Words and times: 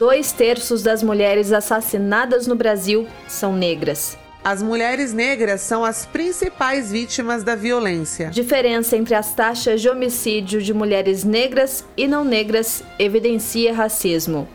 Dois 0.00 0.32
terços 0.32 0.82
das 0.82 1.02
mulheres 1.02 1.52
assassinadas 1.52 2.46
no 2.46 2.54
Brasil 2.54 3.06
são 3.28 3.52
negras. 3.52 4.16
As 4.42 4.62
mulheres 4.62 5.12
negras 5.12 5.60
são 5.60 5.84
as 5.84 6.06
principais 6.06 6.90
vítimas 6.90 7.44
da 7.44 7.54
violência. 7.54 8.30
Diferença 8.30 8.96
entre 8.96 9.14
as 9.14 9.34
taxas 9.34 9.82
de 9.82 9.90
homicídio 9.90 10.62
de 10.62 10.72
mulheres 10.72 11.22
negras 11.22 11.84
e 11.98 12.08
não 12.08 12.24
negras 12.24 12.82
evidencia 12.98 13.74
racismo. 13.74 14.48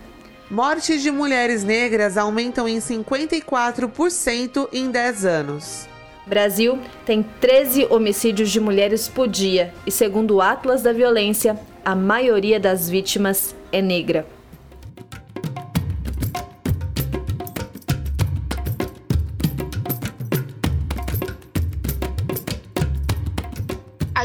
Mortes 0.50 1.04
de 1.04 1.12
mulheres 1.12 1.64
negras 1.64 2.18
aumentam 2.18 2.68
em 2.68 2.80
54% 2.80 4.68
em 4.74 4.90
10 4.90 5.26
anos. 5.26 5.88
Brasil 6.26 6.80
tem 7.06 7.24
13 7.40 7.86
homicídios 7.92 8.50
de 8.50 8.60
mulheres 8.60 9.08
por 9.08 9.28
dia 9.28 9.72
e, 9.86 9.92
segundo 9.92 10.38
o 10.38 10.42
Atlas 10.42 10.82
da 10.82 10.92
Violência, 10.92 11.56
a 11.86 11.94
maioria 11.94 12.60
das 12.60 12.90
vítimas 12.90 13.56
é 13.72 13.80
negra. 13.80 14.26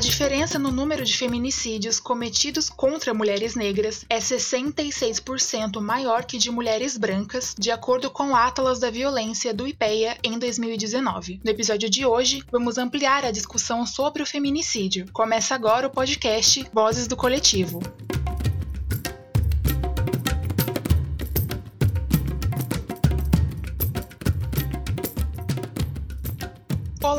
A 0.01 0.03
diferença 0.03 0.59
no 0.59 0.73
número 0.73 1.05
de 1.05 1.15
feminicídios 1.15 2.01
cometidos 2.01 2.71
contra 2.71 3.13
mulheres 3.13 3.55
negras 3.55 4.07
é 4.09 4.17
66% 4.19 5.79
maior 5.79 6.25
que 6.25 6.39
de 6.39 6.51
mulheres 6.51 6.97
brancas, 6.97 7.55
de 7.59 7.71
acordo 7.71 8.11
com 8.11 8.31
o 8.31 8.35
Atlas 8.35 8.81
da 8.81 8.91
Violência 8.91 9.53
do 9.53 9.69
IPEA 9.69 10.17
em 10.25 10.39
2019. 10.39 11.43
No 11.45 11.51
episódio 11.51 11.91
de 11.91 12.07
hoje, 12.07 12.43
vamos 12.51 12.79
ampliar 12.79 13.27
a 13.27 13.31
discussão 13.31 13.85
sobre 13.85 14.23
o 14.23 14.27
feminicídio. 14.27 15.05
Começa 15.13 15.55
agora 15.55 15.87
o 15.87 15.91
podcast 15.91 16.67
Vozes 16.73 17.07
do 17.07 17.15
Coletivo. 17.15 17.79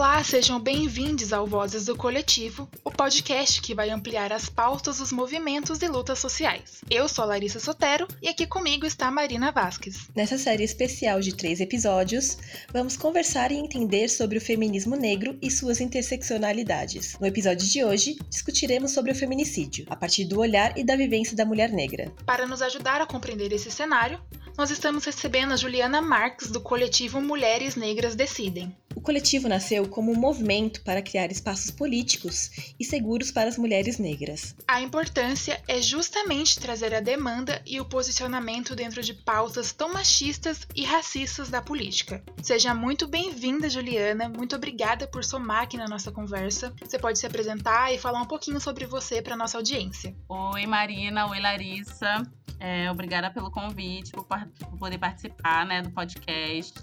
Olá, 0.01 0.23
sejam 0.23 0.59
bem-vindos 0.59 1.31
ao 1.31 1.45
Vozes 1.45 1.85
do 1.85 1.95
Coletivo, 1.95 2.67
o 2.83 2.89
podcast 2.89 3.61
que 3.61 3.75
vai 3.75 3.91
ampliar 3.91 4.33
as 4.33 4.49
pautas 4.49 4.97
dos 4.97 5.11
movimentos 5.11 5.79
e 5.83 5.87
lutas 5.87 6.17
sociais. 6.17 6.81
Eu 6.89 7.07
sou 7.07 7.23
Larissa 7.23 7.59
Sotero 7.59 8.07
e 8.19 8.27
aqui 8.27 8.47
comigo 8.47 8.83
está 8.83 9.11
Marina 9.11 9.51
Vasques. 9.51 10.09
Nessa 10.15 10.39
série 10.39 10.63
especial 10.63 11.19
de 11.19 11.35
três 11.35 11.61
episódios, 11.61 12.39
vamos 12.73 12.97
conversar 12.97 13.51
e 13.51 13.57
entender 13.57 14.07
sobre 14.07 14.39
o 14.39 14.41
feminismo 14.41 14.95
negro 14.95 15.37
e 15.39 15.51
suas 15.51 15.79
interseccionalidades. 15.79 17.15
No 17.19 17.27
episódio 17.27 17.67
de 17.67 17.83
hoje, 17.83 18.17
discutiremos 18.27 18.89
sobre 18.89 19.11
o 19.11 19.15
feminicídio, 19.15 19.85
a 19.87 19.95
partir 19.95 20.25
do 20.25 20.39
olhar 20.39 20.75
e 20.75 20.83
da 20.83 20.95
vivência 20.95 21.37
da 21.37 21.45
mulher 21.45 21.71
negra. 21.71 22.11
Para 22.25 22.47
nos 22.47 22.63
ajudar 22.63 23.01
a 23.01 23.05
compreender 23.05 23.53
esse 23.53 23.69
cenário, 23.69 24.19
nós 24.57 24.71
estamos 24.71 25.05
recebendo 25.05 25.53
a 25.53 25.57
Juliana 25.57 26.01
Marques, 26.01 26.49
do 26.49 26.59
coletivo 26.59 27.21
Mulheres 27.21 27.75
Negras 27.75 28.15
Decidem. 28.15 28.75
O 29.01 29.03
coletivo 29.03 29.49
nasceu 29.49 29.89
como 29.89 30.11
um 30.11 30.15
movimento 30.15 30.83
para 30.83 31.01
criar 31.01 31.31
espaços 31.31 31.71
políticos 31.71 32.51
e 32.79 32.85
seguros 32.85 33.31
para 33.31 33.49
as 33.49 33.57
mulheres 33.57 33.97
negras. 33.97 34.55
A 34.67 34.79
importância 34.79 35.59
é 35.67 35.81
justamente 35.81 36.59
trazer 36.59 36.93
a 36.93 36.99
demanda 36.99 37.63
e 37.65 37.81
o 37.81 37.85
posicionamento 37.85 38.75
dentro 38.75 39.01
de 39.01 39.15
pautas 39.15 39.73
tão 39.73 39.91
machistas 39.91 40.67
e 40.75 40.85
racistas 40.85 41.49
da 41.49 41.63
política. 41.63 42.23
Seja 42.43 42.75
muito 42.75 43.07
bem-vinda, 43.07 43.71
Juliana. 43.71 44.29
Muito 44.29 44.55
obrigada 44.55 45.07
por 45.07 45.23
somar 45.23 45.63
aqui 45.63 45.77
na 45.77 45.87
nossa 45.87 46.11
conversa. 46.11 46.71
Você 46.79 46.99
pode 46.99 47.17
se 47.17 47.25
apresentar 47.25 47.91
e 47.91 47.97
falar 47.97 48.21
um 48.21 48.27
pouquinho 48.27 48.61
sobre 48.61 48.85
você 48.85 49.19
para 49.19 49.35
nossa 49.35 49.57
audiência. 49.57 50.15
Oi, 50.29 50.67
Marina. 50.67 51.25
Oi, 51.25 51.39
Larissa. 51.39 52.21
É, 52.63 52.91
obrigada 52.91 53.31
pelo 53.31 53.49
convite, 53.49 54.11
por, 54.11 54.23
por, 54.23 54.77
poder 54.77 54.99
participar 54.99 55.65
né, 55.65 55.81
do 55.81 55.89
podcast. 55.89 56.79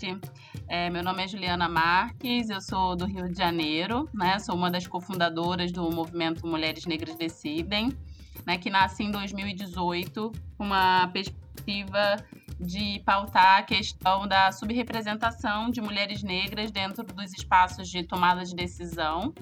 É, 0.66 0.90
meu 0.90 1.04
nome 1.04 1.22
é 1.22 1.28
Juliana 1.28 1.68
Marques, 2.08 2.48
eu 2.48 2.60
sou 2.60 2.96
do 2.96 3.04
Rio 3.04 3.28
de 3.28 3.36
Janeiro, 3.36 4.08
né, 4.14 4.38
sou 4.38 4.54
uma 4.54 4.70
das 4.70 4.86
cofundadoras 4.86 5.70
do 5.70 5.90
movimento 5.90 6.46
Mulheres 6.46 6.86
Negras 6.86 7.16
Decidem, 7.16 7.92
né, 8.46 8.56
que 8.56 8.70
nasce 8.70 9.02
em 9.02 9.10
2018 9.10 10.32
com 10.56 10.64
uma 10.64 11.06
perspectiva 11.08 12.16
de 12.58 13.02
pautar 13.04 13.58
a 13.58 13.62
questão 13.62 14.26
da 14.26 14.50
subrepresentação 14.52 15.68
de 15.68 15.82
mulheres 15.82 16.22
negras 16.22 16.70
dentro 16.70 17.04
dos 17.04 17.34
espaços 17.34 17.90
de 17.90 18.02
tomada 18.02 18.42
de 18.42 18.54
decisão, 18.54 19.34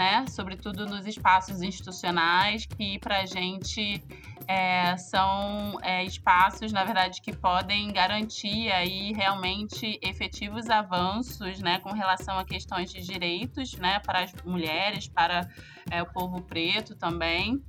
né? 0.00 0.24
Sobretudo 0.28 0.86
nos 0.86 1.06
espaços 1.06 1.60
institucionais, 1.60 2.64
que 2.64 2.98
para 2.98 3.18
a 3.18 3.26
gente 3.26 4.02
é, 4.48 4.96
são 4.96 5.78
é, 5.82 6.02
espaços, 6.04 6.72
na 6.72 6.84
verdade, 6.84 7.20
que 7.20 7.36
podem 7.36 7.92
garantir 7.92 8.72
aí 8.72 9.12
realmente 9.12 10.00
efetivos 10.02 10.70
avanços, 10.70 11.60
né, 11.60 11.80
com 11.80 11.92
relação 11.92 12.38
a 12.38 12.46
questões 12.46 12.90
de 12.90 13.02
direitos, 13.02 13.74
né, 13.74 14.00
para 14.00 14.20
as 14.22 14.32
mulheres, 14.42 15.06
para 15.06 15.46
é, 15.90 16.02
o 16.02 16.06
povo 16.06 16.40
preto 16.40 16.96
também. 16.96 17.62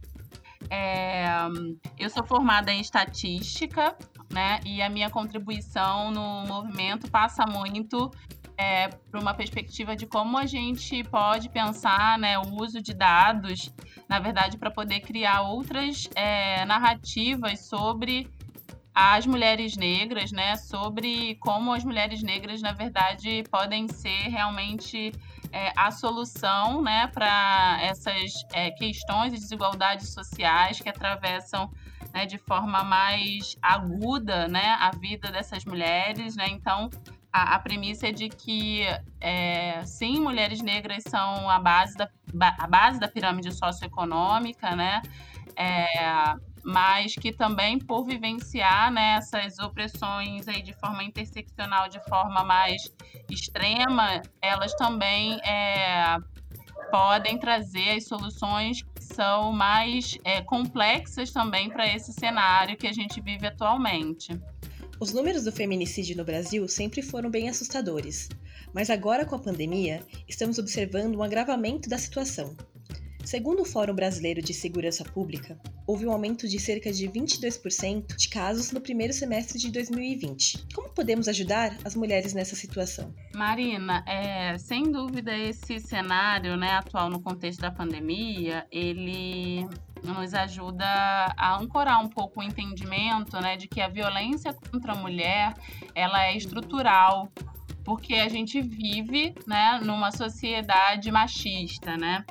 É, 0.70 1.25
eu 2.00 2.09
sou 2.09 2.25
formada 2.25 2.72
em 2.72 2.80
estatística, 2.80 3.94
né, 4.31 4.62
e 4.66 4.81
a 4.81 4.90
minha 4.90 5.09
contribuição 5.09 6.12
no 6.12 6.46
movimento 6.47 7.12
passa 7.12 7.46
muito 7.46 8.09
é, 8.62 8.90
para 9.10 9.20
uma 9.20 9.34
perspectiva 9.34 9.96
de 9.96 10.06
como 10.06 10.38
a 10.38 10.46
gente 10.46 11.04
pode 11.06 11.50
pensar 11.50 12.20
né, 12.20 12.38
o 12.38 12.62
uso 12.62 12.80
de 12.80 12.94
dados, 12.94 13.74
na 14.08 14.20
verdade, 14.20 14.56
para 14.56 14.70
poder 14.70 15.00
criar 15.00 15.42
outras 15.42 16.08
é, 16.16 16.64
narrativas 16.66 17.68
sobre 17.68 18.30
as 18.94 19.26
mulheres 19.26 19.76
negras, 19.76 20.32
né, 20.32 20.56
sobre 20.58 21.36
como 21.40 21.74
as 21.74 21.84
mulheres 21.84 22.22
negras, 22.22 22.62
na 22.62 22.72
verdade, 22.72 23.44
podem 23.50 23.88
ser 23.88 24.28
realmente 24.28 25.12
é, 25.52 25.74
a 25.76 25.90
solução 25.90 26.84
né, 26.84 27.08
para 27.08 27.80
essas 27.82 28.32
é, 28.54 28.70
questões 28.70 29.34
de 29.34 29.40
desigualdades 29.40 30.14
sociais 30.14 30.80
que 30.80 30.90
atravessam 30.90 31.72
né, 32.14 32.28
de 32.28 32.38
forma 32.38 32.84
mais 32.84 33.56
aguda 33.60 34.48
né, 34.48 34.78
a 34.80 34.92
vida 34.92 35.32
dessas 35.32 35.66
mulheres. 35.66 36.36
Né? 36.36 36.48
Então, 36.50 36.90
a, 37.31 37.56
a 37.56 37.59
premissa 37.59 38.08
é 38.08 38.12
de 38.12 38.30
que, 38.30 38.84
é, 39.19 39.84
sim, 39.86 40.19
mulheres 40.19 40.62
negras 40.62 41.03
são 41.08 41.50
a 41.50 41.59
base 41.59 41.97
da, 41.97 42.09
a 42.59 42.68
base 42.68 43.00
da 43.00 43.08
pirâmide 43.08 43.52
socioeconômica, 43.53 44.75
né? 44.75 45.02
É, 45.56 46.36
mas 46.64 47.16
que 47.16 47.31
também 47.31 47.80
por 47.80 48.06
vivenciar 48.06 48.91
né, 48.91 49.16
essas 49.16 49.58
opressões 49.59 50.47
aí 50.47 50.62
de 50.62 50.74
forma 50.74 51.03
interseccional, 51.03 51.90
de 51.90 52.00
forma 52.08 52.44
mais 52.44 52.81
extrema, 53.30 54.22
elas 54.41 54.74
também 54.75 55.40
é, 55.41 56.18
podem 56.91 57.38
trazer 57.38 57.97
as 57.97 58.08
soluções 58.08 58.81
que 58.81 59.03
são 59.03 59.52
mais 59.52 60.18
é, 60.24 60.41
complexas 60.41 61.31
também 61.31 61.70
para 61.70 61.88
esse 61.88 62.14
cenário 62.14 62.78
que 62.78 62.88
a 62.88 62.94
gente 62.94 63.20
vive 63.22 63.47
atualmente. 63.47 64.40
Os 65.02 65.12
números 65.12 65.46
do 65.46 65.52
feminicídio 65.52 66.16
no 66.16 66.24
Brasil 66.24 66.68
sempre 66.68 67.02
foram 67.02 67.28
bem 67.28 67.50
assustadores, 67.50 68.30
mas 68.72 68.88
agora 68.88 69.26
com 69.26 69.34
a 69.34 69.40
pandemia, 69.40 70.06
estamos 70.28 70.60
observando 70.60 71.16
um 71.16 71.24
agravamento 71.24 71.90
da 71.90 71.98
situação. 71.98 72.56
Segundo 73.24 73.62
o 73.62 73.66
Fórum 73.66 73.94
Brasileiro 73.94 74.42
de 74.42 74.54
Segurança 74.54 75.04
Pública, 75.04 75.58
houve 75.86 76.06
um 76.06 76.12
aumento 76.12 76.48
de 76.48 76.59
cerca 76.59 76.92
de 76.92 77.08
22% 77.08 78.16
de 78.16 78.30
casos 78.30 78.72
no 78.72 78.82
primeiro 78.82 79.14
semestre 79.14 79.59
de 79.59 79.72
2020. 79.72 80.66
Como 80.74 80.90
podemos 80.90 81.28
ajudar 81.28 81.78
as 81.86 81.96
mulheres 81.96 82.34
nessa 82.34 82.56
situação? 82.56 83.14
Marina, 83.36 84.04
é, 84.08 84.58
sem 84.58 84.91
dúvida 84.91 85.38
esse 85.38 85.79
cenário 85.79 86.58
né, 86.58 86.72
atual 86.72 87.09
no 87.09 87.22
contexto 87.22 87.62
da 87.62 87.72
pandemia, 87.72 88.66
ele 88.72 89.68
nos 90.03 90.34
ajuda 90.34 90.85
a 90.85 91.58
ancorar 91.58 92.03
um 92.03 92.09
pouco 92.09 92.40
o 92.40 92.44
entendimento 92.44 93.40
né, 93.40 93.56
de 93.56 93.68
que 93.68 93.79
a 93.79 93.88
violência 93.88 94.52
contra 94.53 94.94
a 94.94 94.96
mulher 94.96 95.53
ela 95.94 96.26
é 96.26 96.35
estrutural 96.35 97.32
porque 97.84 98.16
a 98.16 98.29
gente 98.29 98.62
vive 98.62 99.34
né, 99.47 99.79
numa 99.84 100.12
sociedade 100.12 101.12
machista, 101.12 101.97
né? 101.97 102.23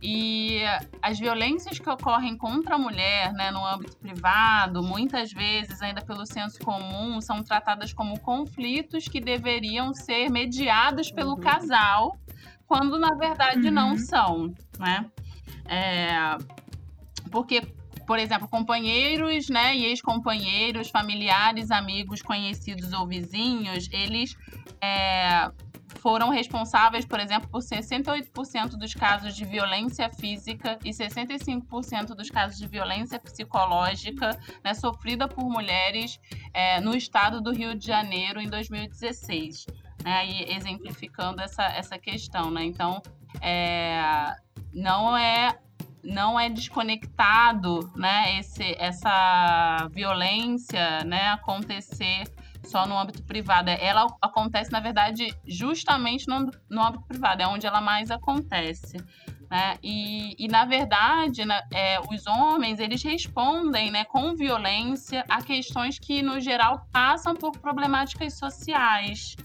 E 0.00 0.60
as 1.02 1.18
violências 1.18 1.78
que 1.78 1.90
ocorrem 1.90 2.36
contra 2.36 2.76
a 2.76 2.78
mulher 2.78 3.32
né, 3.32 3.50
no 3.50 3.64
âmbito 3.66 3.96
privado, 3.96 4.80
muitas 4.80 5.32
vezes, 5.32 5.82
ainda 5.82 6.00
pelo 6.00 6.24
senso 6.24 6.60
comum, 6.60 7.20
são 7.20 7.42
tratadas 7.42 7.92
como 7.92 8.18
conflitos 8.20 9.08
que 9.08 9.20
deveriam 9.20 9.92
ser 9.92 10.30
mediados 10.30 11.10
pelo 11.10 11.32
uhum. 11.32 11.40
casal, 11.40 12.16
quando 12.66 12.96
na 12.96 13.14
verdade 13.14 13.66
uhum. 13.66 13.74
não 13.74 13.98
são. 13.98 14.54
Né? 14.78 15.04
É, 15.64 16.38
porque, 17.32 17.60
por 18.06 18.20
exemplo, 18.20 18.46
companheiros 18.46 19.48
né, 19.48 19.76
e 19.76 19.84
ex-companheiros, 19.86 20.90
familiares, 20.90 21.72
amigos, 21.72 22.22
conhecidos 22.22 22.92
ou 22.92 23.04
vizinhos, 23.04 23.88
eles. 23.90 24.36
É, 24.80 25.50
foram 25.96 26.30
responsáveis, 26.30 27.04
por 27.04 27.18
exemplo, 27.20 27.48
por 27.48 27.60
68% 27.60 28.76
dos 28.76 28.94
casos 28.94 29.34
de 29.34 29.44
violência 29.44 30.10
física 30.10 30.78
e 30.84 30.90
65% 30.90 32.14
dos 32.14 32.30
casos 32.30 32.58
de 32.58 32.66
violência 32.66 33.18
psicológica 33.18 34.38
né, 34.62 34.74
sofrida 34.74 35.26
por 35.26 35.44
mulheres 35.44 36.20
é, 36.52 36.80
no 36.80 36.94
estado 36.94 37.40
do 37.40 37.52
Rio 37.52 37.74
de 37.74 37.86
Janeiro 37.86 38.40
em 38.40 38.48
2016. 38.48 39.66
Né, 40.04 40.26
e 40.26 40.52
exemplificando 40.54 41.40
essa, 41.40 41.64
essa 41.64 41.98
questão. 41.98 42.50
Né? 42.52 42.64
Então, 42.64 43.02
é, 43.40 44.36
não 44.72 45.16
é 45.16 45.58
não 46.02 46.38
é 46.38 46.48
desconectado 46.48 47.92
né, 47.96 48.38
esse, 48.38 48.74
essa 48.78 49.88
violência 49.90 51.04
né, 51.04 51.28
acontecer 51.28 52.24
só 52.68 52.86
no 52.86 52.98
âmbito 52.98 53.22
privado. 53.22 53.70
Ela 53.70 54.06
acontece, 54.20 54.70
na 54.70 54.80
verdade, 54.80 55.34
justamente 55.46 56.28
no, 56.28 56.50
no 56.68 56.82
âmbito 56.82 57.04
privado, 57.06 57.42
é 57.42 57.46
onde 57.46 57.66
ela 57.66 57.80
mais 57.80 58.10
acontece. 58.10 58.96
Né? 59.50 59.78
E, 59.82 60.36
e, 60.38 60.46
na 60.46 60.64
verdade, 60.64 61.44
né, 61.44 61.60
é, 61.72 61.98
os 62.00 62.26
homens 62.26 62.78
eles 62.78 63.02
respondem 63.02 63.90
né, 63.90 64.04
com 64.04 64.34
violência 64.34 65.24
a 65.28 65.42
questões 65.42 65.98
que, 65.98 66.22
no 66.22 66.38
geral, 66.38 66.86
passam 66.92 67.34
por 67.34 67.52
problemáticas 67.52 68.34
sociais 68.38 69.36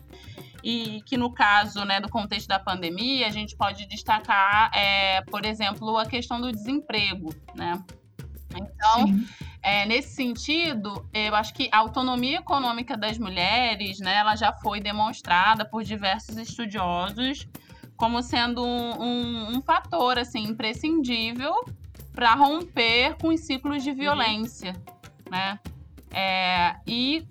e 0.63 1.01
que 1.05 1.17
no 1.17 1.31
caso 1.31 1.83
né, 1.83 1.99
do 1.99 2.09
contexto 2.09 2.47
da 2.47 2.59
pandemia 2.59 3.27
a 3.27 3.29
gente 3.29 3.55
pode 3.55 3.85
destacar, 3.85 4.71
é, 4.73 5.21
por 5.23 5.45
exemplo, 5.45 5.97
a 5.97 6.05
questão 6.05 6.39
do 6.39 6.51
desemprego, 6.51 7.33
né? 7.55 7.83
Então, 8.55 9.25
é, 9.61 9.85
nesse 9.85 10.15
sentido, 10.15 11.07
eu 11.13 11.35
acho 11.35 11.53
que 11.53 11.69
a 11.71 11.77
autonomia 11.79 12.39
econômica 12.39 12.97
das 12.97 13.17
mulheres, 13.17 13.99
né, 13.99 14.15
ela 14.15 14.35
já 14.35 14.53
foi 14.53 14.79
demonstrada 14.79 15.65
por 15.65 15.83
diversos 15.83 16.37
estudiosos 16.37 17.47
como 17.95 18.21
sendo 18.21 18.65
um, 18.65 19.01
um, 19.01 19.57
um 19.57 19.61
fator 19.61 20.17
assim 20.17 20.43
imprescindível 20.43 21.53
para 22.13 22.33
romper 22.35 23.15
com 23.15 23.29
os 23.29 23.41
ciclos 23.41 23.83
de 23.83 23.91
uhum. 23.91 23.95
violência, 23.95 24.73
uhum. 24.73 25.31
né? 25.31 25.59
É, 26.11 26.75
e 26.85 27.25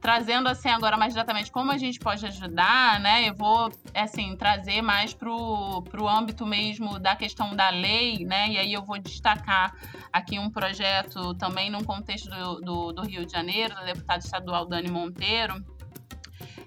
trazendo 0.00 0.48
assim 0.48 0.68
agora 0.68 0.96
mais 0.96 1.12
diretamente 1.12 1.52
como 1.52 1.70
a 1.70 1.76
gente 1.76 1.98
pode 1.98 2.24
ajudar, 2.26 2.98
né? 3.00 3.28
Eu 3.28 3.34
vou 3.34 3.70
assim 3.94 4.34
trazer 4.36 4.80
mais 4.80 5.12
pro, 5.12 5.82
pro 5.82 6.08
âmbito 6.08 6.46
mesmo 6.46 6.98
da 6.98 7.14
questão 7.14 7.54
da 7.54 7.68
lei, 7.70 8.24
né? 8.24 8.48
E 8.48 8.58
aí 8.58 8.72
eu 8.72 8.82
vou 8.82 8.98
destacar 8.98 9.74
aqui 10.12 10.38
um 10.38 10.50
projeto 10.50 11.34
também 11.34 11.70
num 11.70 11.84
contexto 11.84 12.30
do, 12.30 12.60
do, 12.60 12.92
do 12.92 13.02
Rio 13.02 13.26
de 13.26 13.32
Janeiro, 13.32 13.74
da 13.74 13.84
deputada 13.84 14.18
estadual 14.18 14.66
Dani 14.66 14.90
Monteiro, 14.90 15.62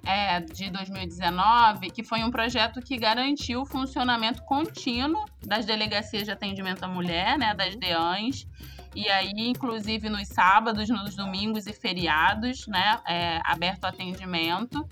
é, 0.05 0.39
de 0.39 0.69
2019, 0.69 1.89
que 1.89 2.03
foi 2.03 2.23
um 2.23 2.29
projeto 2.29 2.81
que 2.81 2.97
garantiu 2.97 3.61
o 3.61 3.65
funcionamento 3.65 4.43
contínuo 4.43 5.25
das 5.41 5.65
delegacias 5.65 6.25
de 6.25 6.31
atendimento 6.31 6.83
à 6.83 6.87
mulher, 6.87 7.37
né, 7.37 7.55
das 7.55 7.75
DEANs, 7.75 8.45
e 8.95 9.09
aí, 9.09 9.33
inclusive, 9.37 10.09
nos 10.09 10.27
sábados, 10.27 10.89
nos 10.89 11.15
domingos 11.15 11.67
e 11.67 11.73
feriados, 11.73 12.67
né? 12.67 12.99
É, 13.07 13.39
aberto 13.43 13.85
atendimento. 13.85 14.87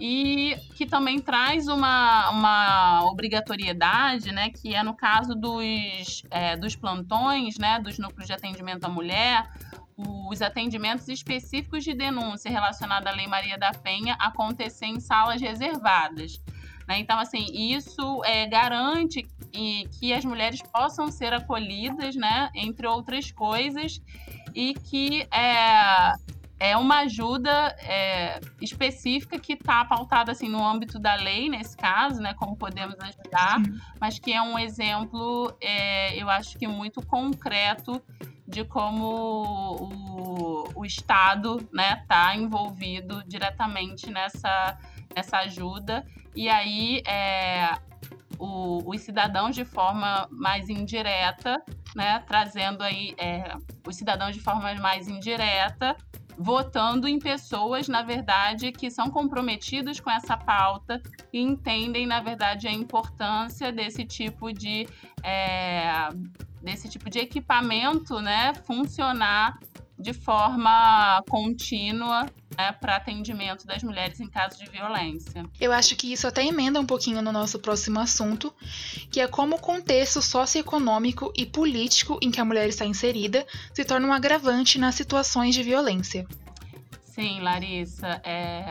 E 0.00 0.56
que 0.74 0.86
também 0.86 1.18
traz 1.18 1.68
uma, 1.68 2.30
uma 2.30 3.04
obrigatoriedade, 3.04 4.32
né? 4.32 4.50
Que 4.50 4.74
é 4.74 4.82
no 4.82 4.94
caso 4.94 5.34
dos, 5.34 6.22
é, 6.30 6.56
dos 6.56 6.74
plantões, 6.74 7.58
né? 7.58 7.78
Dos 7.78 7.98
núcleos 7.98 8.26
de 8.26 8.32
atendimento 8.32 8.84
à 8.84 8.88
mulher, 8.88 9.48
os 9.96 10.40
atendimentos 10.40 11.08
específicos 11.08 11.84
de 11.84 11.94
denúncia 11.94 12.50
relacionada 12.50 13.10
à 13.10 13.12
Lei 13.12 13.26
Maria 13.26 13.58
da 13.58 13.72
Penha 13.72 14.14
acontecer 14.14 14.86
em 14.86 14.98
salas 14.98 15.40
reservadas. 15.40 16.40
Né? 16.88 16.98
Então, 16.98 17.18
assim, 17.18 17.46
isso 17.52 18.22
é, 18.24 18.46
garante 18.46 19.26
e 19.52 19.88
que 19.98 20.12
as 20.12 20.24
mulheres 20.24 20.62
possam 20.62 21.10
ser 21.10 21.32
acolhidas, 21.32 22.16
né, 22.16 22.50
entre 22.54 22.86
outras 22.86 23.30
coisas, 23.30 24.00
e 24.54 24.74
que 24.74 25.26
é, 25.30 26.14
é 26.58 26.76
uma 26.76 27.00
ajuda 27.00 27.50
é, 27.80 28.40
específica 28.60 29.38
que 29.38 29.54
está 29.54 29.84
pautada 29.84 30.32
assim 30.32 30.48
no 30.48 30.64
âmbito 30.66 30.98
da 30.98 31.14
lei 31.14 31.48
nesse 31.48 31.76
caso, 31.76 32.20
né, 32.20 32.34
como 32.34 32.56
podemos 32.56 32.96
ajudar, 32.98 33.60
Sim. 33.64 33.78
mas 34.00 34.18
que 34.18 34.32
é 34.32 34.40
um 34.40 34.58
exemplo, 34.58 35.54
é, 35.60 36.16
eu 36.16 36.30
acho 36.30 36.58
que 36.58 36.66
muito 36.66 37.04
concreto 37.04 38.02
de 38.46 38.64
como 38.64 39.06
o, 39.80 40.68
o 40.74 40.84
Estado 40.84 41.56
está 41.56 41.68
né, 41.72 42.04
tá 42.06 42.36
envolvido 42.36 43.22
diretamente 43.26 44.10
nessa, 44.10 44.78
nessa 45.16 45.38
ajuda. 45.38 46.06
E 46.34 46.48
aí 46.48 47.02
é, 47.06 47.74
o, 48.38 48.82
os 48.86 49.00
cidadãos 49.00 49.54
de 49.54 49.64
forma 49.64 50.28
mais 50.30 50.68
indireta, 50.68 51.62
né, 51.94 52.20
trazendo 52.26 52.82
aí 52.82 53.14
é, 53.18 53.56
os 53.86 53.96
cidadãos 53.96 54.34
de 54.34 54.40
forma 54.40 54.74
mais 54.76 55.08
indireta, 55.08 55.96
votando 56.38 57.06
em 57.06 57.18
pessoas, 57.18 57.88
na 57.88 58.02
verdade, 58.02 58.72
que 58.72 58.90
são 58.90 59.10
comprometidos 59.10 60.00
com 60.00 60.10
essa 60.10 60.36
pauta 60.36 61.00
e 61.32 61.40
entendem, 61.40 62.06
na 62.06 62.20
verdade, 62.20 62.66
a 62.66 62.72
importância 62.72 63.70
desse 63.70 64.04
tipo 64.04 64.52
de 64.52 64.88
é, 65.22 66.08
desse 66.62 66.88
tipo 66.88 67.10
de 67.10 67.18
equipamento, 67.18 68.20
né, 68.20 68.54
funcionar 68.54 69.58
de 70.02 70.12
forma 70.12 71.22
contínua 71.28 72.26
né, 72.56 72.72
para 72.72 72.96
atendimento 72.96 73.66
das 73.66 73.82
mulheres 73.82 74.20
em 74.20 74.28
caso 74.28 74.58
de 74.58 74.70
violência. 74.70 75.44
Eu 75.60 75.72
acho 75.72 75.96
que 75.96 76.12
isso 76.12 76.26
até 76.26 76.44
emenda 76.44 76.80
um 76.80 76.86
pouquinho 76.86 77.22
no 77.22 77.32
nosso 77.32 77.58
próximo 77.58 78.00
assunto, 78.00 78.52
que 79.10 79.20
é 79.20 79.26
como 79.26 79.56
o 79.56 79.60
contexto 79.60 80.20
socioeconômico 80.20 81.32
e 81.36 81.46
político 81.46 82.18
em 82.20 82.30
que 82.30 82.40
a 82.40 82.44
mulher 82.44 82.68
está 82.68 82.84
inserida 82.84 83.46
se 83.72 83.84
torna 83.84 84.06
um 84.06 84.12
agravante 84.12 84.78
nas 84.78 84.94
situações 84.94 85.54
de 85.54 85.62
violência. 85.62 86.26
Sim, 87.02 87.40
Larissa, 87.40 88.20
é, 88.24 88.64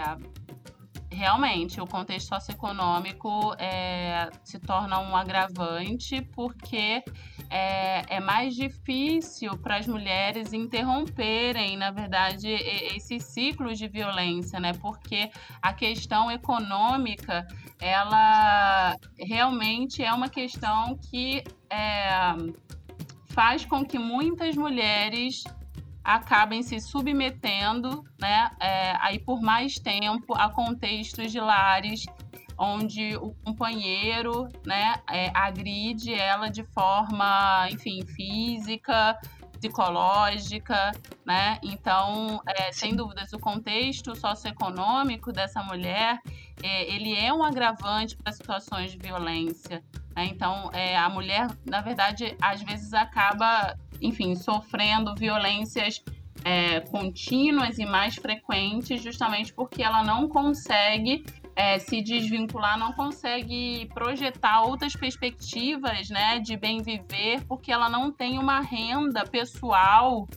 realmente 1.12 1.82
o 1.82 1.86
contexto 1.86 2.30
socioeconômico 2.30 3.54
é, 3.60 4.30
se 4.44 4.60
torna 4.60 5.00
um 5.00 5.16
agravante 5.16 6.22
porque 6.34 7.04
é, 7.50 8.16
é 8.16 8.20
mais 8.20 8.56
difícil 8.56 9.58
para 9.58 9.78
as 9.78 9.86
mulheres 9.86 10.54
interromperem, 10.54 11.76
na 11.76 11.92
verdade, 11.92 12.48
esses 12.50 13.24
ciclos 13.24 13.78
de 13.78 13.88
violência, 13.88 14.60
né? 14.60 14.72
Porque 14.74 15.30
a 15.62 15.74
questão 15.74 16.32
econômica, 16.32 17.46
ela 17.80 18.96
realmente 19.20 20.02
é 20.02 20.14
uma 20.14 20.30
questão 20.30 20.98
que 20.98 21.44
é, 21.70 22.10
faz 23.32 23.66
com 23.66 23.86
que 23.86 24.00
muitas 24.00 24.56
mulheres 24.56 25.44
acabem 26.04 26.64
se 26.64 26.80
submetendo, 26.80 28.04
né, 28.20 28.52
é, 28.60 28.96
aí 29.00 29.20
por 29.20 29.42
mais 29.42 29.76
tempo 29.76 30.34
a 30.36 30.50
contextos 30.50 31.32
de 31.32 31.40
lares 31.40 32.06
onde 32.58 33.16
o 33.18 33.34
companheiro, 33.44 34.48
né, 34.66 34.96
é, 35.10 35.32
agride 35.34 36.14
ela 36.14 36.48
de 36.48 36.64
forma, 36.64 37.68
enfim, 37.72 38.06
física, 38.06 39.20
psicológica, 39.62 40.92
né? 41.24 41.60
Então, 41.62 42.42
é, 42.48 42.72
sem 42.72 42.96
dúvidas, 42.96 43.32
o 43.32 43.40
contexto 43.40 44.16
socioeconômico 44.16 45.32
dessa 45.32 45.62
mulher, 45.62 46.20
é, 46.64 46.92
ele 46.92 47.16
é 47.16 47.32
um 47.32 47.44
agravante 47.44 48.18
para 48.18 48.34
situações 48.34 48.92
de 48.92 48.98
violência. 48.98 49.84
Né? 50.16 50.26
Então, 50.26 50.72
é, 50.74 50.98
a 50.98 51.08
mulher, 51.10 51.48
na 51.64 51.82
verdade, 51.82 52.36
às 52.42 52.62
vezes 52.64 52.92
acaba 52.94 53.78
enfim, 54.02 54.36
sofrendo 54.36 55.16
violências 55.16 56.04
é, 56.44 56.80
contínuas 56.80 57.78
e 57.78 57.86
mais 57.86 58.16
frequentes, 58.16 59.02
justamente 59.02 59.54
porque 59.54 59.84
ela 59.84 60.04
não 60.04 60.28
consegue 60.28 61.24
é, 61.56 61.78
se 61.80 62.02
desvincular, 62.02 62.78
não 62.78 62.94
consegue 62.94 63.90
projetar 63.94 64.64
outras 64.64 64.96
perspectivas 64.96 66.10
né, 66.10 66.40
de 66.40 66.58
bem 66.58 66.82
viver, 66.82 67.44
porque 67.48 67.72
ela 67.72 67.90
não 67.90 68.12
tem 68.12 68.40
uma 68.40 68.62
renda 68.62 69.26
pessoal, 69.26 70.28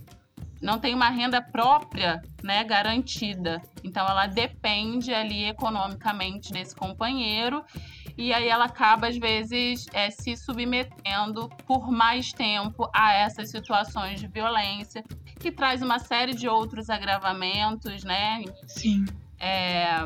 não 0.61 0.79
tem 0.79 0.95
uma 0.95 1.09
renda 1.09 1.41
própria 1.41 2.23
né, 2.43 2.65
garantida. 2.65 3.63
Então 3.83 4.07
ela 4.07 4.27
depende 4.27 5.13
ali 5.15 5.45
economicamente 5.45 6.53
desse 6.53 6.75
companheiro 6.75 7.65
e 8.17 8.33
aí 8.33 8.49
ela 8.49 8.67
acaba, 8.67 9.09
às 9.09 9.17
vezes, 9.17 9.87
é, 9.93 10.11
se 10.11 10.37
submetendo 10.37 11.49
por 11.67 11.91
mais 11.91 12.33
tempo 12.33 12.89
a 12.95 13.13
essas 13.13 13.51
situações 13.51 14.21
de 14.21 14.29
violência, 14.29 15.03
que 15.41 15.51
traz 15.51 15.83
uma 15.83 15.99
série 15.99 16.33
de 16.33 16.49
outros 16.49 16.89
agravamentos, 16.89 18.05
né? 18.05 18.45
Sim. 18.67 19.05
É, 19.39 19.99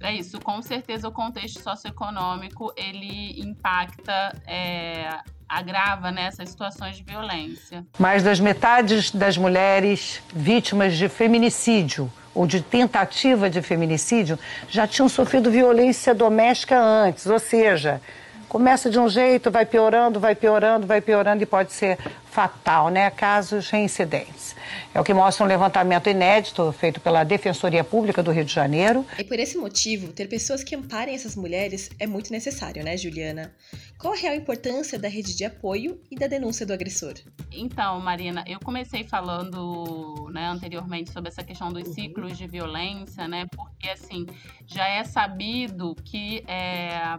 é 0.00 0.14
isso, 0.14 0.40
com 0.40 0.62
certeza 0.62 1.08
o 1.08 1.12
contexto 1.12 1.60
socioeconômico 1.60 2.72
ele 2.76 3.40
impacta 3.40 4.40
é, 4.46 5.20
agrava 5.48 6.10
nessas 6.10 6.38
né, 6.40 6.46
situações 6.46 6.96
de 6.96 7.02
violência. 7.02 7.84
Mais 7.98 8.22
das 8.22 8.38
metades 8.38 9.10
das 9.10 9.38
mulheres 9.38 10.22
vítimas 10.34 10.96
de 10.96 11.08
feminicídio 11.08 12.12
ou 12.34 12.46
de 12.46 12.60
tentativa 12.60 13.48
de 13.48 13.62
feminicídio 13.62 14.38
já 14.68 14.86
tinham 14.86 15.08
sofrido 15.08 15.50
violência 15.50 16.14
doméstica 16.14 16.78
antes, 16.78 17.26
ou 17.26 17.38
seja, 17.38 18.00
começa 18.48 18.90
de 18.90 18.98
um 18.98 19.08
jeito, 19.08 19.50
vai 19.50 19.66
piorando, 19.66 20.18
vai 20.18 20.34
piorando, 20.34 20.86
vai 20.86 21.00
piorando 21.00 21.42
e 21.42 21.46
pode 21.46 21.72
ser 21.72 21.98
fatal, 22.30 22.88
né? 22.88 23.10
Casos 23.10 23.68
reincidentes. 23.68 24.54
É 24.94 25.00
o 25.00 25.04
que 25.04 25.12
mostra 25.12 25.44
um 25.44 25.48
levantamento 25.48 26.08
inédito 26.08 26.72
feito 26.72 27.00
pela 27.00 27.24
Defensoria 27.24 27.84
Pública 27.84 28.22
do 28.22 28.30
Rio 28.30 28.44
de 28.44 28.52
Janeiro. 28.52 29.04
E 29.18 29.24
por 29.24 29.38
esse 29.38 29.58
motivo, 29.58 30.12
ter 30.12 30.28
pessoas 30.28 30.62
que 30.62 30.74
amparem 30.74 31.14
essas 31.14 31.36
mulheres 31.36 31.90
é 31.98 32.06
muito 32.06 32.32
necessário, 32.32 32.84
né, 32.84 32.96
Juliana? 32.96 33.52
Qual 33.98 34.14
a 34.14 34.16
real 34.16 34.34
importância 34.34 34.98
da 34.98 35.08
rede 35.08 35.36
de 35.36 35.44
apoio 35.44 36.00
e 36.10 36.16
da 36.16 36.26
denúncia 36.26 36.64
do 36.64 36.72
agressor? 36.72 37.14
Então, 37.50 38.00
Marina, 38.00 38.44
eu 38.46 38.60
comecei 38.60 39.04
falando 39.04 40.30
né, 40.32 40.46
anteriormente 40.46 41.10
sobre 41.10 41.30
essa 41.30 41.42
questão 41.42 41.72
dos 41.72 41.88
ciclos 41.94 42.38
de 42.38 42.46
violência, 42.46 43.26
né? 43.26 43.46
Porque 43.54 43.88
assim 43.88 44.26
já 44.66 44.86
é 44.86 45.02
sabido 45.02 45.96
que 46.04 46.44
é, 46.46 47.16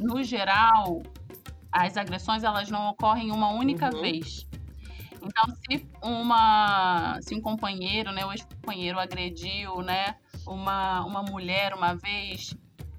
no 0.00 0.22
geral, 0.22 1.02
as 1.70 1.96
agressões 1.96 2.42
elas 2.42 2.70
não 2.70 2.88
ocorrem 2.88 3.30
uma 3.30 3.50
única 3.50 3.94
uhum. 3.94 4.00
vez. 4.00 4.46
Então, 5.22 5.54
se 5.54 5.86
uma, 6.02 7.18
se 7.20 7.34
um 7.34 7.40
companheiro, 7.40 8.10
né, 8.10 8.24
o 8.24 8.32
ex-companheiro 8.32 8.98
agrediu, 8.98 9.82
né, 9.82 10.16
uma, 10.46 11.04
uma 11.04 11.22
mulher 11.22 11.74
uma 11.74 11.94
vez, 11.94 12.56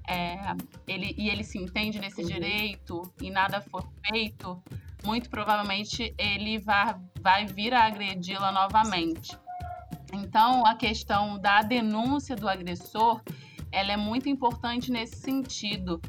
é, 0.08 0.38
ele, 0.86 1.14
e 1.18 1.28
ele 1.28 1.42
se 1.42 1.58
entende 1.58 1.98
nesse 1.98 2.22
uhum. 2.22 2.28
direito 2.28 3.02
e 3.20 3.30
nada 3.30 3.60
for 3.60 3.84
feito, 4.06 4.62
muito 5.04 5.28
provavelmente 5.28 6.14
ele 6.16 6.58
vai, 6.58 6.94
vai 7.20 7.46
vir 7.46 7.74
a 7.74 7.86
agredi-la 7.86 8.52
novamente. 8.52 9.36
Então, 10.12 10.64
a 10.64 10.76
questão 10.76 11.40
da 11.40 11.62
denúncia 11.62 12.36
do 12.36 12.48
agressor, 12.48 13.20
ela 13.72 13.92
é 13.92 13.96
muito 13.96 14.28
importante 14.28 14.92
nesse 14.92 15.16
sentido, 15.16 16.00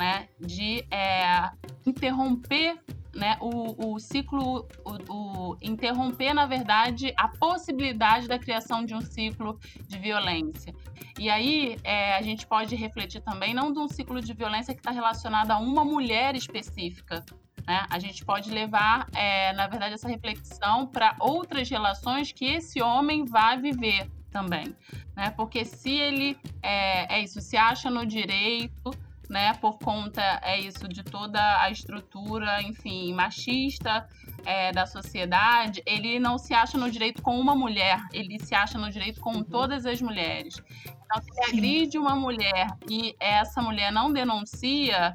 né, 0.00 0.28
de 0.40 0.82
é, 0.90 1.50
interromper 1.84 2.74
né, 3.14 3.36
o, 3.38 3.92
o 3.92 4.00
ciclo, 4.00 4.66
o, 4.82 5.12
o, 5.12 5.56
interromper, 5.60 6.32
na 6.32 6.46
verdade, 6.46 7.12
a 7.18 7.28
possibilidade 7.28 8.26
da 8.26 8.38
criação 8.38 8.82
de 8.82 8.94
um 8.94 9.02
ciclo 9.02 9.60
de 9.86 9.98
violência. 9.98 10.74
E 11.18 11.28
aí 11.28 11.76
é, 11.84 12.16
a 12.16 12.22
gente 12.22 12.46
pode 12.46 12.74
refletir 12.74 13.20
também 13.20 13.52
não 13.52 13.70
de 13.70 13.78
um 13.78 13.88
ciclo 13.88 14.22
de 14.22 14.32
violência 14.32 14.72
que 14.72 14.80
está 14.80 14.90
relacionado 14.90 15.50
a 15.50 15.58
uma 15.58 15.84
mulher 15.84 16.34
específica. 16.34 17.22
Né? 17.66 17.84
A 17.90 17.98
gente 17.98 18.24
pode 18.24 18.50
levar, 18.50 19.06
é, 19.14 19.52
na 19.52 19.66
verdade, 19.66 19.92
essa 19.92 20.08
reflexão 20.08 20.86
para 20.86 21.14
outras 21.20 21.68
relações 21.68 22.32
que 22.32 22.46
esse 22.46 22.80
homem 22.80 23.26
vai 23.26 23.60
viver 23.60 24.10
também. 24.30 24.74
Né? 25.14 25.30
Porque 25.36 25.62
se 25.62 25.90
ele 25.90 26.38
é, 26.62 27.16
é 27.16 27.22
isso, 27.22 27.38
se 27.42 27.58
acha 27.58 27.90
no 27.90 28.06
direito 28.06 28.90
né, 29.30 29.54
por 29.54 29.78
conta 29.78 30.20
é 30.42 30.58
isso 30.58 30.88
de 30.88 31.04
toda 31.04 31.40
a 31.62 31.70
estrutura, 31.70 32.60
enfim, 32.62 33.14
machista 33.14 34.08
é, 34.44 34.72
da 34.72 34.86
sociedade, 34.86 35.80
ele 35.86 36.18
não 36.18 36.36
se 36.36 36.52
acha 36.52 36.76
no 36.76 36.90
direito 36.90 37.22
com 37.22 37.38
uma 37.38 37.54
mulher, 37.54 38.00
ele 38.12 38.40
se 38.40 38.56
acha 38.56 38.76
no 38.76 38.90
direito 38.90 39.20
com 39.20 39.36
uhum. 39.36 39.44
todas 39.44 39.86
as 39.86 40.02
mulheres. 40.02 40.60
Então, 40.84 41.22
se 41.22 41.30
ele 41.30 41.58
agride 41.58 41.96
uma 41.96 42.16
mulher 42.16 42.66
e 42.88 43.14
essa 43.20 43.62
mulher 43.62 43.92
não 43.92 44.12
denuncia, 44.12 45.14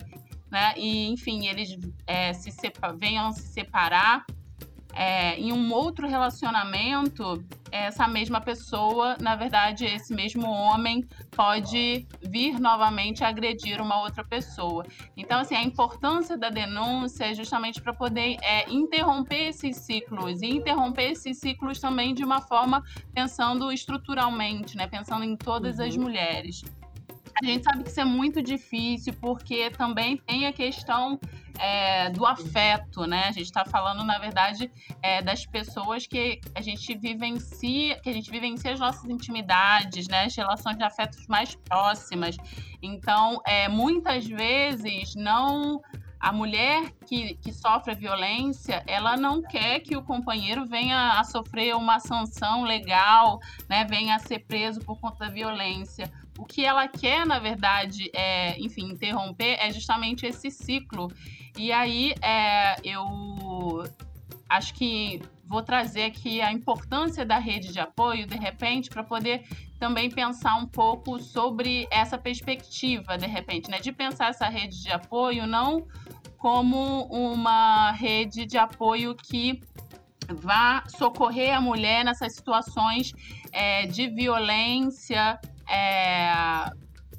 né, 0.49 0.73
e 0.77 1.09
enfim, 1.09 1.47
eles 1.47 1.77
é, 2.07 2.31
se 2.31 2.49
venham 2.97 3.33
se 3.33 3.41
separar, 3.41 4.25
é, 4.95 5.37
em 5.37 5.51
um 5.51 5.73
outro 5.73 6.07
relacionamento, 6.07 7.43
essa 7.69 8.07
mesma 8.07 8.39
pessoa, 8.39 9.17
na 9.19 9.35
verdade, 9.35 9.83
esse 9.85 10.15
mesmo 10.15 10.47
homem 10.47 11.05
pode 11.31 12.07
vir 12.21 12.57
novamente 12.59 13.21
agredir 13.21 13.81
uma 13.81 14.01
outra 14.01 14.23
pessoa. 14.23 14.85
Então, 15.17 15.39
assim, 15.39 15.55
a 15.55 15.61
importância 15.61 16.37
da 16.37 16.49
denúncia 16.49 17.25
é 17.25 17.33
justamente 17.33 17.81
para 17.81 17.93
poder 17.93 18.37
é, 18.41 18.71
interromper 18.71 19.49
esses 19.49 19.75
ciclos 19.77 20.41
e 20.41 20.47
interromper 20.47 21.11
esses 21.11 21.39
ciclos 21.39 21.77
também 21.79 22.13
de 22.13 22.23
uma 22.23 22.39
forma 22.39 22.81
pensando 23.13 23.71
estruturalmente, 23.73 24.77
né? 24.77 24.87
Pensando 24.87 25.25
em 25.25 25.35
todas 25.35 25.77
uhum. 25.77 25.85
as 25.85 25.97
mulheres. 25.97 26.63
A 27.41 27.45
gente 27.45 27.63
sabe 27.63 27.83
que 27.83 27.89
isso 27.89 27.99
é 27.99 28.05
muito 28.05 28.41
difícil 28.41 29.13
porque 29.19 29.69
também 29.71 30.17
tem 30.17 30.47
a 30.47 30.53
questão 30.53 31.19
é, 31.59 32.09
do 32.09 32.25
afeto, 32.25 33.05
né? 33.05 33.25
A 33.27 33.31
gente 33.31 33.45
está 33.45 33.65
falando, 33.65 34.03
na 34.03 34.17
verdade, 34.17 34.71
é, 35.01 35.21
das 35.21 35.45
pessoas 35.45 36.07
que 36.07 36.39
a 36.53 36.61
gente 36.61 36.95
vivencia, 36.95 37.99
que 37.99 38.09
a 38.09 38.13
gente 38.13 38.31
vivencia 38.31 38.71
as 38.71 38.79
nossas 38.79 39.09
intimidades, 39.09 40.07
né? 40.07 40.25
As 40.25 40.35
relações 40.35 40.77
de 40.77 40.83
afetos 40.83 41.27
mais 41.27 41.55
próximas. 41.55 42.37
Então, 42.81 43.41
é, 43.45 43.67
muitas 43.67 44.25
vezes 44.25 45.13
não 45.15 45.81
a 46.25 46.31
mulher 46.31 46.91
que, 47.05 47.35
que 47.35 47.53
sofre 47.53 47.93
violência, 47.93 48.83
ela 48.87 49.15
não 49.15 49.43
quer 49.43 49.79
que 49.81 49.95
o 49.95 50.01
companheiro 50.01 50.65
venha 50.65 51.19
a 51.19 51.23
sofrer 51.23 51.75
uma 51.75 51.99
sanção 51.99 52.63
legal, 52.63 53.39
né, 53.69 53.85
venha 53.85 54.15
a 54.15 54.19
ser 54.19 54.39
preso 54.39 54.79
por 54.79 54.99
conta 54.99 55.25
da 55.25 55.29
violência. 55.29 56.11
O 56.37 56.45
que 56.45 56.65
ela 56.65 56.87
quer, 56.87 57.25
na 57.25 57.39
verdade, 57.39 58.09
é, 58.13 58.59
enfim, 58.59 58.85
interromper 58.91 59.57
é 59.59 59.71
justamente 59.71 60.25
esse 60.25 60.51
ciclo 60.51 61.11
e 61.57 61.71
aí 61.71 62.13
é, 62.21 62.75
eu 62.83 63.05
acho 64.49 64.73
que 64.73 65.21
vou 65.45 65.61
trazer 65.61 66.03
aqui 66.03 66.41
a 66.41 66.51
importância 66.51 67.25
da 67.25 67.37
rede 67.37 67.71
de 67.71 67.79
apoio, 67.79 68.25
de 68.25 68.35
repente, 68.35 68.89
para 68.89 69.03
poder 69.03 69.43
também 69.79 70.09
pensar 70.09 70.55
um 70.55 70.65
pouco 70.65 71.19
sobre 71.19 71.87
essa 71.91 72.17
perspectiva, 72.17 73.17
de 73.17 73.27
repente, 73.27 73.69
né? 73.69 73.79
De 73.79 73.91
pensar 73.91 74.29
essa 74.29 74.47
rede 74.47 74.81
de 74.81 74.91
apoio 74.91 75.45
não 75.45 75.85
como 76.37 77.05
uma 77.05 77.91
rede 77.91 78.45
de 78.45 78.57
apoio 78.57 79.15
que 79.15 79.61
vá 80.33 80.83
socorrer 80.87 81.55
a 81.55 81.61
mulher 81.61 82.03
nessas 82.03 82.33
situações 82.33 83.13
é, 83.51 83.87
de 83.87 84.07
violência, 84.07 85.39
é, 85.69 86.69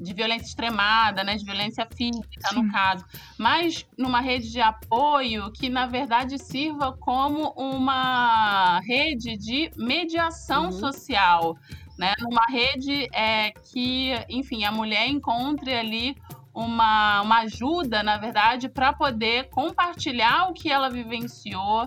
de 0.00 0.12
violência 0.12 0.46
extremada, 0.46 1.24
né, 1.24 1.36
de 1.36 1.44
violência 1.44 1.86
física, 1.94 2.48
Sim. 2.50 2.62
no 2.62 2.72
caso, 2.72 3.04
mas 3.38 3.86
numa 3.96 4.20
rede 4.20 4.50
de 4.50 4.60
apoio 4.60 5.50
que, 5.52 5.68
na 5.68 5.86
verdade, 5.86 6.38
sirva 6.38 6.92
como 6.92 7.52
uma 7.56 8.80
rede 8.80 9.36
de 9.36 9.70
mediação 9.76 10.66
uhum. 10.66 10.72
social, 10.72 11.56
né, 11.98 12.12
numa 12.20 12.44
rede 12.46 13.08
é, 13.12 13.52
que, 13.72 14.12
enfim, 14.28 14.64
a 14.64 14.72
mulher 14.72 15.08
encontre 15.08 15.74
ali 15.74 16.16
uma, 16.56 17.20
uma 17.20 17.40
ajuda, 17.40 18.02
na 18.02 18.16
verdade, 18.16 18.66
para 18.68 18.90
poder 18.92 19.50
compartilhar 19.50 20.48
o 20.48 20.54
que 20.54 20.72
ela 20.72 20.88
vivenciou, 20.88 21.86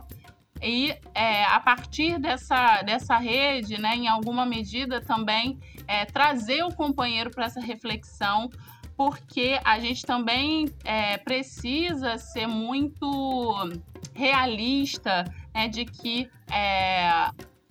e 0.62 0.94
é, 1.14 1.46
a 1.46 1.60
partir 1.60 2.20
dessa, 2.20 2.82
dessa 2.82 3.18
rede, 3.18 3.80
né, 3.80 3.96
em 3.96 4.08
alguma 4.08 4.46
medida 4.46 5.02
também 5.02 5.60
é, 5.88 6.06
trazer 6.06 6.64
o 6.64 6.74
companheiro 6.74 7.32
para 7.32 7.46
essa 7.46 7.62
reflexão, 7.62 8.50
porque 8.96 9.60
a 9.64 9.80
gente 9.80 10.06
também 10.06 10.68
é, 10.84 11.18
precisa 11.18 12.18
ser 12.18 12.48
muito 12.48 13.56
realista 14.14 15.24
né, 15.54 15.70
de 15.70 15.86
que 15.86 16.30
é, 16.52 17.10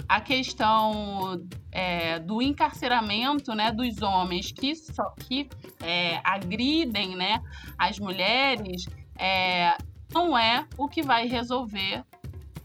a 0.09 0.21
questão 0.23 1.47
é, 1.71 2.18
do 2.18 2.40
encarceramento 2.40 3.54
né, 3.54 3.71
dos 3.71 4.00
homens 4.00 4.50
que, 4.50 4.75
só, 4.75 5.11
que 5.11 5.49
é, 5.83 6.21
agridem 6.25 7.14
né, 7.14 7.42
as 7.76 7.99
mulheres 7.99 8.87
é, 9.18 9.76
não 10.12 10.38
é 10.38 10.66
o 10.78 10.88
que 10.88 11.02
vai 11.02 11.28
resolver 11.28 12.02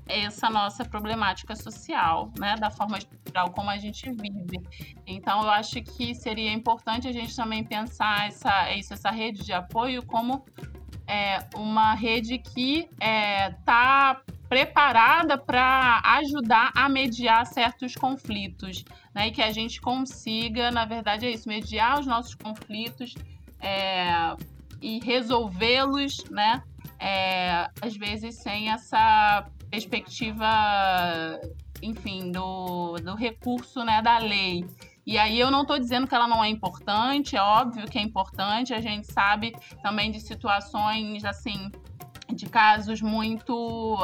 essa 0.08 0.50
nossa 0.50 0.84
problemática 0.84 1.56
social, 1.56 2.32
né, 2.38 2.56
da 2.56 2.70
forma 2.70 2.98
estrutural 2.98 3.52
como 3.52 3.70
a 3.70 3.78
gente 3.78 4.10
vive. 4.12 4.60
Então, 5.08 5.44
eu 5.44 5.50
acho 5.50 5.82
que 5.82 6.14
seria 6.14 6.52
importante 6.52 7.08
a 7.08 7.12
gente 7.12 7.36
também 7.36 7.64
pensar 7.64 8.28
essa, 8.28 8.72
isso, 8.74 8.94
essa 8.94 9.10
rede 9.10 9.44
de 9.44 9.54
apoio 9.54 10.04
como 10.04 10.46
é, 11.08 11.40
uma 11.56 11.94
rede 11.94 12.38
que 12.38 12.80
está 12.80 13.06
é, 13.06 13.52
tá 13.66 14.22
preparada 14.50 15.38
para 15.38 16.02
ajudar 16.18 16.72
a 16.76 16.88
mediar 16.88 17.46
certos 17.46 17.96
conflitos, 17.96 18.84
né, 19.14 19.28
e 19.28 19.32
que 19.32 19.42
a 19.42 19.52
gente 19.52 19.82
consiga, 19.82 20.70
na 20.70 20.86
verdade, 20.86 21.26
é 21.26 21.32
isso, 21.32 21.48
mediar 21.50 22.00
os 22.00 22.06
nossos 22.06 22.36
conflitos 22.36 23.16
é, 23.60 24.36
e 24.82 25.00
resolvê-los, 25.00 26.24
né, 26.30 26.62
é, 27.00 27.68
às 27.82 27.96
vezes 27.98 28.36
sem 28.36 28.70
essa 28.70 29.48
perspectiva, 29.74 30.46
enfim, 31.82 32.32
do, 32.32 32.94
do 32.98 33.16
recurso 33.16 33.84
né, 33.84 34.04
da 34.04 34.20
lei. 34.20 34.64
E 35.04 35.18
aí 35.18 35.40
eu 35.40 35.50
não 35.50 35.64
estou 35.64 35.80
dizendo 35.80 36.06
que 36.06 36.14
ela 36.14 36.28
não 36.28 36.44
é 36.44 36.48
importante, 36.48 37.36
é 37.36 37.42
óbvio 37.42 37.88
que 37.88 37.98
é 37.98 38.02
importante, 38.02 38.72
a 38.72 38.80
gente 38.80 39.12
sabe 39.12 39.52
também 39.82 40.12
de 40.12 40.20
situações 40.20 41.26
assim 41.26 41.72
de 42.32 42.46
casos 42.48 43.02
muito, 43.02 43.98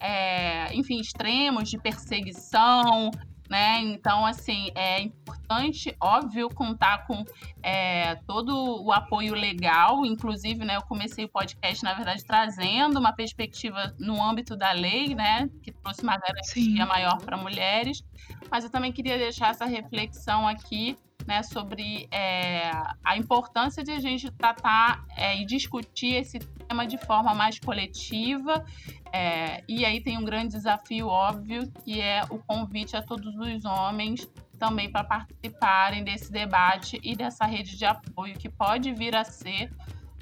é, 0.00 0.74
enfim, 0.74 0.98
extremos 1.00 1.68
de 1.68 1.78
perseguição, 1.78 3.10
né? 3.50 3.80
Então, 3.80 4.24
assim, 4.24 4.70
é 4.76 5.02
importante, 5.02 5.96
óbvio, 6.00 6.48
contar 6.48 7.04
com 7.04 7.24
é, 7.60 8.14
todo 8.24 8.84
o 8.84 8.92
apoio 8.92 9.34
legal. 9.34 10.06
Inclusive, 10.06 10.64
né, 10.64 10.76
eu 10.76 10.82
comecei 10.82 11.24
o 11.24 11.28
podcast, 11.28 11.82
na 11.82 11.92
verdade, 11.94 12.24
trazendo 12.24 13.00
uma 13.00 13.12
perspectiva 13.12 13.92
no 13.98 14.22
âmbito 14.22 14.56
da 14.56 14.70
lei, 14.70 15.16
né? 15.16 15.50
Que 15.64 15.72
trouxe 15.72 16.02
uma 16.02 16.16
garantia 16.16 16.44
Sim. 16.44 16.84
maior 16.84 17.18
para 17.18 17.36
mulheres. 17.36 18.04
Mas 18.48 18.62
eu 18.62 18.70
também 18.70 18.92
queria 18.92 19.18
deixar 19.18 19.50
essa 19.50 19.64
reflexão 19.66 20.46
aqui 20.46 20.96
né, 21.26 21.42
sobre 21.42 22.08
é, 22.10 22.70
a 23.04 23.16
importância 23.16 23.82
de 23.82 23.90
a 23.90 23.98
gente 23.98 24.30
tratar 24.30 25.04
é, 25.16 25.40
e 25.40 25.44
discutir 25.44 26.14
esse 26.14 26.38
de 26.86 26.98
forma 26.98 27.34
mais 27.34 27.58
coletiva. 27.58 28.64
É, 29.12 29.62
e 29.68 29.84
aí 29.84 30.00
tem 30.00 30.16
um 30.16 30.24
grande 30.24 30.54
desafio 30.54 31.08
óbvio, 31.08 31.70
que 31.84 32.00
é 32.00 32.22
o 32.30 32.38
convite 32.38 32.96
a 32.96 33.02
todos 33.02 33.34
os 33.36 33.64
homens 33.64 34.28
também 34.58 34.90
para 34.90 35.02
participarem 35.04 36.04
desse 36.04 36.30
debate 36.30 37.00
e 37.02 37.16
dessa 37.16 37.46
rede 37.46 37.76
de 37.76 37.84
apoio 37.84 38.36
que 38.38 38.48
pode 38.48 38.92
vir 38.92 39.16
a 39.16 39.24
ser 39.24 39.72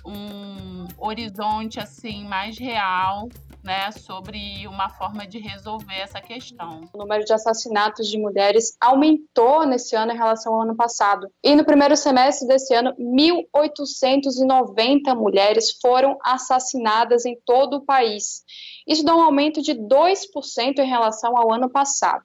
um 0.07 0.87
horizonte 0.97 1.81
assim 1.81 2.25
mais 2.25 2.57
real 2.57 3.29
né, 3.69 3.93
sobre 3.93 4.67
uma 4.67 4.89
forma 4.89 5.25
de 5.27 5.39
resolver 5.39 5.97
essa 5.97 6.23
questão. 6.23 6.89
O 6.91 6.97
número 6.97 7.23
de 7.23 7.35
assassinatos 7.35 8.09
de 8.09 8.17
mulheres 8.17 8.75
aumentou 8.81 9.67
nesse 9.67 9.95
ano 9.95 10.13
em 10.13 10.17
relação 10.17 10.55
ao 10.55 10.63
ano 10.63 10.75
passado. 10.75 11.31
E 11.45 11.55
no 11.55 11.67
primeiro 11.67 11.95
semestre 11.95 12.49
desse 12.49 12.75
ano, 12.75 12.95
1.890 12.99 15.15
mulheres 15.15 15.77
foram 15.83 16.17
assassinadas 16.25 17.27
em 17.27 17.39
todo 17.45 17.75
o 17.75 17.85
país. 17.85 18.43
Isso 18.87 19.05
dá 19.05 19.15
um 19.15 19.21
aumento 19.21 19.61
de 19.61 19.75
2% 19.75 20.79
em 20.79 20.89
relação 20.89 21.37
ao 21.37 21.53
ano 21.53 21.69
passado. 21.69 22.23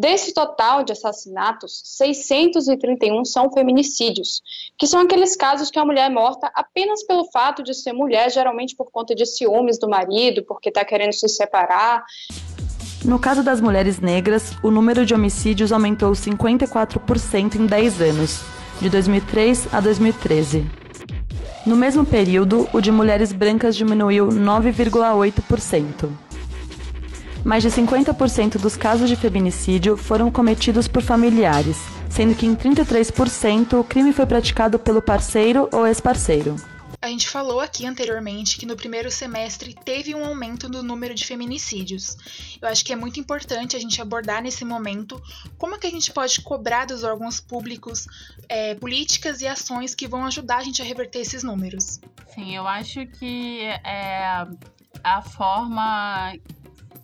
Desse 0.00 0.32
total 0.32 0.84
de 0.84 0.92
assassinatos, 0.92 1.82
631 1.84 3.24
são 3.24 3.50
feminicídios, 3.50 4.40
que 4.78 4.86
são 4.86 5.00
aqueles 5.00 5.34
casos 5.34 5.72
que 5.72 5.78
a 5.80 5.84
mulher 5.84 6.08
é 6.08 6.14
morta 6.14 6.48
apenas 6.54 7.02
pelo 7.02 7.28
fato 7.32 7.64
de 7.64 7.74
ser 7.74 7.92
mulher, 7.92 8.30
geralmente 8.30 8.76
por 8.76 8.92
conta 8.92 9.12
de 9.12 9.26
ciúmes 9.26 9.76
do 9.76 9.88
marido, 9.88 10.44
porque 10.44 10.68
está 10.68 10.84
querendo 10.84 11.14
se 11.14 11.28
separar. 11.28 12.04
No 13.04 13.18
caso 13.18 13.42
das 13.42 13.60
mulheres 13.60 13.98
negras, 13.98 14.52
o 14.62 14.70
número 14.70 15.04
de 15.04 15.14
homicídios 15.14 15.72
aumentou 15.72 16.12
54% 16.12 17.56
em 17.56 17.66
10 17.66 18.00
anos, 18.00 18.40
de 18.80 18.88
2003 18.88 19.74
a 19.74 19.80
2013. 19.80 20.64
No 21.66 21.74
mesmo 21.74 22.06
período, 22.06 22.68
o 22.72 22.80
de 22.80 22.92
mulheres 22.92 23.32
brancas 23.32 23.74
diminuiu 23.74 24.28
9,8% 24.28 26.27
mais 27.44 27.62
de 27.62 27.70
50% 27.70 28.58
dos 28.58 28.76
casos 28.76 29.08
de 29.08 29.16
feminicídio 29.16 29.96
foram 29.96 30.30
cometidos 30.30 30.88
por 30.88 31.02
familiares, 31.02 31.78
sendo 32.10 32.34
que 32.34 32.46
em 32.46 32.54
33% 32.54 33.78
o 33.78 33.84
crime 33.84 34.12
foi 34.12 34.26
praticado 34.26 34.78
pelo 34.78 35.02
parceiro 35.02 35.68
ou 35.72 35.86
ex-parceiro. 35.86 36.56
A 37.00 37.06
gente 37.06 37.28
falou 37.28 37.60
aqui 37.60 37.86
anteriormente 37.86 38.58
que 38.58 38.66
no 38.66 38.74
primeiro 38.74 39.08
semestre 39.08 39.72
teve 39.72 40.16
um 40.16 40.24
aumento 40.24 40.68
no 40.68 40.82
número 40.82 41.14
de 41.14 41.24
feminicídios. 41.24 42.16
Eu 42.60 42.66
acho 42.66 42.84
que 42.84 42.92
é 42.92 42.96
muito 42.96 43.20
importante 43.20 43.76
a 43.76 43.78
gente 43.78 44.02
abordar 44.02 44.42
nesse 44.42 44.64
momento 44.64 45.22
como 45.56 45.76
é 45.76 45.78
que 45.78 45.86
a 45.86 45.90
gente 45.90 46.12
pode 46.12 46.40
cobrar 46.40 46.86
dos 46.86 47.04
órgãos 47.04 47.38
públicos 47.38 48.08
é, 48.48 48.74
políticas 48.74 49.40
e 49.40 49.46
ações 49.46 49.94
que 49.94 50.08
vão 50.08 50.24
ajudar 50.24 50.56
a 50.56 50.64
gente 50.64 50.82
a 50.82 50.84
reverter 50.84 51.20
esses 51.20 51.44
números. 51.44 52.00
Sim, 52.34 52.56
eu 52.56 52.66
acho 52.66 53.06
que 53.06 53.60
é, 53.84 54.44
a 55.04 55.22
forma 55.22 56.34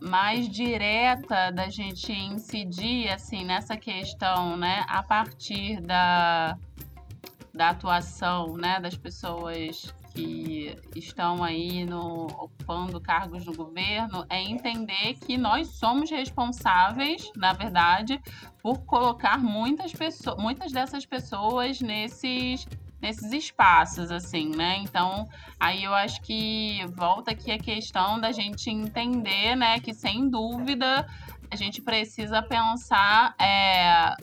mais 0.05 0.49
direta 0.49 1.51
da 1.51 1.69
gente 1.69 2.13
incidir 2.13 3.09
assim 3.11 3.45
nessa 3.45 3.77
questão, 3.77 4.57
né, 4.57 4.85
a 4.87 5.03
partir 5.03 5.81
da, 5.81 6.59
da 7.53 7.71
atuação, 7.71 8.57
né, 8.57 8.79
das 8.81 8.97
pessoas 8.97 9.95
que 10.15 10.79
estão 10.95 11.43
aí 11.43 11.85
no, 11.85 12.27
ocupando 12.27 13.01
cargos 13.01 13.45
no 13.45 13.55
governo 13.55 14.25
é 14.31 14.41
entender 14.41 15.15
que 15.15 15.37
nós 15.37 15.69
somos 15.69 16.09
responsáveis, 16.11 17.33
na 17.35 17.53
verdade, 17.53 18.21
por 18.63 18.85
colocar 18.85 19.39
muitas 19.39 19.93
pessoas, 19.93 20.37
muitas 20.37 20.71
dessas 20.71 21.05
pessoas 21.05 21.81
nesses 21.81 22.67
nesses 23.01 23.33
espaços, 23.33 24.11
assim, 24.11 24.55
né? 24.55 24.79
Então, 24.79 25.29
aí 25.59 25.85
eu 25.85 25.95
acho 25.95 26.21
que 26.23 26.81
volta 26.97 27.33
aqui 27.33 27.51
a 27.51 27.59
questão 27.59 28.19
da 28.21 28.33
gente 28.33 28.71
entender, 28.71 29.55
né, 29.55 29.79
que 29.81 29.93
sem 29.93 30.29
dúvida 30.29 31.07
a 31.51 31.57
gente 31.57 31.83
precisa 31.83 32.43
pensar 32.43 33.35
é, 33.39 34.15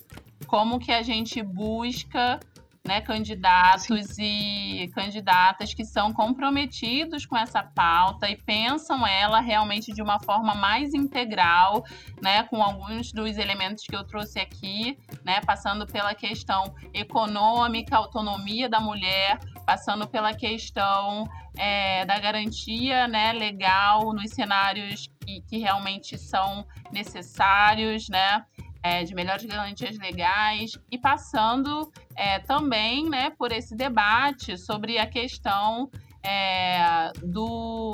como 0.47 0.79
que 0.79 0.91
a 0.91 1.01
gente 1.01 1.41
busca 1.41 2.39
né, 2.85 2.99
candidatos 3.01 4.07
Sim. 4.07 4.81
e 4.81 4.87
candidatas 4.89 5.73
que 5.73 5.85
são 5.85 6.11
comprometidos 6.11 7.25
com 7.25 7.37
essa 7.37 7.61
pauta 7.61 8.29
e 8.29 8.35
pensam 8.35 9.05
ela 9.05 9.39
realmente 9.39 9.93
de 9.93 10.01
uma 10.01 10.19
forma 10.19 10.55
mais 10.55 10.93
integral, 10.93 11.83
né, 12.21 12.43
com 12.43 12.61
alguns 12.61 13.11
dos 13.11 13.37
elementos 13.37 13.83
que 13.83 13.95
eu 13.95 14.03
trouxe 14.03 14.39
aqui, 14.39 14.97
né, 15.23 15.41
passando 15.41 15.85
pela 15.85 16.15
questão 16.15 16.73
econômica, 16.93 17.95
autonomia 17.95 18.67
da 18.67 18.79
mulher, 18.79 19.39
passando 19.65 20.07
pela 20.07 20.33
questão 20.33 21.29
é, 21.57 22.03
da 22.05 22.19
garantia 22.19 23.07
né, 23.07 23.31
legal 23.33 24.11
nos 24.13 24.31
cenários 24.31 25.07
que, 25.23 25.41
que 25.41 25.57
realmente 25.59 26.17
são 26.17 26.65
necessários, 26.91 28.09
né? 28.09 28.43
É, 28.83 29.03
de 29.03 29.13
melhores 29.13 29.45
garantias 29.45 29.97
legais 29.97 30.77
e 30.89 30.97
passando 30.97 31.91
é, 32.15 32.39
também 32.39 33.09
né, 33.09 33.29
por 33.31 33.51
esse 33.51 33.75
debate 33.75 34.57
sobre 34.57 34.97
a 34.97 35.05
questão 35.05 35.89
é, 36.23 37.11
do, 37.23 37.93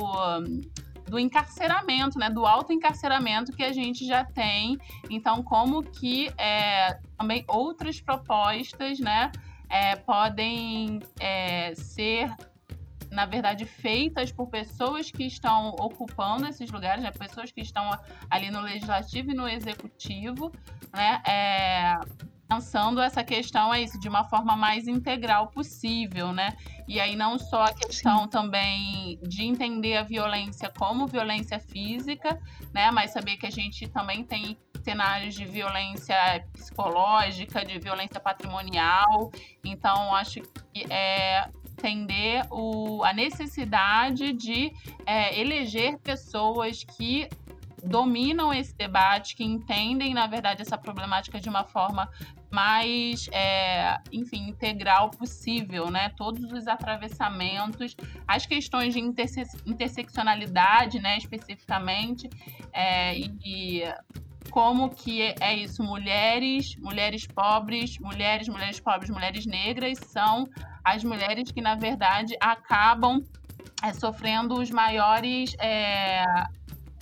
do 1.06 1.18
encarceramento, 1.18 2.18
né, 2.18 2.30
do 2.30 2.46
autoencarceramento 2.46 3.52
que 3.52 3.62
a 3.62 3.72
gente 3.72 4.06
já 4.06 4.24
tem. 4.24 4.78
Então, 5.10 5.42
como 5.42 5.82
que 5.82 6.30
é, 6.38 6.98
também 7.16 7.44
outras 7.48 8.00
propostas 8.00 8.98
né, 8.98 9.30
é, 9.68 9.96
podem 9.96 11.00
é, 11.20 11.74
ser 11.74 12.34
na 13.10 13.26
verdade, 13.26 13.64
feitas 13.64 14.30
por 14.30 14.48
pessoas 14.48 15.10
que 15.10 15.24
estão 15.24 15.70
ocupando 15.70 16.46
esses 16.46 16.70
lugares, 16.70 17.02
né? 17.02 17.10
pessoas 17.10 17.50
que 17.50 17.60
estão 17.60 17.90
ali 18.30 18.50
no 18.50 18.60
legislativo 18.60 19.30
e 19.30 19.34
no 19.34 19.48
executivo, 19.48 20.52
né? 20.92 21.22
É, 21.26 21.98
pensando 22.48 23.00
essa 23.00 23.22
questão 23.22 23.72
é 23.72 23.82
isso 23.82 24.00
de 24.00 24.08
uma 24.08 24.24
forma 24.24 24.56
mais 24.56 24.88
integral 24.88 25.48
possível, 25.48 26.32
né? 26.32 26.56
E 26.88 26.98
aí 26.98 27.14
não 27.14 27.38
só 27.38 27.64
a 27.64 27.74
questão 27.74 28.22
Sim. 28.22 28.28
também 28.28 29.18
de 29.22 29.44
entender 29.44 29.98
a 29.98 30.02
violência 30.02 30.72
como 30.76 31.06
violência 31.06 31.60
física, 31.60 32.40
né? 32.72 32.90
Mas 32.90 33.12
saber 33.12 33.36
que 33.36 33.46
a 33.46 33.50
gente 33.50 33.86
também 33.88 34.24
tem 34.24 34.56
cenários 34.82 35.34
de 35.34 35.44
violência 35.44 36.16
psicológica, 36.54 37.62
de 37.62 37.78
violência 37.78 38.18
patrimonial. 38.18 39.30
Então 39.62 40.14
acho 40.14 40.40
que 40.72 40.90
é 40.90 41.50
entender 41.78 42.44
o, 42.50 43.02
a 43.04 43.12
necessidade 43.12 44.32
de 44.32 44.72
é, 45.06 45.40
eleger 45.40 45.98
pessoas 45.98 46.82
que 46.82 47.28
dominam 47.84 48.52
esse 48.52 48.76
debate, 48.76 49.36
que 49.36 49.44
entendem, 49.44 50.12
na 50.12 50.26
verdade, 50.26 50.62
essa 50.62 50.76
problemática 50.76 51.38
de 51.38 51.48
uma 51.48 51.62
forma 51.64 52.10
mais, 52.50 53.28
é, 53.30 53.98
enfim, 54.10 54.48
integral 54.48 55.10
possível, 55.10 55.88
né? 55.90 56.08
Todos 56.16 56.50
os 56.52 56.66
atravessamentos, 56.66 57.94
as 58.26 58.46
questões 58.46 58.94
de 58.94 59.00
interse 59.00 59.42
interseccionalidade, 59.64 60.98
né, 60.98 61.18
especificamente, 61.18 62.28
é, 62.72 63.16
e, 63.16 63.38
e 63.44 63.82
como 64.50 64.90
que 64.90 65.34
é 65.40 65.54
isso, 65.54 65.82
mulheres, 65.82 66.76
mulheres 66.76 67.26
pobres, 67.26 67.98
mulheres, 67.98 68.48
mulheres 68.48 68.80
pobres, 68.80 69.10
mulheres 69.10 69.46
negras 69.46 69.98
são 69.98 70.48
as 70.84 71.04
mulheres 71.04 71.50
que, 71.50 71.60
na 71.60 71.74
verdade, 71.74 72.34
acabam 72.40 73.22
é, 73.82 73.92
sofrendo 73.92 74.54
os 74.54 74.70
maiores 74.70 75.54
é, 75.60 76.24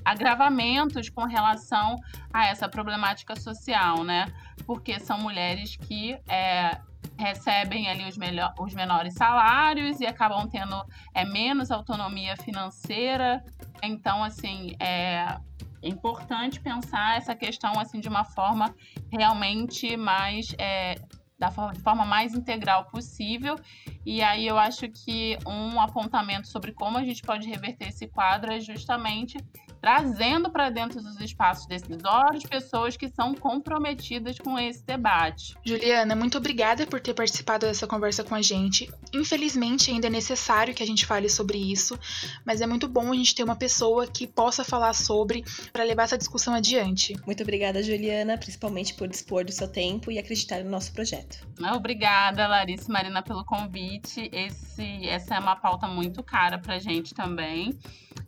agravamentos 0.05 1.09
com 1.09 1.25
relação 1.25 1.97
a 2.33 2.47
essa 2.47 2.69
problemática 2.69 3.35
social, 3.37 4.05
né? 4.05 4.27
Porque 4.67 4.99
são 5.01 5.19
mulheres 5.19 5.77
que 5.77 6.19
é, 6.29 6.81
recebem 7.19 7.89
ali 7.89 8.05
os, 8.09 8.17
melhor, 8.17 8.53
os 8.59 8.75
menores 8.75 9.15
salários 9.15 10.01
e 10.01 10.07
acabam 10.07 10.49
tendo 10.49 10.77
é, 11.15 11.25
menos 11.25 11.71
autonomia 11.71 12.37
financeira. 12.37 13.43
Então, 13.83 14.23
assim, 14.23 14.77
é 14.81 15.39
importante 15.89 16.61
pensar 16.61 17.17
essa 17.17 17.35
questão 17.35 17.79
assim 17.79 18.01
de 18.01 18.09
uma 18.09 18.25
forma 18.25 18.75
realmente 19.11 19.97
mais 19.97 20.55
é, 20.59 20.97
da 21.39 21.51
forma, 21.51 21.75
forma 21.77 22.05
mais 22.05 22.35
integral 22.35 22.87
possível. 22.87 23.57
E 24.05 24.23
aí 24.23 24.47
eu 24.47 24.59
acho 24.59 24.89
que 24.89 25.39
um 25.47 25.81
apontamento 25.81 26.49
sobre 26.49 26.73
como 26.73 26.99
a 26.99 27.05
gente 27.05 27.23
pode 27.23 27.49
reverter 27.49 27.89
esse 27.89 28.07
quadro 28.07 28.53
é 28.53 28.61
justamente 28.61 29.37
trazendo 29.81 30.51
para 30.51 30.71
dentro 30.71 31.01
dos 31.01 31.21
espaços 31.21 31.67
decisórios 31.67 32.45
pessoas 32.45 32.97
que 32.97 33.09
são 33.09 33.35
comprometidas 33.35 34.39
com 34.39 34.59
esse 34.59 34.85
debate. 34.85 35.57
Juliana, 35.65 36.15
muito 36.15 36.39
obrigada 36.39 36.87
por 36.87 37.01
ter 37.01 37.15
participado 37.15 37.67
dessa 37.67 37.87
conversa 37.87 38.25
com 38.25 38.35
a 38.35 38.43
gente. 38.43 38.91
Infelizmente, 39.13 39.91
ainda 39.91 40.07
é 40.07 40.11
necessário 40.11 40.75
que 40.75 40.83
a 40.83 40.87
gente 40.87 41.07
fale 41.07 41.29
sobre 41.29 41.59
isso, 41.59 41.99
mas 42.45 42.61
é 42.61 42.67
muito 42.67 42.89
bom 42.89 43.13
a 43.13 43.17
gente 43.17 43.35
ter 43.35 43.45
uma 43.45 43.57
pessoa 43.57 44.07
que 44.07 44.27
possa 44.27 44.65
falar 44.65 44.95
sobre 44.95 45.45
para 45.73 45.85
levar 45.85 46.05
essa 46.05 46.19
discussão 46.19 46.55
adiante. 46.55 47.17
Muito 47.27 47.43
obrigada, 47.43 47.83
Juliana, 47.83 48.37
principalmente 48.39 48.95
por 48.95 49.09
dispor 49.09 49.45
do 49.45 49.53
seu 49.53 49.69
tempo 49.69 50.11
e 50.11 50.19
acreditar 50.19 50.63
no 50.63 50.71
nosso 50.71 50.93
projeto. 50.93 51.47
Obrigada, 51.75 52.47
Larissa 52.47 52.89
e 52.89 52.93
Marina, 52.93 53.23
pelo 53.23 53.45
convite. 53.45 54.29
Esse, 54.33 55.07
essa 55.07 55.35
é 55.35 55.39
uma 55.39 55.57
pauta 55.57 55.87
muito 55.87 56.23
cara 56.23 56.59
para 56.59 56.75
a 56.75 56.79
gente 56.79 57.15
também. 57.15 57.79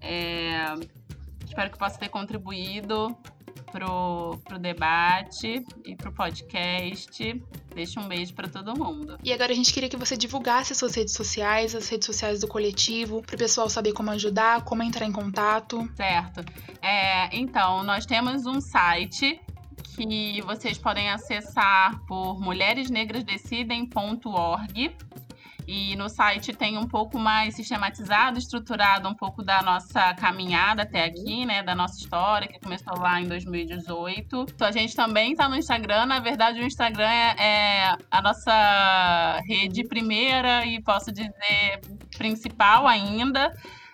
É, 0.00 0.74
Espero 1.48 1.70
que 1.70 1.78
possa 1.78 1.98
ter 1.98 2.10
contribuído 2.10 3.16
pro, 3.72 4.38
pro 4.44 4.58
debate 4.58 5.64
e 5.84 5.96
pro 5.96 6.12
podcast. 6.12 7.42
Deixa 7.74 8.00
um 8.00 8.08
beijo 8.08 8.32
para 8.34 8.48
todo 8.48 8.76
mundo. 8.76 9.18
E 9.22 9.32
agora 9.32 9.52
a 9.52 9.54
gente 9.54 9.72
queria 9.72 9.88
que 9.88 9.96
você 9.96 10.14
divulgasse 10.16 10.72
as 10.72 10.78
suas 10.78 10.92
redes 10.94 11.14
sociais, 11.14 11.74
as 11.74 11.88
redes 11.88 12.04
sociais 12.06 12.40
do 12.40 12.48
coletivo, 12.48 13.22
para 13.22 13.34
o 13.34 13.38
pessoal 13.38 13.70
saber 13.70 13.92
como 13.92 14.10
ajudar, 14.10 14.64
como 14.64 14.82
entrar 14.82 15.06
em 15.06 15.12
contato. 15.12 15.88
Certo. 15.96 16.44
É, 16.82 17.34
então, 17.36 17.82
nós 17.82 18.04
temos 18.04 18.44
um 18.46 18.60
site 18.60 19.40
que 19.96 20.42
vocês 20.42 20.76
podem 20.78 21.10
acessar 21.10 21.98
por 22.06 22.38
mulheresnegrasdecidem.org. 22.40 24.96
E 25.70 25.94
no 25.96 26.08
site 26.08 26.54
tem 26.54 26.78
um 26.78 26.88
pouco 26.88 27.18
mais 27.18 27.54
sistematizado, 27.54 28.38
estruturado 28.38 29.06
um 29.06 29.14
pouco 29.14 29.42
da 29.42 29.60
nossa 29.60 30.14
caminhada 30.14 30.84
até 30.84 31.04
aqui, 31.04 31.44
né? 31.44 31.62
Da 31.62 31.74
nossa 31.74 31.98
história, 31.98 32.48
que 32.48 32.58
começou 32.58 32.98
lá 32.98 33.20
em 33.20 33.28
2018. 33.28 34.46
Então 34.54 34.66
a 34.66 34.72
gente 34.72 34.96
também 34.96 35.32
está 35.32 35.46
no 35.46 35.56
Instagram. 35.56 36.06
Na 36.06 36.20
verdade, 36.20 36.58
o 36.58 36.64
Instagram 36.64 37.10
é, 37.10 37.36
é 37.38 37.96
a 38.10 38.22
nossa 38.22 39.42
rede 39.46 39.86
primeira 39.86 40.64
e 40.64 40.80
posso 40.80 41.12
dizer 41.12 41.82
principal 42.16 42.86
ainda 42.86 43.52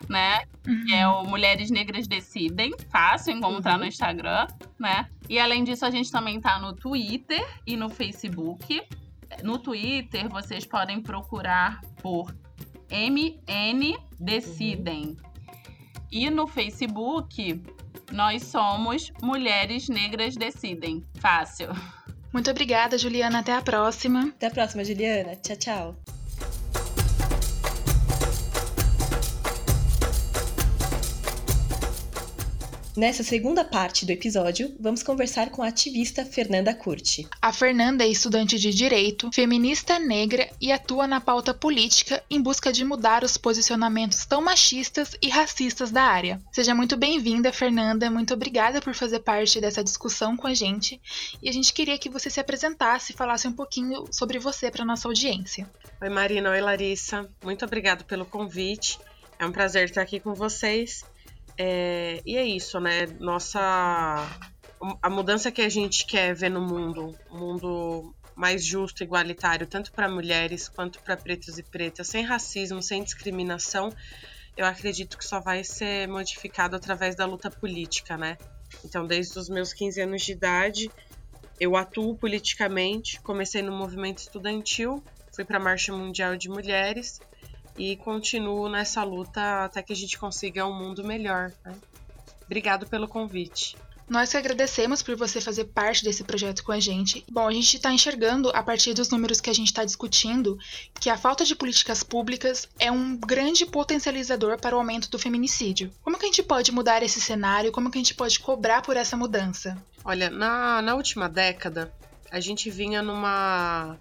né? 0.08 0.42
Uhum. 0.66 0.84
Que 0.84 0.94
é 0.94 1.08
o 1.08 1.24
Mulheres 1.24 1.70
Negras 1.70 2.06
Decidem. 2.06 2.74
Fácil 2.90 3.32
encontrar 3.32 3.74
uhum. 3.74 3.80
no 3.80 3.86
Instagram, 3.86 4.46
né? 4.78 5.08
E 5.28 5.38
além 5.38 5.64
disso, 5.64 5.84
a 5.84 5.90
gente 5.90 6.10
também 6.10 6.40
tá 6.40 6.58
no 6.58 6.74
Twitter 6.74 7.44
e 7.66 7.76
no 7.76 7.88
Facebook. 7.88 8.82
No 9.42 9.58
Twitter, 9.58 10.28
vocês 10.28 10.64
podem 10.64 11.00
procurar 11.00 11.80
por 12.02 12.34
MN 12.90 13.96
Decidem. 14.18 15.16
E 16.10 16.30
no 16.30 16.46
Facebook, 16.46 17.62
nós 18.12 18.44
somos 18.44 19.12
Mulheres 19.20 19.88
Negras 19.88 20.36
Decidem. 20.36 21.02
Fácil. 21.18 21.68
Muito 22.32 22.50
obrigada, 22.50 22.98
Juliana. 22.98 23.40
Até 23.40 23.52
a 23.52 23.62
próxima. 23.62 24.28
Até 24.28 24.46
a 24.46 24.50
próxima, 24.50 24.84
Juliana. 24.84 25.36
Tchau, 25.36 25.56
tchau. 25.56 26.13
Nessa 32.96 33.24
segunda 33.24 33.64
parte 33.64 34.06
do 34.06 34.12
episódio, 34.12 34.72
vamos 34.78 35.02
conversar 35.02 35.50
com 35.50 35.64
a 35.64 35.66
ativista 35.66 36.24
Fernanda 36.24 36.72
Curti. 36.72 37.26
A 37.42 37.52
Fernanda 37.52 38.04
é 38.04 38.06
estudante 38.06 38.56
de 38.56 38.70
direito, 38.70 39.32
feminista 39.34 39.98
negra 39.98 40.48
e 40.60 40.70
atua 40.70 41.04
na 41.04 41.20
pauta 41.20 41.52
política 41.52 42.22
em 42.30 42.40
busca 42.40 42.72
de 42.72 42.84
mudar 42.84 43.24
os 43.24 43.36
posicionamentos 43.36 44.24
tão 44.24 44.40
machistas 44.40 45.16
e 45.20 45.28
racistas 45.28 45.90
da 45.90 46.04
área. 46.04 46.40
Seja 46.52 46.72
muito 46.72 46.96
bem-vinda, 46.96 47.52
Fernanda. 47.52 48.08
Muito 48.08 48.32
obrigada 48.32 48.80
por 48.80 48.94
fazer 48.94 49.18
parte 49.18 49.60
dessa 49.60 49.82
discussão 49.82 50.36
com 50.36 50.46
a 50.46 50.54
gente. 50.54 51.00
E 51.42 51.48
a 51.48 51.52
gente 51.52 51.72
queria 51.72 51.98
que 51.98 52.08
você 52.08 52.30
se 52.30 52.38
apresentasse 52.38 53.12
e 53.12 53.16
falasse 53.16 53.48
um 53.48 53.52
pouquinho 53.52 54.04
sobre 54.12 54.38
você 54.38 54.70
para 54.70 54.84
nossa 54.84 55.08
audiência. 55.08 55.68
Oi, 56.00 56.08
Marina. 56.08 56.48
Oi, 56.48 56.60
Larissa. 56.60 57.28
Muito 57.42 57.64
obrigada 57.64 58.04
pelo 58.04 58.24
convite. 58.24 59.00
É 59.36 59.44
um 59.44 59.50
prazer 59.50 59.86
estar 59.86 60.02
aqui 60.02 60.20
com 60.20 60.32
vocês. 60.32 61.04
É, 61.58 62.20
e 62.24 62.36
é 62.36 62.44
isso, 62.44 62.80
né? 62.80 63.06
Nossa. 63.20 63.60
A 65.00 65.08
mudança 65.08 65.50
que 65.50 65.62
a 65.62 65.68
gente 65.68 66.06
quer 66.06 66.34
ver 66.34 66.50
no 66.50 66.60
mundo, 66.60 67.16
um 67.30 67.38
mundo 67.38 68.14
mais 68.36 68.64
justo, 68.64 69.02
igualitário, 69.02 69.66
tanto 69.66 69.92
para 69.92 70.08
mulheres 70.08 70.68
quanto 70.68 71.00
para 71.00 71.16
pretos 71.16 71.56
e 71.58 71.62
pretas, 71.62 72.08
sem 72.08 72.24
racismo, 72.24 72.82
sem 72.82 73.02
discriminação, 73.02 73.90
eu 74.56 74.66
acredito 74.66 75.16
que 75.16 75.24
só 75.24 75.40
vai 75.40 75.64
ser 75.64 76.06
modificado 76.08 76.76
através 76.76 77.14
da 77.14 77.24
luta 77.24 77.50
política, 77.50 78.16
né? 78.16 78.36
Então, 78.84 79.06
desde 79.06 79.38
os 79.38 79.48
meus 79.48 79.72
15 79.72 80.00
anos 80.02 80.22
de 80.22 80.32
idade, 80.32 80.90
eu 81.58 81.76
atuo 81.76 82.16
politicamente, 82.16 83.20
comecei 83.20 83.62
no 83.62 83.72
movimento 83.72 84.18
estudantil, 84.18 85.02
fui 85.34 85.44
para 85.44 85.58
a 85.58 85.62
Marcha 85.62 85.92
Mundial 85.92 86.36
de 86.36 86.48
Mulheres 86.48 87.20
e 87.78 87.96
continuo 87.96 88.68
nessa 88.68 89.02
luta 89.02 89.64
até 89.64 89.82
que 89.82 89.92
a 89.92 89.96
gente 89.96 90.18
consiga 90.18 90.66
um 90.66 90.72
mundo 90.72 91.04
melhor. 91.04 91.52
Né? 91.64 91.74
Obrigado 92.46 92.86
pelo 92.86 93.08
convite. 93.08 93.76
Nós 94.08 94.30
que 94.30 94.36
agradecemos 94.36 95.02
por 95.02 95.16
você 95.16 95.40
fazer 95.40 95.64
parte 95.64 96.04
desse 96.04 96.22
projeto 96.24 96.62
com 96.62 96.72
a 96.72 96.78
gente. 96.78 97.24
Bom, 97.30 97.48
a 97.48 97.52
gente 97.52 97.76
está 97.76 97.90
enxergando, 97.90 98.50
a 98.50 98.62
partir 98.62 98.92
dos 98.92 99.08
números 99.08 99.40
que 99.40 99.48
a 99.48 99.54
gente 99.54 99.68
está 99.68 99.82
discutindo, 99.82 100.58
que 101.00 101.08
a 101.08 101.16
falta 101.16 101.42
de 101.44 101.56
políticas 101.56 102.02
públicas 102.02 102.68
é 102.78 102.92
um 102.92 103.16
grande 103.16 103.64
potencializador 103.64 104.60
para 104.60 104.76
o 104.76 104.78
aumento 104.78 105.10
do 105.10 105.18
feminicídio. 105.18 105.90
Como 106.02 106.18
que 106.18 106.26
a 106.26 106.28
gente 106.28 106.42
pode 106.42 106.70
mudar 106.70 107.02
esse 107.02 107.18
cenário? 107.18 107.72
Como 107.72 107.90
que 107.90 107.96
a 107.96 108.02
gente 108.02 108.14
pode 108.14 108.38
cobrar 108.38 108.82
por 108.82 108.94
essa 108.94 109.16
mudança? 109.16 109.82
Olha, 110.04 110.28
na, 110.28 110.82
na 110.82 110.94
última 110.94 111.26
década, 111.26 111.90
a 112.30 112.40
gente 112.40 112.68
vinha 112.68 113.00
numa 113.00 113.96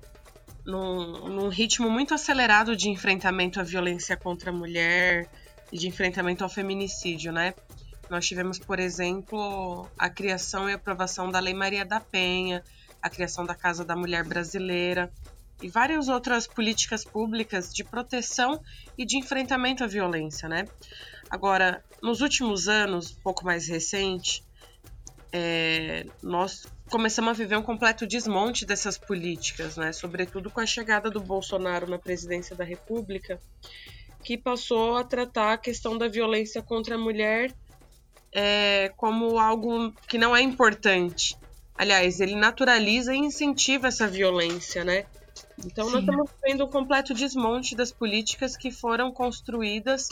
num, 0.65 1.28
num 1.30 1.47
ritmo 1.49 1.89
muito 1.89 2.13
acelerado 2.13 2.76
de 2.76 2.89
enfrentamento 2.89 3.60
à 3.60 3.63
violência 3.63 4.15
contra 4.15 4.49
a 4.49 4.54
mulher 4.54 5.30
e 5.71 5.78
de 5.78 5.88
enfrentamento 5.88 6.43
ao 6.43 6.49
feminicídio, 6.49 7.32
né? 7.32 7.54
Nós 8.10 8.26
tivemos, 8.26 8.60
por 8.60 8.80
exemplo, 8.80 9.88
a 9.97 10.10
criação 10.10 10.69
e 10.69 10.73
aprovação 10.73 11.30
da 11.30 11.39
Lei 11.39 11.54
Maria 11.54 11.86
da 11.86 11.99
Penha, 11.99 12.63
a 13.02 13.10
criação 13.10 13.45
da 13.45 13.56
Casa 13.56 13.84
da 13.84 13.95
Mulher 13.95 14.23
Brasileira 14.23 15.12
e 15.62 15.69
várias 15.69 16.10
outras 16.10 16.45
políticas 16.45 17.04
públicas 17.04 17.73
de 17.73 17.84
proteção 17.84 18.62
e 18.97 19.06
de 19.06 19.17
enfrentamento 19.17 19.84
à 19.84 19.88
violência, 19.88 20.47
né? 20.47 20.67
Agora, 21.30 21.84
nos 22.02 22.21
últimos 22.21 22.67
anos, 22.67 23.12
um 23.12 23.21
pouco 23.21 23.45
mais 23.45 23.67
recente, 23.67 24.43
é, 25.32 26.06
nós 26.21 26.67
começamos 26.94 27.32
a 27.32 27.34
viver 27.34 27.58
um 27.58 27.64
completo 27.64 28.06
desmonte 28.06 28.68
dessas 28.68 29.00
políticas, 29.00 29.78
né? 29.78 29.92
Sobretudo 29.92 30.52
com 30.52 30.60
a 30.60 30.66
chegada 30.68 31.10
do 31.10 31.20
Bolsonaro 31.20 31.90
na 31.90 31.98
presidência 31.98 32.56
da 32.56 32.64
República, 32.64 33.42
que 34.24 34.38
passou 34.38 34.96
a 34.96 35.04
tratar 35.04 35.54
a 35.54 35.58
questão 35.58 35.98
da 35.98 36.08
violência 36.08 36.62
contra 36.62 36.94
a 36.94 36.98
mulher 37.00 37.52
é, 38.32 38.94
como 38.96 39.40
algo 39.40 39.92
que 40.08 40.20
não 40.20 40.36
é 40.36 40.42
importante. 40.44 41.36
Aliás, 41.76 42.20
ele 42.20 42.36
naturaliza 42.36 43.12
e 43.16 43.18
incentiva 43.18 43.88
essa 43.88 44.08
violência, 44.08 44.84
né? 44.84 45.08
Então 45.66 45.88
Sim. 45.88 45.94
nós 45.94 46.02
estamos 46.02 46.30
vendo 46.44 46.64
um 46.64 46.70
completo 46.70 47.16
desmonte 47.16 47.76
das 47.76 47.92
políticas 47.92 48.56
que 48.56 48.70
foram 48.70 49.12
construídas 49.12 50.10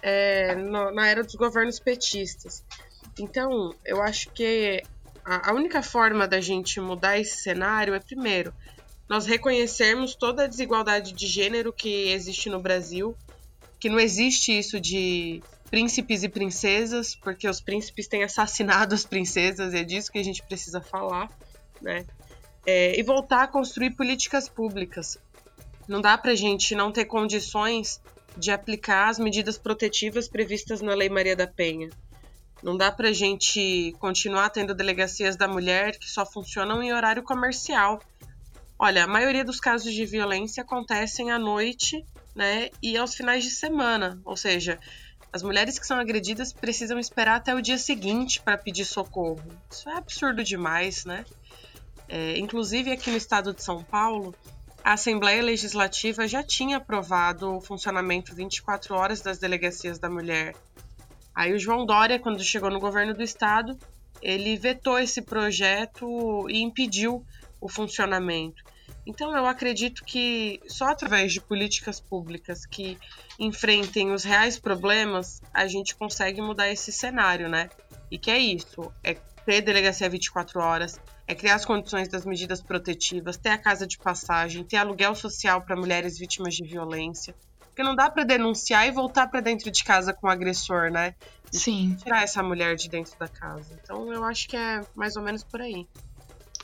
é, 0.00 0.54
na 0.54 1.06
era 1.06 1.22
dos 1.22 1.34
governos 1.34 1.78
petistas. 1.78 2.64
Então, 3.18 3.74
eu 3.84 4.02
acho 4.02 4.30
que 4.30 4.82
a, 5.24 5.52
única 5.52 5.82
forma 5.82 6.28
da 6.28 6.40
gente 6.40 6.80
mudar 6.80 7.18
esse 7.18 7.38
cenário 7.38 7.94
é, 7.94 8.00
primeiro, 8.00 8.52
nós 9.08 9.26
reconhecermos 9.26 10.14
toda 10.14 10.44
a 10.44 10.46
desigualdade 10.46 11.12
de 11.12 11.26
gênero 11.26 11.72
que 11.72 12.10
existe 12.10 12.48
no 12.48 12.60
Brasil, 12.60 13.16
que 13.78 13.88
não 13.88 13.98
existe 13.98 14.56
isso 14.56 14.80
de 14.80 15.42
príncipes 15.70 16.22
e 16.22 16.28
princesas, 16.28 17.14
porque 17.14 17.48
os 17.48 17.60
príncipes 17.60 18.06
têm 18.06 18.22
assassinado 18.22 18.94
as 18.94 19.04
princesas, 19.04 19.74
e 19.74 19.78
é 19.78 19.84
disso 19.84 20.12
que 20.12 20.18
a 20.18 20.24
gente 20.24 20.42
precisa 20.42 20.80
falar, 20.80 21.30
né? 21.80 22.04
É, 22.66 22.98
e 22.98 23.02
voltar 23.02 23.42
a 23.42 23.48
construir 23.48 23.90
políticas 23.90 24.48
públicas. 24.48 25.18
Não 25.86 26.00
dá 26.00 26.16
para 26.16 26.32
a 26.32 26.36
gente 26.36 26.74
não 26.74 26.90
ter 26.90 27.04
condições 27.04 28.00
de 28.36 28.50
aplicar 28.50 29.08
as 29.08 29.18
medidas 29.18 29.58
protetivas 29.58 30.28
previstas 30.28 30.80
na 30.80 30.94
Lei 30.94 31.08
Maria 31.08 31.36
da 31.36 31.46
Penha. 31.46 31.90
Não 32.62 32.76
dá 32.76 32.90
para 32.90 33.08
a 33.08 33.12
gente 33.12 33.94
continuar 33.98 34.50
tendo 34.50 34.74
delegacias 34.74 35.36
da 35.36 35.46
mulher 35.46 35.98
que 35.98 36.10
só 36.10 36.24
funcionam 36.24 36.82
em 36.82 36.92
horário 36.92 37.22
comercial. 37.22 38.00
Olha, 38.78 39.04
a 39.04 39.06
maioria 39.06 39.44
dos 39.44 39.60
casos 39.60 39.92
de 39.92 40.06
violência 40.06 40.62
acontecem 40.62 41.30
à 41.30 41.38
noite, 41.38 42.04
né, 42.34 42.70
e 42.82 42.96
aos 42.96 43.14
finais 43.14 43.44
de 43.44 43.50
semana. 43.50 44.20
Ou 44.24 44.36
seja, 44.36 44.78
as 45.32 45.42
mulheres 45.42 45.78
que 45.78 45.86
são 45.86 45.98
agredidas 45.98 46.52
precisam 46.52 46.98
esperar 46.98 47.36
até 47.36 47.54
o 47.54 47.60
dia 47.60 47.78
seguinte 47.78 48.40
para 48.40 48.56
pedir 48.56 48.84
socorro. 48.84 49.42
Isso 49.70 49.88
é 49.88 49.96
absurdo 49.96 50.42
demais, 50.42 51.04
né? 51.04 51.24
É, 52.08 52.38
inclusive 52.38 52.92
aqui 52.92 53.10
no 53.10 53.16
estado 53.16 53.52
de 53.52 53.62
São 53.62 53.82
Paulo, 53.82 54.34
a 54.84 54.92
Assembleia 54.92 55.42
Legislativa 55.42 56.28
já 56.28 56.42
tinha 56.42 56.76
aprovado 56.76 57.56
o 57.56 57.60
funcionamento 57.60 58.34
24 58.34 58.94
horas 58.94 59.20
das 59.20 59.38
delegacias 59.38 59.98
da 59.98 60.10
mulher. 60.10 60.54
Aí 61.34 61.52
o 61.52 61.58
João 61.58 61.84
Dória, 61.84 62.18
quando 62.18 62.42
chegou 62.42 62.70
no 62.70 62.78
governo 62.78 63.12
do 63.12 63.22
estado, 63.22 63.76
ele 64.22 64.56
vetou 64.56 64.98
esse 64.98 65.20
projeto 65.20 66.46
e 66.48 66.62
impediu 66.62 67.24
o 67.60 67.68
funcionamento. 67.68 68.62
Então 69.06 69.36
eu 69.36 69.46
acredito 69.46 70.04
que 70.04 70.60
só 70.66 70.86
através 70.86 71.32
de 71.32 71.40
políticas 71.40 72.00
públicas 72.00 72.64
que 72.64 72.98
enfrentem 73.38 74.12
os 74.12 74.24
reais 74.24 74.58
problemas, 74.58 75.42
a 75.52 75.66
gente 75.66 75.94
consegue 75.94 76.40
mudar 76.40 76.70
esse 76.70 76.90
cenário, 76.92 77.48
né? 77.48 77.68
E 78.10 78.18
que 78.18 78.30
é 78.30 78.38
isso, 78.38 78.92
é 79.02 79.14
ter 79.44 79.60
delegacia 79.60 80.08
24 80.08 80.60
horas, 80.60 80.98
é 81.26 81.34
criar 81.34 81.56
as 81.56 81.64
condições 81.64 82.08
das 82.08 82.24
medidas 82.24 82.62
protetivas, 82.62 83.36
ter 83.36 83.50
a 83.50 83.58
casa 83.58 83.86
de 83.86 83.98
passagem, 83.98 84.64
ter 84.64 84.76
aluguel 84.76 85.14
social 85.14 85.60
para 85.60 85.76
mulheres 85.76 86.18
vítimas 86.18 86.54
de 86.54 86.64
violência. 86.64 87.34
Porque 87.74 87.82
não 87.82 87.96
dá 87.96 88.08
para 88.08 88.22
denunciar 88.22 88.86
e 88.86 88.92
voltar 88.92 89.26
para 89.26 89.40
dentro 89.40 89.68
de 89.68 89.82
casa 89.82 90.12
com 90.12 90.28
o 90.28 90.30
agressor, 90.30 90.92
né? 90.92 91.12
Sim. 91.50 91.96
Tirar 92.00 92.22
essa 92.22 92.40
mulher 92.40 92.76
de 92.76 92.88
dentro 92.88 93.18
da 93.18 93.26
casa. 93.26 93.76
Então 93.82 94.12
eu 94.12 94.22
acho 94.22 94.46
que 94.46 94.56
é 94.56 94.80
mais 94.94 95.16
ou 95.16 95.22
menos 95.24 95.42
por 95.42 95.60
aí. 95.60 95.84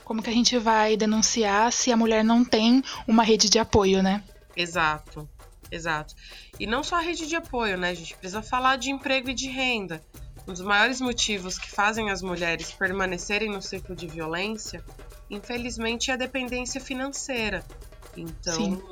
Como 0.05 0.23
que 0.23 0.31
a 0.31 0.33
gente 0.33 0.57
vai 0.57 0.97
denunciar 0.97 1.73
se 1.73 1.91
a 1.91 1.97
mulher 1.97 2.23
não 2.23 2.45
tem 2.45 2.81
uma 3.09 3.25
rede 3.25 3.51
de 3.51 3.59
apoio, 3.59 4.05
né? 4.05 4.23
Exato, 4.55 5.29
exato. 5.69 6.15
E 6.61 6.67
não 6.67 6.85
só 6.85 6.97
a 6.97 7.01
rede 7.01 7.27
de 7.27 7.35
apoio, 7.35 7.77
né? 7.77 7.91
A 7.91 7.95
gente 7.95 8.17
precisa 8.17 8.41
falar 8.41 8.77
de 8.77 8.93
emprego 8.93 9.31
e 9.31 9.35
de 9.35 9.49
renda. 9.49 10.01
Um 10.47 10.53
dos 10.53 10.63
maiores 10.63 11.01
motivos 11.01 11.59
que 11.59 11.69
fazem 11.69 12.09
as 12.09 12.23
mulheres 12.23 12.71
permanecerem 12.71 13.51
no 13.51 13.61
ciclo 13.61 13.97
de 13.97 14.07
violência, 14.07 14.85
infelizmente, 15.29 16.13
é 16.13 16.15
a 16.15 16.17
dependência 16.17 16.81
financeira. 16.81 17.65
Então, 18.21 18.55
Sim. 18.55 18.83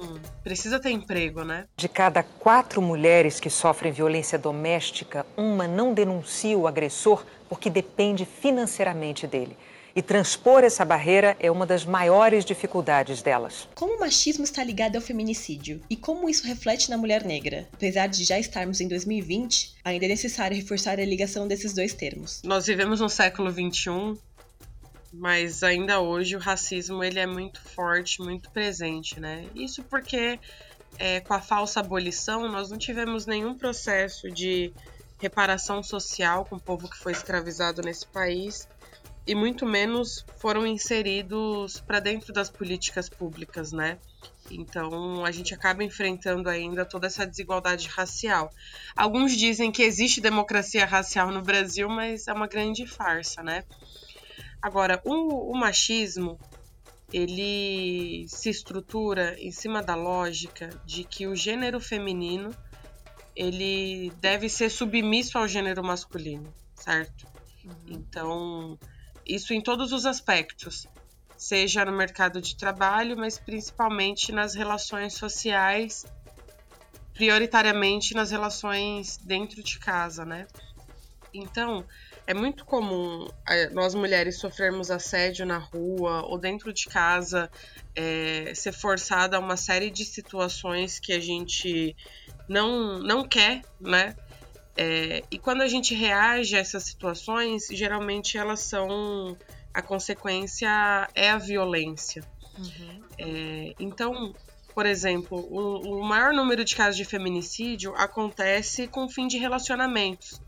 precisa 0.43 0.81
ter 0.81 0.91
emprego, 0.91 1.45
né? 1.45 1.67
De 1.77 1.89
cada 1.89 2.23
quatro 2.23 2.81
mulheres 2.81 3.39
que 3.39 3.51
sofrem 3.51 3.93
violência 3.93 4.39
doméstica, 4.39 5.27
uma 5.37 5.67
não 5.67 5.93
denuncia 5.93 6.57
o 6.57 6.67
agressor 6.67 7.25
porque 7.49 7.71
depende 7.71 8.25
financeiramente 8.25 9.27
dele. 9.27 9.57
E 9.99 10.03
transpor 10.03 10.63
essa 10.63 10.85
barreira 10.85 11.37
é 11.41 11.51
uma 11.51 11.67
das 11.67 11.85
maiores 11.85 12.45
dificuldades 12.45 13.21
delas. 13.21 13.69
Como 13.75 13.97
o 13.97 13.99
machismo 14.01 14.45
está 14.45 14.63
ligado 14.63 14.95
ao 14.95 15.03
feminicídio 15.03 15.81
e 15.91 15.97
como 15.97 16.29
isso 16.29 16.47
reflete 16.47 16.89
na 16.89 16.97
mulher 16.97 17.25
negra? 17.25 17.69
Apesar 17.73 18.07
de 18.07 18.23
já 18.23 18.39
estarmos 18.39 18.81
em 18.81 18.87
2020, 18.87 19.75
ainda 19.85 20.05
é 20.05 20.09
necessário 20.09 20.57
reforçar 20.57 21.01
a 21.01 21.05
ligação 21.05 21.49
desses 21.49 21.73
dois 21.73 21.95
termos. 21.95 22.41
Nós 22.45 22.67
vivemos 22.67 23.01
no 23.01 23.09
século 23.09 23.51
21, 23.51 24.17
mas 25.13 25.63
ainda 25.63 26.01
hoje 26.01 26.37
o 26.37 26.39
racismo 26.39 27.03
ele 27.03 27.19
é 27.19 27.27
muito 27.27 27.61
forte, 27.61 28.21
muito 28.21 28.51
presente, 28.51 29.19
né? 29.19 29.49
Isso 29.55 29.83
porque 29.85 30.39
é, 30.99 31.21
com 31.21 31.35
a 31.35 31.41
falsa 31.41 31.81
abolição 31.81 32.49
nós 32.49 32.71
não 32.71 32.79
tivemos 32.79 33.27
nenhum 33.27 33.57
processo 33.57 34.31
de 34.31 34.73
reparação 35.19 35.83
social 35.83 36.45
com 36.45 36.57
o 36.57 36.61
povo 36.61 36.89
que 36.89 36.97
foi 36.97 37.13
escravizado 37.13 37.83
nesse 37.83 38.07
país 38.07 38.69
e 39.27 39.35
muito 39.35 39.67
menos 39.67 40.25
foram 40.39 40.67
inseridos 40.67 41.81
para 41.81 42.01
dentro 42.01 42.33
das 42.33 42.49
políticas 42.49 43.11
públicas, 43.11 43.73
né? 43.73 43.99
Então 44.51 45.25
a 45.25 45.31
gente 45.31 45.53
acaba 45.53 45.85
enfrentando 45.85 46.49
ainda 46.49 46.85
toda 46.85 47.07
essa 47.07 47.27
desigualdade 47.27 47.89
racial. 47.89 48.51
Alguns 48.97 49.37
dizem 49.37 49.71
que 49.71 49.83
existe 49.83 50.21
democracia 50.21 50.87
racial 50.87 51.31
no 51.31 51.43
Brasil, 51.43 51.89
mas 51.91 52.27
é 52.27 52.33
uma 52.33 52.47
grande 52.47 52.87
farsa, 52.87 53.43
né? 53.43 53.65
Agora, 54.61 55.01
o, 55.05 55.53
o 55.53 55.57
machismo 55.57 56.39
ele 57.13 58.27
se 58.29 58.51
estrutura 58.51 59.35
em 59.41 59.51
cima 59.51 59.83
da 59.83 59.95
lógica 59.95 60.69
de 60.85 61.05
que 61.05 61.27
o 61.27 61.35
gênero 61.35 61.81
feminino 61.81 62.55
ele 63.35 64.11
deve 64.17 64.49
ser 64.49 64.69
submisso 64.69 65.39
ao 65.39 65.47
gênero 65.47 65.83
masculino, 65.83 66.53
certo? 66.75 67.27
Uhum. 67.65 67.75
Então, 67.87 68.79
isso 69.25 69.55
em 69.55 69.61
todos 69.61 69.93
os 69.93 70.05
aspectos, 70.05 70.87
seja 71.37 71.85
no 71.85 71.97
mercado 71.97 72.41
de 72.43 72.57
trabalho, 72.57 73.17
mas 73.17 73.39
principalmente 73.39 74.33
nas 74.33 74.55
relações 74.55 75.15
sociais, 75.15 76.05
prioritariamente 77.15 78.13
nas 78.13 78.31
relações 78.31 79.17
dentro 79.19 79.63
de 79.63 79.79
casa, 79.79 80.25
né? 80.25 80.47
Então, 81.33 81.87
é 82.29 82.35
muito 82.35 82.67
comum 82.67 83.27
é, 83.49 83.71
nós 83.71 83.95
mulheres 83.95 84.39
sofrermos 84.39 84.91
assédio 84.91 85.47
na 85.47 85.57
rua 85.57 86.27
ou 86.27 86.37
dentro 86.37 86.75
de 86.75 86.85
casa, 86.85 87.51
é, 87.97 88.53
ser 88.55 88.73
forçada 88.73 89.39
a 89.39 89.41
uma 89.41 89.57
série 89.57 89.91
de 89.91 90.05
situações 90.05 90.99
que 90.99 91.15
a 91.15 91.21
gente 91.21 91.97
não, 92.47 92.99
não 92.99 93.27
quer, 93.27 93.63
né? 93.81 94.15
É, 94.77 95.25
e 95.31 95.39
quando 95.39 95.63
a 95.63 95.67
gente 95.69 95.95
reage 95.95 96.55
a 96.55 96.59
essas 96.59 96.85
situações, 96.85 97.67
geralmente 97.71 98.37
elas 98.37 98.61
são. 98.61 99.35
A 99.73 99.81
consequência 99.81 100.69
é 101.15 101.31
a 101.31 101.39
violência. 101.39 102.23
Uhum. 102.59 103.03
É, 103.17 103.75
então, 103.79 104.35
por 104.75 104.85
exemplo, 104.85 105.39
o, 105.51 106.01
o, 106.01 106.05
maior 106.05 106.35
número 106.35 106.63
de 106.65 106.77
casos 106.77 106.97
de 106.97 107.05
feminicídio 107.05 107.95
acontece 107.97 108.87
com 108.87 109.07
o 109.07 109.09
fim 109.09 109.27
de 109.27 109.39
relacionamentos. 109.39 110.41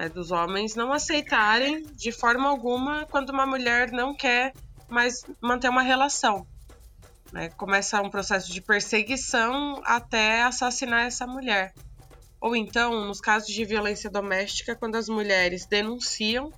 Né, 0.00 0.08
dos 0.08 0.30
homens 0.30 0.74
não 0.74 0.94
aceitarem 0.94 1.82
de 1.94 2.10
forma 2.10 2.48
alguma 2.48 3.04
quando 3.04 3.28
uma 3.28 3.44
mulher 3.44 3.92
não 3.92 4.14
quer 4.14 4.54
mais 4.88 5.26
manter 5.42 5.68
uma 5.68 5.82
relação. 5.82 6.46
Né, 7.30 7.50
começa 7.50 8.00
um 8.00 8.08
processo 8.08 8.50
de 8.50 8.62
perseguição 8.62 9.82
até 9.84 10.42
assassinar 10.42 11.04
essa 11.04 11.26
mulher. 11.26 11.74
Ou 12.40 12.56
então, 12.56 13.04
nos 13.04 13.20
casos 13.20 13.52
de 13.52 13.62
violência 13.62 14.08
doméstica, 14.08 14.74
quando 14.74 14.96
as 14.96 15.06
mulheres 15.06 15.66
denunciam 15.66 16.50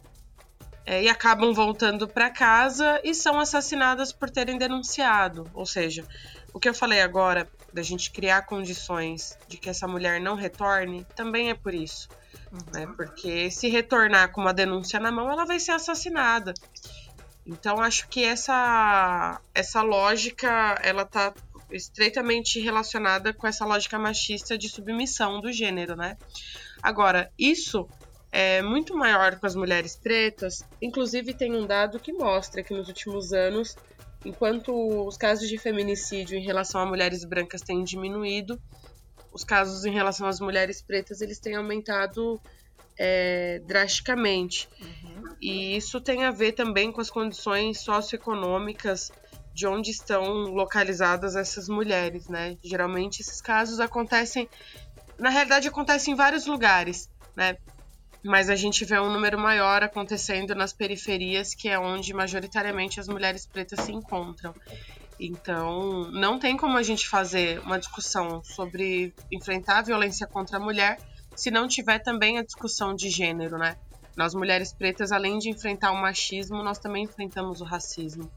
é, 0.86 1.02
e 1.02 1.08
acabam 1.08 1.52
voltando 1.52 2.06
para 2.06 2.30
casa 2.30 3.00
e 3.02 3.12
são 3.12 3.40
assassinadas 3.40 4.12
por 4.12 4.30
terem 4.30 4.56
denunciado. 4.56 5.50
Ou 5.52 5.66
seja, 5.66 6.06
o 6.54 6.60
que 6.60 6.68
eu 6.68 6.74
falei 6.74 7.00
agora 7.00 7.50
da 7.72 7.82
gente 7.82 8.12
criar 8.12 8.42
condições 8.42 9.36
de 9.48 9.56
que 9.56 9.68
essa 9.68 9.88
mulher 9.88 10.20
não 10.20 10.36
retorne 10.36 11.04
também 11.16 11.50
é 11.50 11.54
por 11.54 11.74
isso. 11.74 12.08
Uhum. 12.52 12.58
Né? 12.72 12.92
Porque 12.96 13.50
se 13.50 13.68
retornar 13.68 14.32
com 14.32 14.40
uma 14.40 14.54
denúncia 14.54 15.00
na 15.00 15.10
mão, 15.10 15.30
ela 15.30 15.44
vai 15.44 15.58
ser 15.58 15.72
assassinada. 15.72 16.52
Então 17.46 17.80
acho 17.80 18.08
que 18.08 18.22
essa 18.22 19.40
essa 19.54 19.82
lógica 19.82 20.78
ela 20.82 21.04
tá 21.04 21.34
estreitamente 21.70 22.60
relacionada 22.60 23.32
com 23.32 23.46
essa 23.46 23.64
lógica 23.64 23.98
machista 23.98 24.56
de 24.56 24.68
submissão 24.68 25.40
do 25.40 25.50
gênero, 25.50 25.96
né? 25.96 26.16
Agora, 26.82 27.32
isso 27.38 27.88
é 28.30 28.62
muito 28.62 28.96
maior 28.96 29.38
com 29.38 29.46
as 29.46 29.54
mulheres 29.54 29.96
pretas, 29.96 30.64
inclusive 30.80 31.34
tem 31.34 31.54
um 31.54 31.66
dado 31.66 31.98
que 31.98 32.12
mostra 32.12 32.62
que 32.62 32.74
nos 32.74 32.88
últimos 32.88 33.32
anos, 33.32 33.76
enquanto 34.24 34.72
os 35.06 35.16
casos 35.16 35.48
de 35.48 35.58
feminicídio 35.58 36.38
em 36.38 36.42
relação 36.42 36.80
a 36.80 36.86
mulheres 36.86 37.24
brancas 37.24 37.60
têm 37.60 37.82
diminuído, 37.84 38.60
os 39.32 39.44
casos 39.44 39.84
em 39.84 39.92
relação 39.92 40.26
às 40.26 40.40
mulheres 40.40 40.82
pretas 40.82 41.20
eles 41.20 41.38
têm 41.38 41.54
aumentado 41.56 42.40
é, 42.98 43.60
drasticamente. 43.66 44.68
Uhum. 44.80 45.34
E 45.40 45.76
isso 45.76 46.00
tem 46.00 46.24
a 46.24 46.30
ver 46.30 46.52
também 46.52 46.92
com 46.92 47.00
as 47.00 47.10
condições 47.10 47.80
socioeconômicas 47.80 49.10
de 49.54 49.66
onde 49.66 49.90
estão 49.90 50.24
localizadas 50.44 51.36
essas 51.36 51.68
mulheres, 51.68 52.28
né? 52.28 52.56
Geralmente 52.62 53.20
esses 53.20 53.40
casos 53.40 53.80
acontecem, 53.80 54.48
na 55.18 55.28
realidade 55.28 55.68
acontecem 55.68 56.14
em 56.14 56.16
vários 56.16 56.46
lugares, 56.46 57.10
né? 57.36 57.56
Mas 58.24 58.48
a 58.48 58.54
gente 58.54 58.84
vê 58.84 58.98
um 59.00 59.12
número 59.12 59.38
maior 59.38 59.82
acontecendo 59.82 60.54
nas 60.54 60.72
periferias, 60.72 61.54
que 61.54 61.68
é 61.68 61.78
onde 61.78 62.14
majoritariamente 62.14 63.00
as 63.00 63.08
mulheres 63.08 63.44
pretas 63.44 63.80
se 63.80 63.92
encontram. 63.92 64.54
Então, 65.24 66.10
não 66.10 66.36
tem 66.36 66.56
como 66.56 66.76
a 66.76 66.82
gente 66.82 67.08
fazer 67.08 67.60
uma 67.60 67.78
discussão 67.78 68.42
sobre 68.42 69.14
enfrentar 69.30 69.78
a 69.78 69.82
violência 69.82 70.26
contra 70.26 70.56
a 70.56 70.60
mulher 70.60 70.98
se 71.36 71.48
não 71.48 71.68
tiver 71.68 72.00
também 72.00 72.38
a 72.38 72.42
discussão 72.42 72.92
de 72.92 73.08
gênero, 73.08 73.56
né? 73.56 73.76
Nós 74.16 74.34
mulheres 74.34 74.72
pretas, 74.72 75.12
além 75.12 75.38
de 75.38 75.48
enfrentar 75.48 75.92
o 75.92 75.96
machismo, 75.96 76.60
nós 76.64 76.80
também 76.80 77.04
enfrentamos 77.04 77.60
o 77.60 77.64
racismo. 77.64 78.28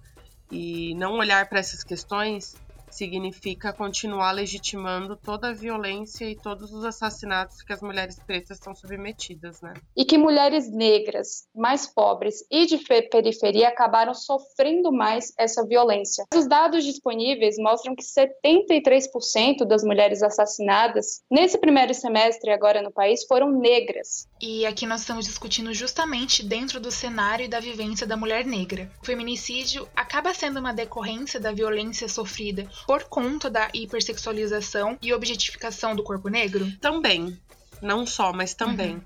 E 0.51 0.93
não 0.93 1.13
olhar 1.13 1.49
para 1.49 1.59
essas 1.59 1.83
questões 1.83 2.55
significa 2.95 3.73
continuar 3.73 4.31
legitimando 4.31 5.15
toda 5.15 5.49
a 5.49 5.53
violência 5.53 6.29
e 6.29 6.35
todos 6.35 6.71
os 6.73 6.85
assassinatos 6.85 7.61
que 7.61 7.73
as 7.73 7.81
mulheres 7.81 8.17
pretas 8.19 8.57
são 8.57 8.73
submetidas, 8.73 9.61
né? 9.61 9.73
E 9.95 10.05
que 10.05 10.17
mulheres 10.17 10.71
negras, 10.71 11.47
mais 11.53 11.87
pobres 11.87 12.45
e 12.49 12.65
de 12.65 12.77
periferia 13.09 13.67
acabaram 13.67 14.13
sofrendo 14.13 14.91
mais 14.91 15.33
essa 15.37 15.65
violência. 15.65 16.25
Os 16.33 16.47
dados 16.47 16.83
disponíveis 16.83 17.57
mostram 17.57 17.95
que 17.95 18.03
73% 18.03 19.65
das 19.65 19.83
mulheres 19.83 20.23
assassinadas 20.23 21.21
nesse 21.29 21.57
primeiro 21.57 21.93
semestre 21.93 22.51
agora 22.51 22.81
no 22.81 22.91
país 22.91 23.25
foram 23.25 23.51
negras. 23.51 24.27
E 24.41 24.65
aqui 24.65 24.85
nós 24.85 25.01
estamos 25.01 25.25
discutindo 25.25 25.73
justamente 25.73 26.43
dentro 26.43 26.79
do 26.79 26.91
cenário 26.91 27.45
e 27.45 27.47
da 27.47 27.59
vivência 27.59 28.05
da 28.05 28.17
mulher 28.17 28.45
negra. 28.45 28.91
O 29.01 29.05
feminicídio 29.05 29.87
acaba 29.95 30.33
sendo 30.33 30.59
uma 30.59 30.73
decorrência 30.73 31.39
da 31.39 31.51
violência 31.51 32.09
sofrida 32.09 32.69
por 32.85 33.05
conta 33.05 33.49
da 33.49 33.69
hipersexualização 33.73 34.97
e 35.01 35.13
objetificação 35.13 35.95
do 35.95 36.03
corpo 36.03 36.27
negro? 36.27 36.69
Também. 36.81 37.39
Não 37.81 38.05
só, 38.05 38.33
mas 38.33 38.53
também. 38.53 38.95
Uhum. 38.95 39.01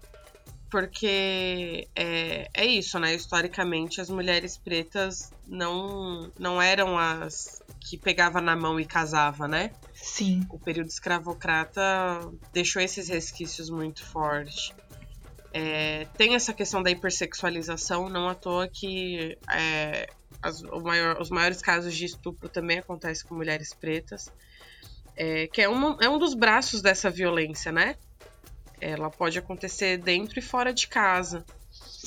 Porque 0.70 1.88
é, 1.96 2.50
é 2.54 2.65
isso, 2.65 3.00
né? 3.00 3.13
Historicamente, 3.15 4.00
as 4.00 4.10
mulheres 4.10 4.58
pretas 4.58 5.32
não, 5.48 6.32
não 6.38 6.62
eram 6.62 6.98
as 6.98 7.62
que 7.80 7.98
pegava 7.98 8.39
na 8.39 8.56
mão 8.56 8.80
e 8.80 8.86
casava, 8.86 9.48
né? 9.48 9.72
Sim. 9.94 10.46
O 10.50 10.60
período 10.60 10.89
escravocrata 10.89 11.82
deixou 12.54 12.82
esses 12.82 13.10
resquícios 13.10 13.70
muito 13.70 14.06
fortes. 14.06 14.72
É, 15.52 16.06
tem 16.18 16.36
essa 16.36 16.54
questão 16.54 16.84
da 16.84 16.92
hipersexualização, 16.92 18.08
não 18.08 18.30
à 18.30 18.36
toa 18.36 18.68
que 18.68 19.38
é, 19.52 20.08
as, 20.42 20.62
maior, 20.62 21.20
os 21.20 21.30
maiores 21.30 21.62
casos 21.62 21.96
de 21.96 22.06
estupro 22.06 22.48
também 22.48 22.80
acontecem 22.80 23.28
com 23.28 23.36
mulheres 23.36 23.74
pretas, 23.74 24.32
é, 25.16 25.48
que 25.48 25.62
é, 25.62 25.68
uma, 25.68 25.98
é 26.02 26.10
um 26.10 26.20
dos 26.20 26.34
braços 26.34 26.82
dessa 26.82 27.10
violência, 27.10 27.72
né? 27.72 27.96
Ela 28.80 29.10
pode 29.10 29.38
acontecer 29.38 29.98
dentro 29.98 30.40
e 30.40 30.42
fora 30.42 30.74
de 30.74 30.88
casa. 30.88 31.44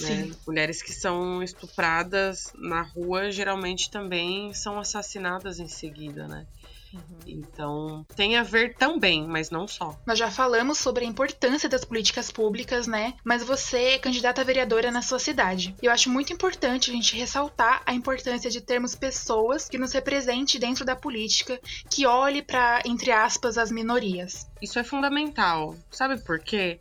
Né? 0.01 0.31
Mulheres 0.47 0.83
que 0.83 0.93
são 0.93 1.43
estupradas 1.43 2.51
na 2.55 2.81
rua 2.81 3.31
geralmente 3.31 3.91
também 3.91 4.55
são 4.55 4.79
assassinadas 4.79 5.59
em 5.59 5.69
seguida, 5.69 6.27
né? 6.27 6.47
Uhum. 6.93 7.19
Então, 7.27 8.07
tem 8.15 8.37
a 8.37 8.43
ver 8.43 8.75
também, 8.75 9.27
mas 9.27 9.51
não 9.51 9.67
só. 9.67 9.99
Nós 10.07 10.19
já 10.19 10.31
falamos 10.31 10.79
sobre 10.79 11.05
a 11.05 11.09
importância 11.09 11.69
das 11.69 11.85
políticas 11.85 12.31
públicas, 12.31 12.87
né? 12.87 13.15
Mas 13.25 13.43
você 13.43 13.79
é 13.79 13.99
candidata 13.99 14.41
a 14.41 14.45
vereadora 14.45 14.91
na 14.91 15.03
sua 15.03 15.19
cidade. 15.19 15.75
Eu 15.83 15.91
acho 15.91 16.11
muito 16.11 16.33
importante 16.33 16.91
a 16.91 16.95
gente 16.95 17.17
ressaltar 17.17 17.83
a 17.87 17.95
importância 17.95 18.51
de 18.51 18.61
termos 18.61 18.95
pessoas 18.95 19.69
que 19.69 19.79
nos 19.79 19.93
representem 19.93 20.61
dentro 20.61 20.85
da 20.85 20.97
política, 20.97 21.61
que 21.91 22.07
olhe 22.07 22.43
para, 22.43 22.83
entre 22.85 23.11
aspas, 23.11 23.57
as 23.57 23.71
minorias. 23.71 24.47
Isso 24.61 24.79
é 24.79 24.85
fundamental. 24.85 25.75
Sabe 25.91 26.21
por 26.21 26.39
quê? 26.39 26.79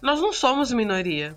Nós 0.00 0.20
não 0.20 0.32
somos 0.32 0.72
minoria. 0.72 1.36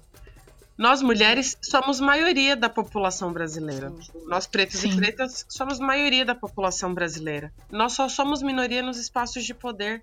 Nós 0.81 0.99
mulheres 1.03 1.55
somos 1.61 1.99
maioria 1.99 2.55
da 2.55 2.67
população 2.67 3.31
brasileira. 3.31 3.93
Nós 4.25 4.47
pretos 4.47 4.79
Sim. 4.79 4.89
e 4.89 4.95
pretas 4.95 5.45
somos 5.47 5.77
maioria 5.77 6.25
da 6.25 6.33
população 6.33 6.91
brasileira. 6.91 7.53
Nós 7.69 7.93
só 7.93 8.09
somos 8.09 8.41
minoria 8.41 8.81
nos 8.81 8.97
espaços 8.97 9.45
de 9.45 9.53
poder. 9.53 10.01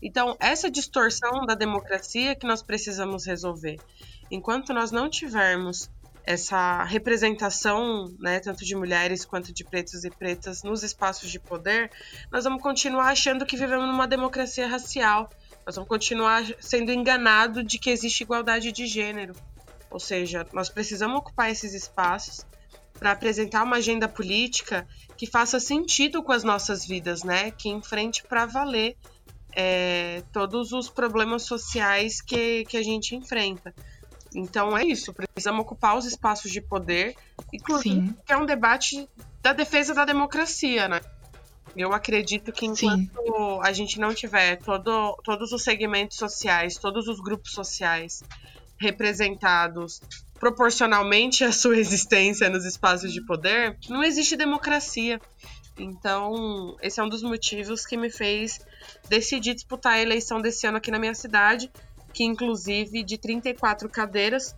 Então, 0.00 0.34
essa 0.40 0.70
distorção 0.70 1.44
da 1.44 1.54
democracia 1.54 2.34
que 2.34 2.46
nós 2.46 2.62
precisamos 2.62 3.26
resolver. 3.26 3.78
Enquanto 4.30 4.72
nós 4.72 4.90
não 4.90 5.10
tivermos 5.10 5.90
essa 6.24 6.84
representação, 6.84 8.10
né, 8.18 8.40
tanto 8.40 8.64
de 8.64 8.74
mulheres 8.74 9.26
quanto 9.26 9.52
de 9.52 9.62
pretos 9.62 10.04
e 10.04 10.10
pretas 10.10 10.62
nos 10.62 10.82
espaços 10.82 11.30
de 11.30 11.38
poder, 11.38 11.90
nós 12.32 12.44
vamos 12.44 12.62
continuar 12.62 13.08
achando 13.08 13.44
que 13.44 13.58
vivemos 13.58 13.86
numa 13.86 14.08
democracia 14.08 14.66
racial. 14.66 15.28
Nós 15.66 15.76
vamos 15.76 15.86
continuar 15.86 16.42
sendo 16.60 16.90
enganados 16.90 17.62
de 17.66 17.78
que 17.78 17.90
existe 17.90 18.22
igualdade 18.22 18.72
de 18.72 18.86
gênero. 18.86 19.34
Ou 19.94 20.00
seja, 20.00 20.44
nós 20.52 20.68
precisamos 20.68 21.16
ocupar 21.18 21.52
esses 21.52 21.72
espaços 21.72 22.44
para 22.98 23.12
apresentar 23.12 23.62
uma 23.62 23.76
agenda 23.76 24.08
política 24.08 24.88
que 25.16 25.24
faça 25.24 25.60
sentido 25.60 26.20
com 26.20 26.32
as 26.32 26.42
nossas 26.42 26.84
vidas, 26.84 27.22
né? 27.22 27.52
Que 27.52 27.68
enfrente 27.68 28.24
para 28.24 28.44
valer 28.44 28.96
é, 29.52 30.24
todos 30.32 30.72
os 30.72 30.90
problemas 30.90 31.44
sociais 31.44 32.20
que, 32.20 32.64
que 32.64 32.76
a 32.76 32.82
gente 32.82 33.14
enfrenta. 33.14 33.72
Então 34.34 34.76
é 34.76 34.84
isso, 34.84 35.14
precisamos 35.14 35.60
ocupar 35.60 35.96
os 35.96 36.06
espaços 36.06 36.50
de 36.50 36.60
poder, 36.60 37.14
inclusive 37.52 38.08
Sim. 38.08 38.16
que 38.26 38.32
é 38.32 38.36
um 38.36 38.44
debate 38.44 39.08
da 39.40 39.52
defesa 39.52 39.94
da 39.94 40.04
democracia, 40.04 40.88
né? 40.88 41.00
Eu 41.76 41.92
acredito 41.92 42.50
que 42.50 42.66
enquanto 42.66 43.12
Sim. 43.14 43.60
a 43.62 43.72
gente 43.72 44.00
não 44.00 44.12
tiver 44.12 44.56
todo, 44.56 45.16
todos 45.22 45.52
os 45.52 45.62
segmentos 45.62 46.16
sociais, 46.16 46.76
todos 46.78 47.06
os 47.06 47.20
grupos 47.20 47.52
sociais 47.52 48.24
representados 48.78 50.00
proporcionalmente 50.38 51.44
à 51.44 51.52
sua 51.52 51.78
existência 51.78 52.50
nos 52.50 52.64
espaços 52.64 53.12
de 53.12 53.24
poder, 53.24 53.78
não 53.88 54.02
existe 54.02 54.36
democracia. 54.36 55.20
Então, 55.78 56.76
esse 56.82 57.00
é 57.00 57.02
um 57.02 57.08
dos 57.08 57.22
motivos 57.22 57.84
que 57.86 57.96
me 57.96 58.10
fez 58.10 58.60
decidir 59.08 59.54
disputar 59.54 59.94
a 59.94 60.02
eleição 60.02 60.40
desse 60.40 60.66
ano 60.66 60.76
aqui 60.76 60.90
na 60.90 60.98
minha 60.98 61.14
cidade, 61.14 61.70
que 62.12 62.24
inclusive 62.24 63.02
de 63.02 63.18
34 63.18 63.88
cadeiras, 63.88 64.54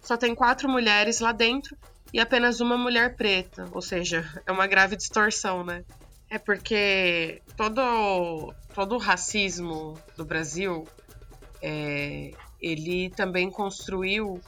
só 0.00 0.16
tem 0.16 0.34
quatro 0.34 0.68
mulheres 0.68 1.20
lá 1.20 1.32
dentro 1.32 1.76
e 2.12 2.20
apenas 2.20 2.60
uma 2.60 2.78
mulher 2.78 3.16
preta, 3.16 3.68
ou 3.72 3.82
seja, 3.82 4.24
é 4.46 4.52
uma 4.52 4.66
grave 4.66 4.96
distorção, 4.96 5.64
né? 5.64 5.84
É 6.30 6.38
porque 6.38 7.42
todo, 7.56 8.54
todo 8.72 8.94
o 8.94 8.98
racismo 8.98 9.98
do 10.16 10.24
Brasil 10.24 10.86
é, 11.60 12.32
ele 12.64 13.10
também 13.10 13.50
construiu 13.50 14.40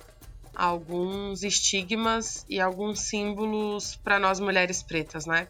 alguns 0.54 1.42
estigmas 1.42 2.46
e 2.48 2.58
alguns 2.58 3.00
símbolos 3.00 3.96
para 3.96 4.18
nós 4.18 4.40
mulheres 4.40 4.82
pretas, 4.82 5.26
né? 5.26 5.48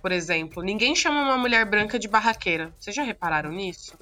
Por 0.00 0.12
exemplo, 0.12 0.62
ninguém 0.62 0.94
chama 0.94 1.22
uma 1.22 1.36
mulher 1.36 1.64
branca 1.66 1.98
de 1.98 2.06
barraqueira. 2.06 2.72
Vocês 2.78 2.94
já 2.94 3.02
repararam 3.02 3.50
nisso? 3.50 3.98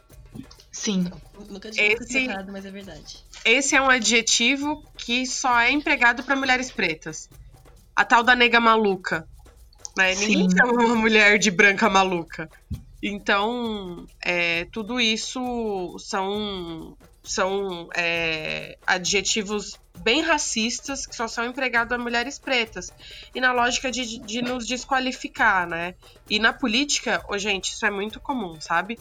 Sim. 0.70 1.10
Nunca 1.48 1.70
tinha 1.70 1.86
esse, 1.86 2.18
reparado, 2.18 2.52
mas 2.52 2.66
é 2.66 2.70
verdade. 2.70 3.24
Esse 3.44 3.76
é 3.76 3.80
um 3.80 3.88
adjetivo 3.88 4.84
que 4.96 5.24
só 5.24 5.58
é 5.60 5.70
empregado 5.70 6.22
para 6.22 6.36
mulheres 6.36 6.70
pretas. 6.70 7.30
A 7.96 8.04
tal 8.04 8.22
da 8.22 8.34
nega 8.34 8.60
maluca. 8.60 9.26
Né? 9.96 10.14
Ninguém 10.16 10.50
chama 10.50 10.72
uma 10.72 10.94
mulher 10.94 11.38
de 11.38 11.50
branca 11.50 11.88
maluca. 11.88 12.50
Então, 13.02 14.06
é, 14.22 14.66
tudo 14.66 15.00
isso 15.00 15.96
são 15.98 16.96
são 17.22 17.88
é, 17.94 18.76
adjetivos 18.86 19.78
bem 19.98 20.22
racistas 20.22 21.06
que 21.06 21.14
só 21.14 21.28
são 21.28 21.44
empregados 21.44 21.92
a 21.92 21.98
mulheres 21.98 22.38
pretas. 22.38 22.92
E 23.34 23.40
na 23.40 23.52
lógica 23.52 23.90
de, 23.90 24.18
de 24.18 24.42
nos 24.42 24.66
desqualificar, 24.66 25.68
né? 25.68 25.94
E 26.28 26.38
na 26.38 26.52
política, 26.52 27.24
oh, 27.28 27.38
gente, 27.38 27.72
isso 27.72 27.86
é 27.86 27.90
muito 27.90 28.20
comum, 28.20 28.60
sabe? 28.60 28.98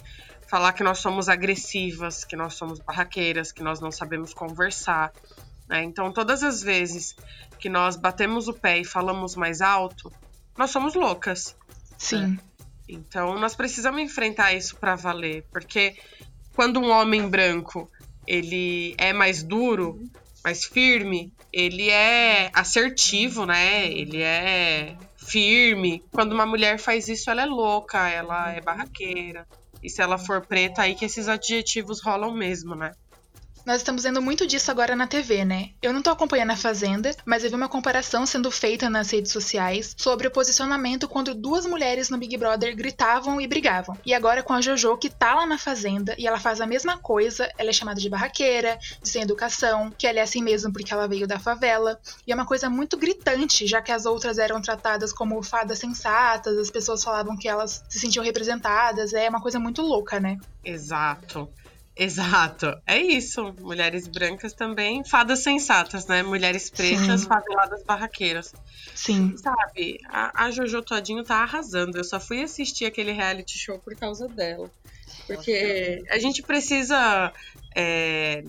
Falar 0.48 0.74
que 0.74 0.84
nós 0.84 1.00
somos 1.00 1.30
agressivas, 1.30 2.24
que 2.24 2.36
nós 2.36 2.54
somos 2.54 2.80
barraqueiras, 2.80 3.52
que 3.52 3.64
nós 3.64 3.80
não 3.80 3.92
sabemos 3.92 4.34
conversar. 4.34 5.12
Né? 5.68 5.84
Então, 5.84 6.12
todas 6.12 6.44
as 6.44 6.62
vezes 6.62 7.16
que 7.58 7.70
nós 7.70 7.96
batemos 7.96 8.48
o 8.48 8.54
pé 8.54 8.80
e 8.80 8.86
falamos 8.86 9.36
mais 9.36 9.62
alto, 9.62 10.12
nós 10.58 10.70
somos 10.70 10.94
loucas. 10.94 11.56
Sim. 11.98 12.28
Né? 12.28 12.40
Então, 12.90 13.40
nós 13.40 13.56
precisamos 13.56 14.02
enfrentar 14.02 14.54
isso 14.54 14.76
para 14.76 14.96
valer, 14.96 15.46
porque 15.52 15.96
quando 16.54 16.80
um 16.80 16.90
homem 16.90 17.30
branco 17.30 17.90
ele 18.32 18.96
é 18.98 19.12
mais 19.12 19.44
duro, 19.44 20.00
mais 20.42 20.64
firme, 20.64 21.34
ele 21.52 21.90
é 21.90 22.50
assertivo, 22.54 23.46
né? 23.46 23.92
Ele 23.92 24.22
é 24.22 24.96
firme. 25.18 26.02
Quando 26.14 26.32
uma 26.32 26.46
mulher 26.46 26.80
faz 26.80 27.10
isso, 27.10 27.30
ela 27.30 27.42
é 27.42 27.46
louca, 27.46 28.08
ela 28.08 28.54
é 28.54 28.62
barraqueira. 28.62 29.46
E 29.84 29.90
se 29.90 30.02
ela 30.02 30.18
for 30.18 30.48
preta, 30.48 30.84
aí 30.84 30.96
que 30.96 31.04
esses 31.04 31.28
adjetivos 31.28 32.02
rolam 32.02 32.34
mesmo, 32.34 32.74
né? 32.74 32.94
Nós 33.66 33.78
estamos 33.78 34.04
vendo 34.04 34.22
muito 34.22 34.48
disso 34.48 34.72
agora 34.72 34.96
na 34.96 35.06
TV, 35.06 35.46
né? 35.46 35.70
Eu 35.82 35.94
não 35.94 36.02
tô 36.02 36.10
acompanhando 36.10 36.52
a 36.52 36.56
Fazenda, 36.56 37.16
mas 37.24 37.44
eu 37.44 37.50
vi 37.50 37.56
uma 37.56 37.70
comparação 37.70 38.26
sendo 38.26 38.50
feita 38.50 38.90
nas 38.90 39.12
redes 39.12 39.32
sociais 39.32 39.94
sobre 39.98 40.28
o 40.28 40.32
posicionamento 40.32 41.08
quando 41.08 41.36
duas 41.36 41.66
mulheres 41.66 42.10
no 42.10 42.18
Big 42.18 42.36
Brother 42.38 42.76
gritavam 42.76 43.40
e 43.40 43.48
brigavam. 43.48 43.96
E 44.04 44.14
agora 44.16 44.42
com 44.42 44.54
a 44.54 44.62
JoJo, 44.62 44.98
que 44.98 45.10
tá 45.10 45.36
lá 45.36 45.46
na 45.46 45.60
Fazenda 45.60 46.16
e 46.18 46.26
ela 46.26 46.40
faz 46.40 46.60
a 46.60 46.66
mesma 46.66 46.98
coisa, 46.98 47.52
ela 47.56 47.70
é 47.70 47.74
chamada 47.74 48.02
de 48.02 48.10
barraqueira, 48.10 48.80
de 49.02 49.08
sem 49.08 49.22
educação, 49.22 49.94
que 49.96 50.08
ela 50.08 50.20
é 50.20 50.24
assim 50.24 50.42
mesmo 50.42 50.74
porque 50.74 50.92
ela 50.92 51.08
veio 51.08 51.28
da 51.28 51.38
favela. 51.38 52.00
E 52.26 52.32
é 52.32 52.36
uma 52.36 52.46
coisa 52.46 52.68
muito 52.68 52.98
gritante, 52.98 53.68
já 53.68 53.80
que 53.80 53.92
as 53.92 54.08
outras 54.08 54.40
eram 54.40 54.60
tratadas 54.60 55.14
como 55.14 55.42
fadas 55.44 55.78
sensatas, 55.78 56.58
as 56.58 56.72
pessoas 56.72 57.04
falavam 57.04 57.38
que 57.38 57.48
elas 57.48 57.84
se 57.88 58.00
sentiam 58.00 58.26
representadas. 58.26 59.14
É 59.14 59.30
uma 59.30 59.42
coisa 59.42 59.60
muito 59.60 59.84
louca, 59.84 60.20
né? 60.20 60.38
Exato. 60.64 61.48
Exato. 61.96 62.74
É 62.88 62.98
isso. 62.98 63.54
Mulheres 63.60 64.08
brancas 64.08 64.54
também, 64.54 65.04
fadas 65.04 65.40
sensatas, 65.40 66.08
né? 66.08 66.24
Mulheres 66.24 66.70
pretas, 66.70 67.22
Sim. 67.22 67.28
faveladas 67.28 67.84
barraqueiras. 67.84 68.54
Sim. 68.96 69.36
Sabe, 69.38 70.00
a, 70.08 70.46
a 70.46 70.52
Jojo 70.52 70.82
Todinho 70.82 71.24
tá 71.24 71.38
arrasando. 71.38 71.98
Eu 71.98 72.04
só 72.04 72.20
fui 72.20 72.42
assistir 72.42 72.86
aquele 72.86 73.12
reality 73.12 73.58
show 73.58 73.78
por 73.80 73.96
causa 73.96 74.28
dela. 74.28 74.72
Porque 75.28 76.04
a 76.10 76.18
gente 76.18 76.42
precisa. 76.42 77.32
É, 77.76 78.44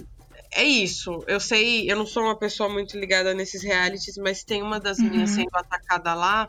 é 0.52 0.64
isso. 0.64 1.24
Eu 1.26 1.40
sei, 1.40 1.90
eu 1.90 1.96
não 1.96 2.06
sou 2.06 2.22
uma 2.24 2.36
pessoa 2.36 2.68
muito 2.68 2.98
ligada 2.98 3.34
nesses 3.34 3.62
realities, 3.62 4.16
mas 4.18 4.44
tem 4.44 4.62
uma 4.62 4.78
das 4.78 4.98
uhum. 4.98 5.10
minhas 5.10 5.30
sendo 5.30 5.50
atacada 5.54 6.14
lá. 6.14 6.48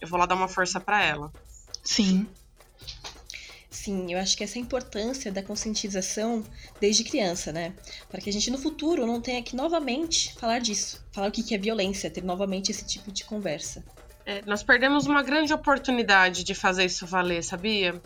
Eu 0.00 0.08
vou 0.08 0.18
lá 0.18 0.26
dar 0.26 0.34
uma 0.34 0.48
força 0.48 0.80
para 0.80 1.02
ela. 1.02 1.32
Sim. 1.82 2.26
Sim, 3.84 4.10
eu 4.10 4.18
acho 4.18 4.34
que 4.34 4.42
essa 4.42 4.58
importância 4.58 5.30
da 5.30 5.42
conscientização 5.42 6.42
desde 6.80 7.04
criança, 7.04 7.52
né? 7.52 7.74
Para 8.08 8.18
que 8.18 8.30
a 8.30 8.32
gente 8.32 8.50
no 8.50 8.56
futuro 8.56 9.06
não 9.06 9.20
tenha 9.20 9.42
que 9.42 9.54
novamente 9.54 10.32
falar 10.36 10.58
disso, 10.58 11.04
falar 11.12 11.28
o 11.28 11.30
que 11.30 11.54
é 11.54 11.58
violência, 11.58 12.08
ter 12.08 12.24
novamente 12.24 12.70
esse 12.70 12.86
tipo 12.86 13.12
de 13.12 13.24
conversa. 13.24 13.84
É, 14.24 14.40
nós 14.46 14.62
perdemos 14.62 15.06
uma 15.06 15.22
grande 15.22 15.52
oportunidade 15.52 16.44
de 16.44 16.54
fazer 16.54 16.86
isso 16.86 17.06
valer, 17.06 17.44
sabia? 17.44 18.00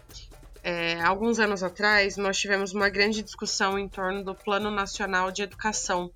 É, 0.64 1.00
alguns 1.00 1.38
anos 1.38 1.62
atrás, 1.62 2.16
nós 2.16 2.36
tivemos 2.36 2.72
uma 2.72 2.88
grande 2.88 3.22
discussão 3.22 3.78
em 3.78 3.88
torno 3.88 4.24
do 4.24 4.34
Plano 4.34 4.72
Nacional 4.72 5.30
de 5.30 5.42
Educação, 5.42 6.10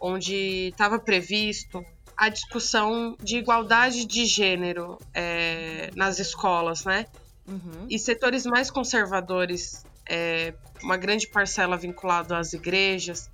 onde 0.00 0.68
estava 0.68 0.98
previsto 0.98 1.84
a 2.16 2.30
discussão 2.30 3.14
de 3.20 3.36
igualdade 3.36 4.06
de 4.06 4.24
gênero 4.24 4.98
é, 5.14 5.90
nas 5.94 6.18
escolas, 6.18 6.82
né? 6.86 7.04
Uhum. 7.46 7.86
E 7.88 7.98
setores 7.98 8.44
mais 8.44 8.70
conservadores, 8.70 9.84
é, 10.08 10.52
uma 10.82 10.96
grande 10.96 11.28
parcela 11.28 11.76
vinculada 11.76 12.38
às 12.38 12.52
igrejas, 12.52 13.28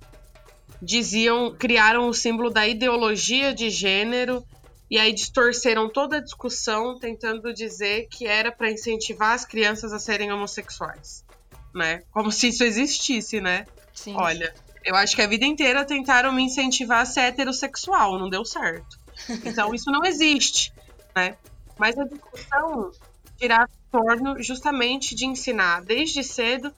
diziam, 0.81 1.55
criaram 1.57 2.07
o 2.07 2.13
símbolo 2.13 2.49
da 2.49 2.67
ideologia 2.67 3.53
de 3.53 3.69
gênero 3.69 4.43
e 4.89 4.99
aí 4.99 5.13
distorceram 5.13 5.91
toda 5.91 6.17
a 6.17 6.21
discussão 6.21 6.99
tentando 6.99 7.53
dizer 7.53 8.07
que 8.11 8.27
era 8.27 8.51
para 8.51 8.71
incentivar 8.71 9.31
as 9.31 9.45
crianças 9.45 9.91
a 9.93 9.99
serem 9.99 10.31
homossexuais, 10.31 11.23
né? 11.73 12.01
Como 12.11 12.31
se 12.31 12.49
isso 12.49 12.63
existisse, 12.63 13.41
né? 13.41 13.65
Sim. 13.93 14.15
Olha, 14.15 14.53
eu 14.83 14.95
acho 14.95 15.15
que 15.15 15.21
a 15.21 15.27
vida 15.27 15.45
inteira 15.45 15.85
tentaram 15.85 16.31
me 16.33 16.43
incentivar 16.43 17.01
a 17.01 17.05
ser 17.05 17.21
heterossexual, 17.21 18.19
não 18.19 18.29
deu 18.29 18.45
certo. 18.45 19.01
Então 19.45 19.73
isso 19.73 19.91
não 19.91 20.03
existe, 20.03 20.71
né? 21.15 21.37
Mas 21.77 21.97
a 21.97 22.03
discussão 22.03 22.91
girava 23.39 23.69
torno 23.93 24.41
justamente 24.41 25.13
de 25.13 25.27
ensinar 25.27 25.83
desde 25.83 26.23
cedo 26.23 26.73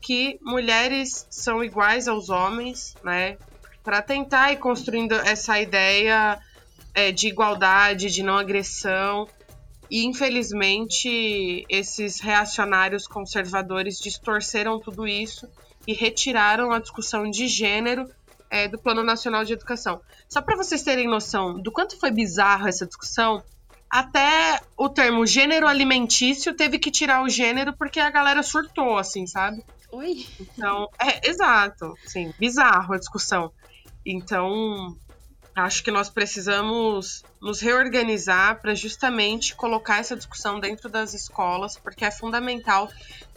que 0.00 0.38
mulheres 0.40 1.26
são 1.28 1.62
iguais 1.62 2.08
aos 2.08 2.30
homens, 2.30 2.94
né? 3.04 3.36
Para 3.82 4.00
tentar 4.00 4.50
ir 4.50 4.56
construindo 4.56 5.12
essa 5.12 5.60
ideia 5.60 6.40
é, 6.94 7.12
de 7.12 7.28
igualdade, 7.28 8.10
de 8.10 8.22
não 8.22 8.38
agressão. 8.38 9.28
E 9.90 10.06
infelizmente 10.06 11.66
esses 11.68 12.18
reacionários 12.18 13.06
conservadores 13.06 14.00
distorceram 14.00 14.80
tudo 14.80 15.06
isso 15.06 15.46
e 15.86 15.92
retiraram 15.92 16.72
a 16.72 16.78
discussão 16.78 17.30
de 17.30 17.46
gênero 17.46 18.08
é, 18.48 18.66
do 18.66 18.78
Plano 18.78 19.04
Nacional 19.04 19.44
de 19.44 19.52
Educação. 19.52 20.00
Só 20.30 20.40
para 20.40 20.56
vocês 20.56 20.82
terem 20.82 21.06
noção 21.06 21.60
do 21.60 21.70
quanto 21.70 22.00
foi 22.00 22.10
bizarro 22.10 22.66
essa 22.66 22.86
discussão, 22.86 23.42
até 23.94 24.60
o 24.76 24.88
termo 24.88 25.24
gênero 25.24 25.68
alimentício 25.68 26.56
teve 26.56 26.80
que 26.80 26.90
tirar 26.90 27.22
o 27.22 27.28
gênero 27.28 27.72
porque 27.78 28.00
a 28.00 28.10
galera 28.10 28.42
surtou, 28.42 28.98
assim, 28.98 29.24
sabe? 29.24 29.64
Oi? 29.92 30.16
Então, 30.40 30.88
é, 31.00 31.30
exato, 31.30 31.94
sim, 32.04 32.32
bizarro 32.36 32.92
a 32.92 32.98
discussão. 32.98 33.52
Então, 34.04 34.96
acho 35.54 35.84
que 35.84 35.92
nós 35.92 36.10
precisamos 36.10 37.24
nos 37.40 37.60
reorganizar 37.60 38.60
para 38.60 38.74
justamente 38.74 39.54
colocar 39.54 39.98
essa 39.98 40.16
discussão 40.16 40.58
dentro 40.58 40.90
das 40.90 41.14
escolas, 41.14 41.78
porque 41.80 42.04
é 42.04 42.10
fundamental 42.10 42.88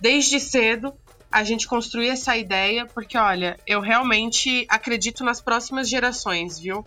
desde 0.02 0.40
cedo 0.40 0.92
a 1.32 1.44
gente 1.44 1.68
construir 1.68 2.10
essa 2.10 2.36
ideia, 2.36 2.90
porque 2.96 3.16
olha, 3.16 3.60
eu 3.68 3.80
realmente 3.80 4.66
acredito 4.72 5.24
nas 5.24 5.40
próximas 5.40 5.88
gerações, 5.88 6.58
viu? 6.60 6.84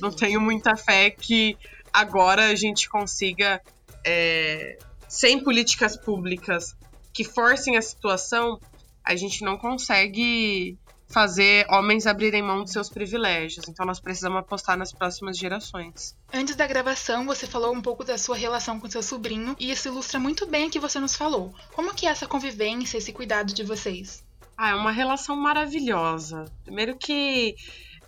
Não 0.00 0.10
tenho 0.10 0.40
muita 0.40 0.74
fé 0.74 1.08
que 1.08 1.56
agora 1.92 2.46
a 2.46 2.54
gente 2.54 2.88
consiga, 2.88 3.60
é, 4.04 4.78
sem 5.08 5.42
políticas 5.42 5.96
públicas 5.96 6.76
que 7.12 7.24
forcem 7.24 7.76
a 7.76 7.82
situação, 7.82 8.58
a 9.04 9.14
gente 9.14 9.44
não 9.44 9.58
consegue 9.58 10.78
fazer 11.12 11.66
homens 11.68 12.06
abrirem 12.06 12.42
mão 12.42 12.62
dos 12.62 12.72
seus 12.72 12.88
privilégios. 12.88 13.68
Então 13.68 13.84
nós 13.84 14.00
precisamos 14.00 14.38
apostar 14.38 14.78
nas 14.78 14.92
próximas 14.92 15.36
gerações. 15.36 16.16
Antes 16.32 16.56
da 16.56 16.66
gravação, 16.66 17.26
você 17.26 17.46
falou 17.46 17.72
um 17.74 17.82
pouco 17.82 18.02
da 18.02 18.16
sua 18.16 18.34
relação 18.34 18.80
com 18.80 18.90
seu 18.90 19.02
sobrinho 19.02 19.54
e 19.60 19.70
isso 19.70 19.88
ilustra 19.88 20.18
muito 20.18 20.46
bem 20.46 20.68
o 20.68 20.70
que 20.70 20.80
você 20.80 20.98
nos 20.98 21.14
falou. 21.14 21.54
Como 21.74 21.94
que 21.94 22.06
é 22.06 22.10
essa 22.10 22.26
convivência, 22.26 22.96
esse 22.96 23.12
cuidado 23.12 23.52
de 23.52 23.62
vocês? 23.62 24.24
Ah, 24.56 24.70
é 24.70 24.74
uma 24.74 24.90
relação 24.90 25.36
maravilhosa. 25.36 26.46
Primeiro 26.64 26.96
que 26.96 27.56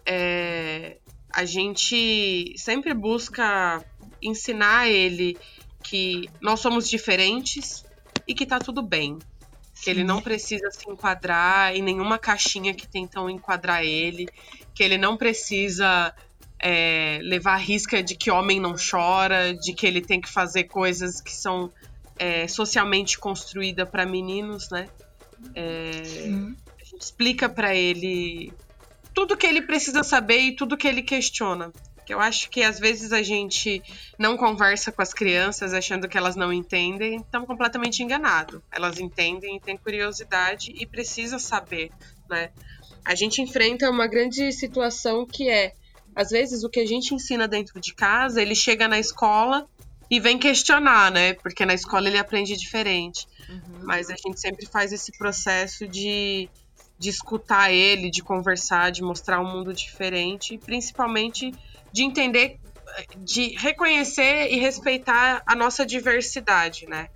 é, 0.07 0.97
a 1.35 1.45
gente 1.45 2.55
sempre 2.57 2.95
busca 2.95 3.85
ensinar 4.23 4.89
ele 4.89 5.37
que 5.83 6.29
nós 6.41 6.61
somos 6.61 6.89
diferentes 6.89 7.85
e 8.27 8.35
que 8.35 8.47
tá 8.47 8.61
tudo 8.61 8.83
bem. 8.83 9.19
Que 9.83 9.91
ele 9.91 10.05
não 10.05 10.23
precisa 10.23 10.71
se 10.71 10.89
enquadrar 10.89 11.75
em 11.75 11.83
nenhuma 11.83 12.19
caixinha 12.19 12.73
que 12.73 12.87
tentam 12.87 13.29
enquadrar 13.29 13.83
ele. 13.83 14.29
Que 14.73 14.85
ele 14.85 14.97
não 14.97 15.17
precisa 15.17 16.15
é, 16.61 17.19
levar 17.21 17.55
a 17.55 17.59
risca 17.59 18.01
de 18.01 18.15
que 18.15 18.31
homem 18.31 18.61
não 18.61 18.77
chora, 18.77 19.53
de 19.53 19.73
que 19.75 19.87
ele 19.87 20.01
tem 20.01 20.21
que 20.21 20.31
fazer 20.31 20.65
coisas 20.65 21.21
que 21.21 21.33
são 21.33 21.71
é, 22.17 22.47
socialmente 22.47 23.19
construídas 23.19 23.89
para 23.89 24.07
meninos, 24.07 24.71
né? 24.71 24.89
É, 25.55 26.01
a 26.81 26.85
gente 26.85 27.03
explica 27.03 27.49
para 27.49 27.75
ele 27.75 28.53
tudo 29.15 29.37
que 29.37 29.47
ele 29.47 29.63
precisa 29.63 30.03
saber 30.03 30.39
e 30.41 30.57
tudo 30.57 30.77
que 30.77 30.89
ele 30.89 31.03
questiona. 31.03 31.73
Que 32.05 32.13
eu 32.13 32.21
acho 32.21 32.51
que 32.51 32.63
às 32.63 32.79
vezes 32.79 33.13
a 33.13 33.23
gente 33.23 33.83
não 34.19 34.37
conversa 34.37 34.93
com 34.93 35.01
as 35.01 35.15
crianças 35.15 35.73
achando 35.73 36.07
que 36.07 36.19
elas 36.19 36.37
não 36.37 36.53
entendem, 36.53 37.17
estamos 37.17 37.47
completamente 37.47 38.03
enganados. 38.03 38.61
Elas 38.71 38.99
entendem 38.99 39.57
e 39.57 39.61
têm 39.61 39.77
curiosidade 39.77 40.75
e 40.77 40.85
precisa 40.85 41.39
saber, 41.39 41.91
né? 42.29 42.51
A 43.05 43.15
gente 43.15 43.41
enfrenta 43.41 43.91
uma 43.91 44.07
grande 44.07 44.51
situação 44.53 45.27
que 45.27 45.49
é, 45.49 45.75
às 46.15 46.31
vezes 46.31 46.65
o 46.65 46.69
que 46.69 46.81
a 46.81 46.87
gente 46.87 47.15
ensina 47.15 47.47
dentro 47.47 47.81
de 47.81 47.95
casa, 47.95 48.43
ele 48.43 48.55
chega 48.55 48.89
na 48.89 48.99
escola 48.99 49.67
e 50.11 50.21
vem 50.21 50.39
questionar, 50.39 51.11
né? 51.11 51.35
Porque 51.35 51.65
na 51.65 51.75
escola 51.75 52.09
ele 52.09 52.19
aprende 52.19 52.57
diferente. 52.57 53.27
Uhum. 53.49 53.85
Mas 53.85 54.11
a 54.11 54.15
gente 54.15 54.41
sempre 54.41 54.67
faz 54.67 54.93
esse 54.93 55.13
processo 55.17 55.87
de 55.87 56.49
de 56.99 57.11
escutar 57.11 57.73
ele, 57.73 58.11
de 58.11 58.23
conversar, 58.23 58.91
de 58.91 59.03
mostrar 59.03 59.41
um 59.41 59.51
mundo 59.51 59.73
diferente, 59.73 60.55
e 60.55 60.59
principalmente 60.59 61.53
de 61.93 62.03
entender, 62.03 62.59
de 63.19 63.57
reconhecer 63.57 64.53
e 64.53 64.57
respeitar 64.57 65.43
a 65.47 65.55
nossa 65.55 65.85
diversidade, 65.85 66.87
né? 66.87 67.09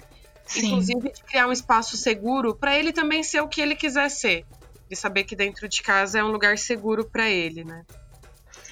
Sim. 0.46 0.66
Inclusive 0.66 1.12
de 1.12 1.22
criar 1.24 1.46
um 1.46 1.52
espaço 1.52 1.96
seguro 1.96 2.54
para 2.54 2.76
ele 2.76 2.92
também 2.92 3.22
ser 3.22 3.40
o 3.40 3.48
que 3.48 3.60
ele 3.60 3.76
quiser 3.76 4.08
ser, 4.08 4.44
de 4.88 4.96
saber 4.96 5.24
que 5.24 5.36
dentro 5.36 5.68
de 5.68 5.82
casa 5.82 6.18
é 6.18 6.24
um 6.24 6.32
lugar 6.32 6.56
seguro 6.58 7.04
para 7.04 7.28
ele, 7.28 7.64
né? 7.64 7.84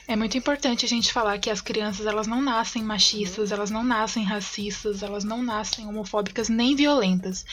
É 0.09 0.15
muito 0.15 0.39
importante 0.39 0.85
a 0.85 0.89
gente 0.89 1.13
falar 1.13 1.39
que 1.39 1.51
as 1.51 1.61
crianças 1.61 2.07
elas 2.07 2.29
não 2.29 2.41
nascem 2.41 2.83
machistas, 2.83 3.51
elas 3.51 3.71
não 3.71 3.83
nascem 3.83 4.23
racistas, 4.23 5.03
elas 5.03 5.25
não 5.25 5.43
nascem 5.43 5.87
homofóbicas 5.87 6.49
nem 6.49 6.77
violentas. 6.77 7.45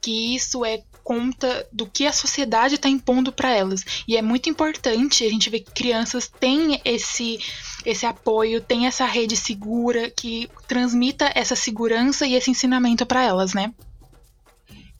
Que 0.00 0.34
isso 0.34 0.62
é 0.62 0.82
conta 1.02 1.66
do 1.72 1.86
que 1.86 2.06
a 2.06 2.12
sociedade 2.12 2.74
está 2.74 2.88
impondo 2.88 3.32
para 3.32 3.50
elas. 3.50 4.04
E 4.06 4.16
é 4.16 4.22
muito 4.22 4.50
importante 4.50 5.24
a 5.24 5.28
gente 5.30 5.48
ver 5.48 5.60
que 5.60 5.72
crianças 5.72 6.28
têm 6.28 6.80
esse 6.84 7.38
esse 7.84 8.06
apoio, 8.06 8.60
têm 8.60 8.86
essa 8.86 9.04
rede 9.04 9.36
segura 9.36 10.08
que 10.08 10.48
transmita 10.68 11.32
essa 11.34 11.56
segurança 11.56 12.24
e 12.24 12.34
esse 12.34 12.48
ensinamento 12.48 13.04
para 13.04 13.24
elas, 13.24 13.54
né? 13.54 13.74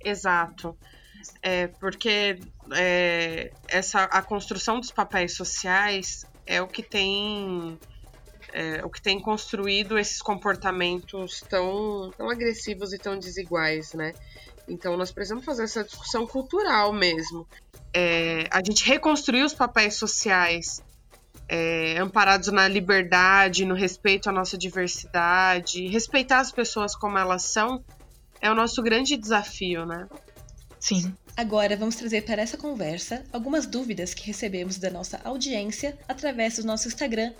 Exato. 0.05 0.77
É, 1.41 1.69
porque 1.69 2.41
é, 2.73 3.53
essa, 3.69 4.03
a 4.05 4.21
construção 4.21 4.81
dos 4.81 4.91
papéis 4.91 5.37
sociais 5.37 6.27
é 6.47 6.61
o 6.61 6.69
que 6.69 6.83
tem 6.83 7.79
é, 8.53 8.85
o 8.85 8.91
que 8.91 9.01
tem 9.01 9.21
construído 9.21 9.99
esses 9.99 10.21
comportamentos 10.21 11.43
tão, 11.49 12.13
tão 12.17 12.29
agressivos 12.29 12.93
e 12.93 12.99
tão 12.99 13.19
desiguais, 13.19 13.93
né? 13.95 14.13
Então 14.69 14.97
nós 14.97 15.11
precisamos 15.11 15.45
fazer 15.45 15.65
essa 15.65 15.85
discussão 15.85 16.27
cultural 16.27 16.93
mesmo. 16.93 17.47
É, 17.95 18.47
a 18.51 18.59
gente 18.65 18.85
reconstruir 18.85 19.43
os 19.43 19.55
papéis 19.55 19.95
sociais 19.97 20.83
é, 21.49 21.99
amparados 21.99 22.49
na 22.49 22.69
liberdade, 22.69 23.65
no 23.65 23.75
respeito 23.75 24.29
à 24.29 24.33
nossa 24.33 24.57
diversidade, 24.57 25.87
respeitar 25.89 26.41
as 26.41 26.53
pessoas 26.53 26.95
como 26.95 27.19
elas 27.19 27.43
são, 27.43 27.85
é 28.41 28.51
o 28.51 28.55
nosso 28.55 28.83
grande 28.83 29.17
desafio, 29.17 29.85
né? 29.85 30.09
Sim. 30.79 31.15
Agora 31.35 31.77
vamos 31.77 31.97
trazer 31.97 32.23
para 32.23 32.43
essa 32.43 32.59
conversa 32.59 33.25
algumas 33.33 33.67
dúvidas 33.67 34.13
que 34.13 34.27
recebemos 34.27 34.77
da 34.77 34.91
nossa 34.91 35.19
audiência 35.25 35.99
através 36.07 36.57
do 36.57 36.67
nosso 36.67 36.89
Instagram, 36.89 37.33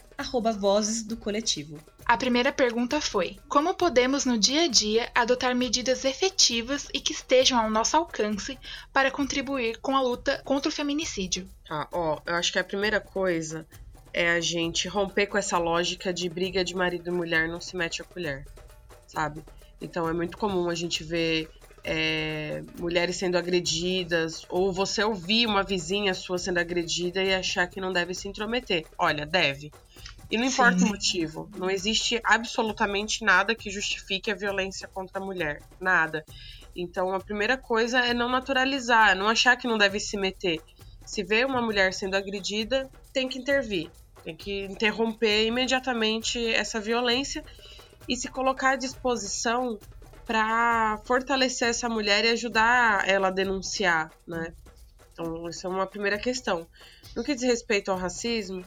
Vozes 0.59 1.03
do 1.03 1.15
Coletivo. 1.15 1.79
A 2.07 2.17
primeira 2.17 2.51
pergunta 2.51 3.03
foi: 3.03 3.37
Como 3.49 3.75
podemos 3.75 4.25
no 4.25 4.39
dia 4.39 4.63
a 4.63 4.69
dia 4.69 5.11
adotar 5.15 5.55
medidas 5.55 6.07
efetivas 6.07 6.89
e 6.95 7.01
que 7.01 7.13
estejam 7.13 7.59
ao 7.59 7.71
nosso 7.71 7.97
alcance 7.97 8.59
para 8.93 9.11
contribuir 9.11 9.79
com 9.79 9.95
a 9.95 10.01
luta 10.01 10.41
contra 10.43 10.71
o 10.71 10.73
feminicídio? 10.73 11.47
Ah, 11.69 11.87
ó, 11.93 12.19
eu 12.25 12.35
acho 12.35 12.51
que 12.51 12.59
a 12.59 12.65
primeira 12.65 12.99
coisa 12.99 13.67
é 14.13 14.31
a 14.31 14.41
gente 14.41 14.89
romper 14.89 15.27
com 15.27 15.37
essa 15.37 15.59
lógica 15.59 16.13
de 16.15 16.29
briga 16.31 16.65
de 16.65 16.75
marido 16.75 17.09
e 17.09 17.13
mulher 17.13 17.47
não 17.47 17.61
se 17.61 17.77
mete 17.77 18.01
a 18.01 18.05
colher, 18.05 18.47
sabe? 19.07 19.43
Então 19.81 20.09
é 20.09 20.13
muito 20.13 20.39
comum 20.39 20.71
a 20.71 20.75
gente 20.75 21.03
ver 21.03 21.51
é, 21.85 22.63
mulheres 22.79 23.17
sendo 23.17 23.37
agredidas, 23.37 24.47
ou 24.49 24.73
você 24.73 25.03
ouvir 25.03 25.47
uma 25.47 25.63
vizinha 25.63 26.15
sua 26.15 26.39
sendo 26.39 26.59
agredida 26.59 27.23
e 27.23 27.35
achar 27.35 27.67
que 27.67 27.81
não 27.81 27.93
deve 27.93 28.15
se 28.15 28.29
intrometer. 28.29 28.87
Olha, 28.97 29.27
deve. 29.27 29.73
E 30.31 30.39
não 30.39 30.47
importa 30.47 30.79
Sim. 30.79 30.87
o 30.87 30.89
motivo. 30.89 31.51
Não 31.57 31.69
existe 31.69 32.21
absolutamente 32.25 33.25
nada 33.25 33.55
que 33.55 33.71
justifique 33.71 34.31
a 34.31 34.35
violência 34.35 34.89
contra 34.89 35.21
a 35.21 35.25
mulher. 35.25 35.61
Nada. 35.81 36.25
Então, 36.75 37.13
a 37.13 37.21
primeira 37.21 37.59
coisa 37.59 38.01
é 38.01 38.15
não 38.15 38.31
naturalizar, 38.31 39.15
não 39.15 39.29
achar 39.29 39.57
que 39.57 39.69
não 39.69 39.77
deve 39.77 40.01
se 40.01 40.17
meter. 40.17 40.61
Se 41.05 41.23
vê 41.23 41.45
uma 41.45 41.61
mulher 41.61 41.93
sendo 41.93 42.17
agredida, 42.17 42.89
tem 43.13 43.29
que 43.29 43.39
intervir. 43.39 43.91
Tem 44.25 44.35
que 44.35 44.65
interromper 44.65 45.47
imediatamente 45.47 46.43
essa 46.55 46.81
violência 46.81 47.45
e 48.09 48.17
se 48.17 48.29
colocar 48.29 48.71
à 48.71 48.77
disposição 48.77 49.79
para 50.27 51.01
fortalecer 51.05 51.69
essa 51.69 51.89
mulher 51.89 52.25
e 52.25 52.31
ajudar 52.31 53.09
ela 53.09 53.29
a 53.29 53.31
denunciar, 53.33 54.11
né? 54.27 54.53
Então, 55.13 55.49
isso 55.49 55.67
é 55.67 55.71
uma 55.71 55.87
primeira 55.87 56.19
questão. 56.19 56.67
No 57.15 57.23
que 57.23 57.35
diz 57.35 57.45
respeito 57.45 57.91
ao 57.91 57.99
racismo, 57.99 58.65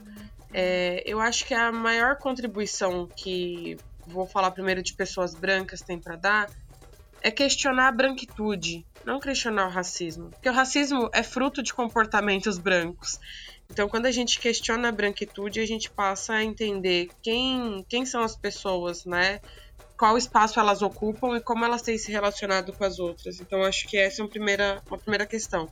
é, 0.53 1.03
eu 1.05 1.19
acho 1.19 1.45
que 1.45 1.53
a 1.53 1.71
maior 1.71 2.17
contribuição 2.17 3.07
que 3.15 3.77
vou 4.05 4.27
falar 4.27 4.51
primeiro 4.51 4.83
de 4.83 4.93
pessoas 4.93 5.33
brancas 5.33 5.81
tem 5.81 5.99
para 5.99 6.15
dar 6.15 6.49
é 7.21 7.31
questionar 7.31 7.87
a 7.87 7.91
branquitude, 7.91 8.85
não 9.03 9.19
questionar 9.19 9.67
o 9.67 9.71
racismo. 9.71 10.29
Porque 10.29 10.49
o 10.49 10.53
racismo 10.53 11.09
é 11.11 11.23
fruto 11.23 11.63
de 11.63 11.73
comportamentos 11.73 12.59
brancos. 12.59 13.19
Então, 13.69 13.89
quando 13.89 14.05
a 14.05 14.11
gente 14.11 14.39
questiona 14.39 14.89
a 14.89 14.91
branquitude, 14.91 15.59
a 15.59 15.65
gente 15.65 15.89
passa 15.89 16.33
a 16.33 16.43
entender 16.43 17.09
quem, 17.23 17.83
quem 17.89 18.05
são 18.05 18.21
as 18.21 18.35
pessoas, 18.35 19.05
né? 19.05 19.41
Qual 19.97 20.17
espaço 20.17 20.59
elas 20.59 20.81
ocupam 20.81 21.37
e 21.37 21.41
como 21.41 21.63
elas 21.63 21.81
têm 21.81 21.97
se 21.97 22.11
relacionado 22.11 22.73
com 22.73 22.83
as 22.83 22.99
outras. 22.99 23.39
Então, 23.39 23.63
acho 23.63 23.87
que 23.87 23.97
essa 23.97 24.21
é 24.21 24.23
uma 24.23 24.29
primeira, 24.29 24.81
uma 24.87 24.97
primeira 24.97 25.25
questão. 25.25 25.69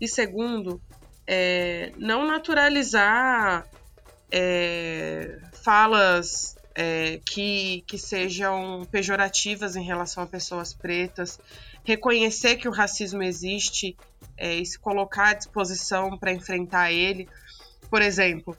E 0.00 0.06
segundo, 0.06 0.80
é, 1.26 1.92
não 1.96 2.26
naturalizar 2.26 3.66
é, 4.30 5.38
falas 5.52 6.56
é, 6.74 7.20
que, 7.24 7.82
que 7.86 7.98
sejam 7.98 8.86
pejorativas 8.90 9.76
em 9.76 9.82
relação 9.82 10.22
a 10.22 10.26
pessoas 10.26 10.72
pretas, 10.72 11.38
reconhecer 11.84 12.56
que 12.56 12.68
o 12.68 12.72
racismo 12.72 13.22
existe 13.22 13.96
é, 14.36 14.54
e 14.54 14.64
se 14.64 14.78
colocar 14.78 15.28
à 15.28 15.34
disposição 15.34 16.16
para 16.16 16.32
enfrentar 16.32 16.92
ele. 16.92 17.28
Por 17.88 18.00
exemplo, 18.00 18.56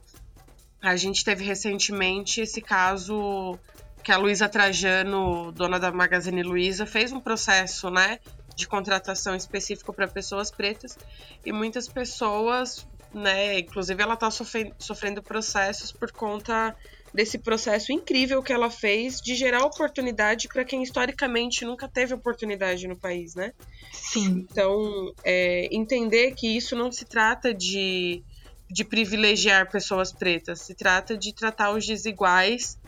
a 0.82 0.96
gente 0.96 1.24
teve 1.24 1.44
recentemente 1.44 2.42
esse 2.42 2.62
caso 2.62 3.58
que 4.04 4.12
a 4.12 4.18
Luísa 4.18 4.50
Trajano, 4.50 5.52
dona 5.52 5.80
da 5.80 5.92
Magazine 5.92 6.44
Luiza, 6.44 6.86
fez 6.86 7.12
um 7.12 7.20
processo, 7.20 7.90
né, 7.90 8.20
de 8.56 8.68
contratação 8.68 9.36
específico 9.36 9.94
para 9.94 10.08
pessoas 10.08 10.52
pretas 10.52 10.98
e 11.46 11.52
muitas 11.52 11.88
pessoas, 11.88 12.88
né, 13.14 13.60
inclusive 13.60 14.02
ela 14.02 14.16
está 14.16 14.30
sofrendo, 14.32 15.22
processos 15.22 15.92
por 15.92 16.12
conta 16.12 16.76
desse 17.14 17.38
processo 17.38 17.92
incrível 17.92 18.42
que 18.42 18.54
ela 18.54 18.70
fez 18.70 19.20
de 19.22 19.36
gerar 19.36 19.66
oportunidade 19.66 20.48
para 20.48 20.64
quem 20.64 20.82
historicamente 20.82 21.66
nunca 21.66 21.88
teve 21.88 22.14
oportunidade 22.14 22.88
no 22.88 22.96
país, 22.96 23.36
né? 23.36 23.54
Sim. 23.92 24.48
Então, 24.50 25.12
é, 25.24 25.68
entender 25.76 26.32
que 26.32 26.56
isso 26.56 26.74
não 26.74 26.90
se 26.90 27.04
trata 27.04 27.54
de, 27.54 28.24
de 28.70 28.86
privilegiar 28.86 29.70
pessoas 29.70 30.14
pretas, 30.14 30.62
se 30.62 30.74
trata 30.74 31.18
de 31.18 31.34
tratar 31.34 31.72
os 31.72 31.86
desiguais 31.86 32.80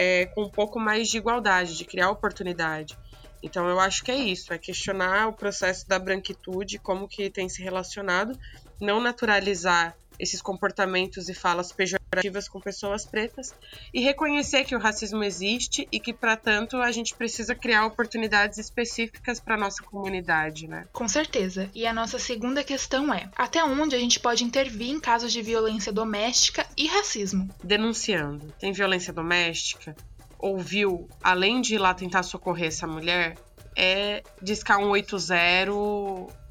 é, 0.00 0.26
com 0.26 0.44
um 0.44 0.48
pouco 0.48 0.78
mais 0.78 1.08
de 1.08 1.16
igualdade, 1.16 1.76
de 1.76 1.84
criar 1.84 2.08
oportunidade. 2.08 2.96
Então, 3.42 3.68
eu 3.68 3.80
acho 3.80 4.04
que 4.04 4.12
é 4.12 4.16
isso, 4.16 4.52
é 4.52 4.58
questionar 4.58 5.26
o 5.26 5.32
processo 5.32 5.88
da 5.88 5.98
branquitude, 5.98 6.78
como 6.78 7.08
que 7.08 7.28
tem 7.28 7.48
se 7.48 7.60
relacionado, 7.60 8.38
não 8.80 9.00
naturalizar 9.00 9.96
esses 10.18 10.42
comportamentos 10.42 11.28
e 11.28 11.34
falas 11.34 11.72
pejorativas 11.72 12.48
com 12.48 12.60
pessoas 12.60 13.04
pretas 13.04 13.54
e 13.92 14.00
reconhecer 14.00 14.64
que 14.64 14.74
o 14.74 14.78
racismo 14.78 15.22
existe 15.22 15.86
e 15.92 16.00
que, 16.00 16.12
para 16.12 16.36
tanto, 16.36 16.78
a 16.78 16.90
gente 16.90 17.14
precisa 17.14 17.54
criar 17.54 17.86
oportunidades 17.86 18.58
específicas 18.58 19.38
para 19.38 19.56
nossa 19.56 19.82
comunidade, 19.82 20.66
né? 20.66 20.86
Com 20.92 21.08
certeza. 21.08 21.70
E 21.74 21.86
a 21.86 21.92
nossa 21.92 22.18
segunda 22.18 22.64
questão 22.64 23.12
é: 23.12 23.30
até 23.36 23.62
onde 23.62 23.94
a 23.94 23.98
gente 23.98 24.18
pode 24.18 24.44
intervir 24.44 24.90
em 24.90 25.00
casos 25.00 25.32
de 25.32 25.42
violência 25.42 25.92
doméstica 25.92 26.66
e 26.76 26.86
racismo? 26.86 27.48
Denunciando. 27.62 28.52
Tem 28.58 28.72
violência 28.72 29.12
doméstica? 29.12 29.94
Ouviu, 30.38 31.08
além 31.22 31.60
de 31.60 31.74
ir 31.74 31.78
lá 31.78 31.92
tentar 31.94 32.22
socorrer 32.22 32.68
essa 32.68 32.86
mulher, 32.86 33.36
é 33.76 34.22
discar 34.40 34.78
um 34.78 34.90
80 34.90 35.16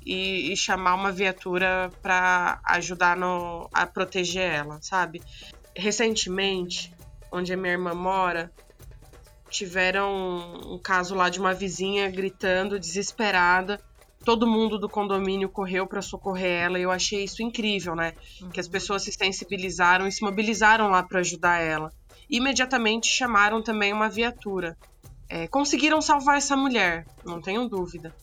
e, 0.07 0.53
e 0.53 0.57
chamar 0.57 0.95
uma 0.95 1.11
viatura 1.11 1.91
para 2.01 2.59
ajudar 2.63 3.17
no, 3.17 3.69
a 3.73 3.85
proteger 3.85 4.53
ela, 4.53 4.79
sabe? 4.81 5.21
Recentemente, 5.75 6.93
onde 7.29 7.51
a 7.51 7.57
minha 7.57 7.73
irmã 7.73 7.93
mora, 7.93 8.49
tiveram 9.49 10.63
um 10.65 10.79
caso 10.79 11.13
lá 11.13 11.29
de 11.29 11.39
uma 11.39 11.53
vizinha 11.53 12.09
gritando, 12.09 12.79
desesperada. 12.79 13.79
Todo 14.23 14.47
mundo 14.47 14.79
do 14.79 14.89
condomínio 14.89 15.49
correu 15.49 15.85
para 15.85 16.01
socorrer 16.01 16.63
ela 16.63 16.79
e 16.79 16.83
eu 16.83 16.91
achei 16.91 17.23
isso 17.23 17.43
incrível, 17.43 17.95
né? 17.95 18.13
Uhum. 18.41 18.49
Que 18.49 18.59
as 18.59 18.67
pessoas 18.67 19.03
se 19.03 19.11
sensibilizaram 19.11 20.07
e 20.07 20.11
se 20.11 20.23
mobilizaram 20.23 20.89
lá 20.89 21.03
para 21.03 21.19
ajudar 21.19 21.59
ela. 21.59 21.91
Imediatamente 22.29 23.07
chamaram 23.07 23.61
também 23.61 23.93
uma 23.93 24.09
viatura. 24.09 24.77
É, 25.29 25.47
conseguiram 25.47 26.01
salvar 26.01 26.37
essa 26.37 26.55
mulher, 26.55 27.05
não 27.25 27.41
tenho 27.41 27.67
dúvida. 27.67 28.13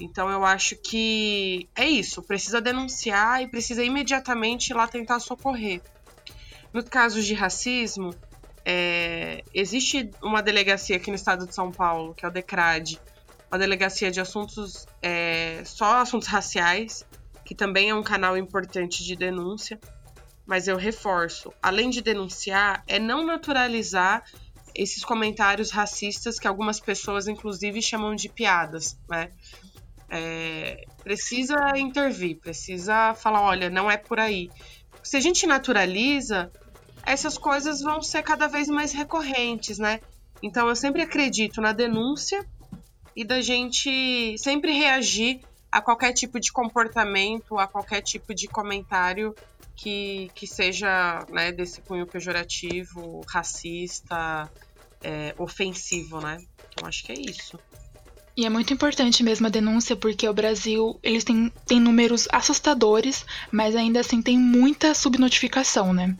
Então 0.00 0.30
eu 0.30 0.44
acho 0.44 0.76
que 0.76 1.68
é 1.76 1.88
isso, 1.88 2.22
precisa 2.22 2.60
denunciar 2.60 3.42
e 3.42 3.48
precisa 3.48 3.84
imediatamente 3.84 4.70
ir 4.70 4.74
lá 4.74 4.86
tentar 4.86 5.20
socorrer. 5.20 5.82
No 6.72 6.82
caso 6.82 7.22
de 7.22 7.34
racismo, 7.34 8.14
é, 8.64 9.42
existe 9.52 10.10
uma 10.22 10.42
delegacia 10.42 10.96
aqui 10.96 11.10
no 11.10 11.16
estado 11.16 11.46
de 11.46 11.54
São 11.54 11.70
Paulo, 11.70 12.14
que 12.14 12.24
é 12.24 12.28
o 12.28 12.30
DECRAD, 12.30 13.00
uma 13.50 13.58
delegacia 13.58 14.10
de 14.10 14.20
assuntos, 14.20 14.86
é, 15.02 15.62
só 15.64 15.98
assuntos 16.00 16.28
raciais, 16.28 17.04
que 17.44 17.54
também 17.54 17.90
é 17.90 17.94
um 17.94 18.02
canal 18.02 18.36
importante 18.36 19.04
de 19.04 19.16
denúncia. 19.16 19.78
Mas 20.46 20.66
eu 20.66 20.76
reforço, 20.76 21.52
além 21.62 21.90
de 21.90 22.00
denunciar, 22.00 22.82
é 22.86 22.98
não 22.98 23.24
naturalizar 23.24 24.24
esses 24.74 25.04
comentários 25.04 25.70
racistas 25.70 26.38
que 26.38 26.46
algumas 26.46 26.80
pessoas, 26.80 27.28
inclusive, 27.28 27.82
chamam 27.82 28.14
de 28.14 28.28
piadas, 28.28 28.96
né? 29.08 29.30
É, 30.10 30.84
precisa 31.04 31.54
intervir, 31.76 32.40
precisa 32.40 33.14
falar, 33.14 33.42
olha, 33.42 33.70
não 33.70 33.90
é 33.90 33.96
por 33.96 34.18
aí. 34.18 34.50
Se 35.02 35.16
a 35.16 35.20
gente 35.20 35.46
naturaliza, 35.46 36.50
essas 37.06 37.38
coisas 37.38 37.80
vão 37.80 38.02
ser 38.02 38.22
cada 38.22 38.46
vez 38.48 38.68
mais 38.68 38.92
recorrentes, 38.92 39.78
né? 39.78 40.00
Então 40.42 40.68
eu 40.68 40.76
sempre 40.76 41.02
acredito 41.02 41.60
na 41.60 41.72
denúncia 41.72 42.44
e 43.14 43.24
da 43.24 43.40
gente 43.40 44.36
sempre 44.38 44.72
reagir 44.72 45.40
a 45.70 45.80
qualquer 45.80 46.12
tipo 46.12 46.40
de 46.40 46.52
comportamento, 46.52 47.58
a 47.58 47.66
qualquer 47.66 48.02
tipo 48.02 48.34
de 48.34 48.48
comentário 48.48 49.34
que, 49.76 50.30
que 50.34 50.46
seja 50.46 51.24
né, 51.30 51.52
desse 51.52 51.80
cunho 51.82 52.06
pejorativo, 52.06 53.20
racista, 53.28 54.50
é, 55.02 55.34
ofensivo, 55.38 56.20
né? 56.20 56.38
Então 56.68 56.86
acho 56.86 57.04
que 57.04 57.12
é 57.12 57.14
isso. 57.18 57.58
E 58.36 58.46
é 58.46 58.50
muito 58.50 58.72
importante 58.72 59.22
mesmo 59.22 59.46
a 59.46 59.50
denúncia, 59.50 59.96
porque 59.96 60.28
o 60.28 60.32
Brasil 60.32 60.98
eles 61.02 61.24
têm, 61.24 61.52
têm 61.66 61.80
números 61.80 62.28
assustadores, 62.32 63.24
mas 63.50 63.74
ainda 63.74 64.00
assim 64.00 64.22
tem 64.22 64.38
muita 64.38 64.94
subnotificação, 64.94 65.92
né? 65.92 66.16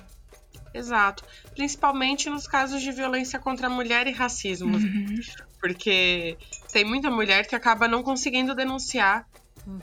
Exato. 0.72 1.24
Principalmente 1.54 2.30
nos 2.30 2.46
casos 2.46 2.80
de 2.82 2.92
violência 2.92 3.38
contra 3.38 3.66
a 3.66 3.70
mulher 3.70 4.06
e 4.06 4.12
racismo. 4.12 4.76
Uhum. 4.76 5.20
Porque 5.60 6.36
tem 6.72 6.84
muita 6.84 7.10
mulher 7.10 7.46
que 7.46 7.54
acaba 7.54 7.88
não 7.88 8.02
conseguindo 8.02 8.54
denunciar 8.54 9.26
uhum. 9.66 9.80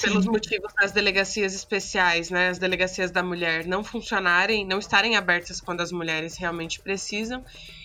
pelos 0.00 0.24
Sim. 0.24 0.30
motivos 0.30 0.72
das 0.74 0.92
delegacias 0.92 1.54
especiais, 1.54 2.30
né? 2.30 2.48
As 2.48 2.58
delegacias 2.58 3.10
da 3.10 3.22
mulher 3.22 3.66
não 3.66 3.82
funcionarem, 3.82 4.66
não 4.66 4.78
estarem 4.78 5.16
abertas 5.16 5.60
quando 5.60 5.80
as 5.80 5.92
mulheres 5.92 6.36
realmente 6.36 6.80
precisam. 6.80 7.44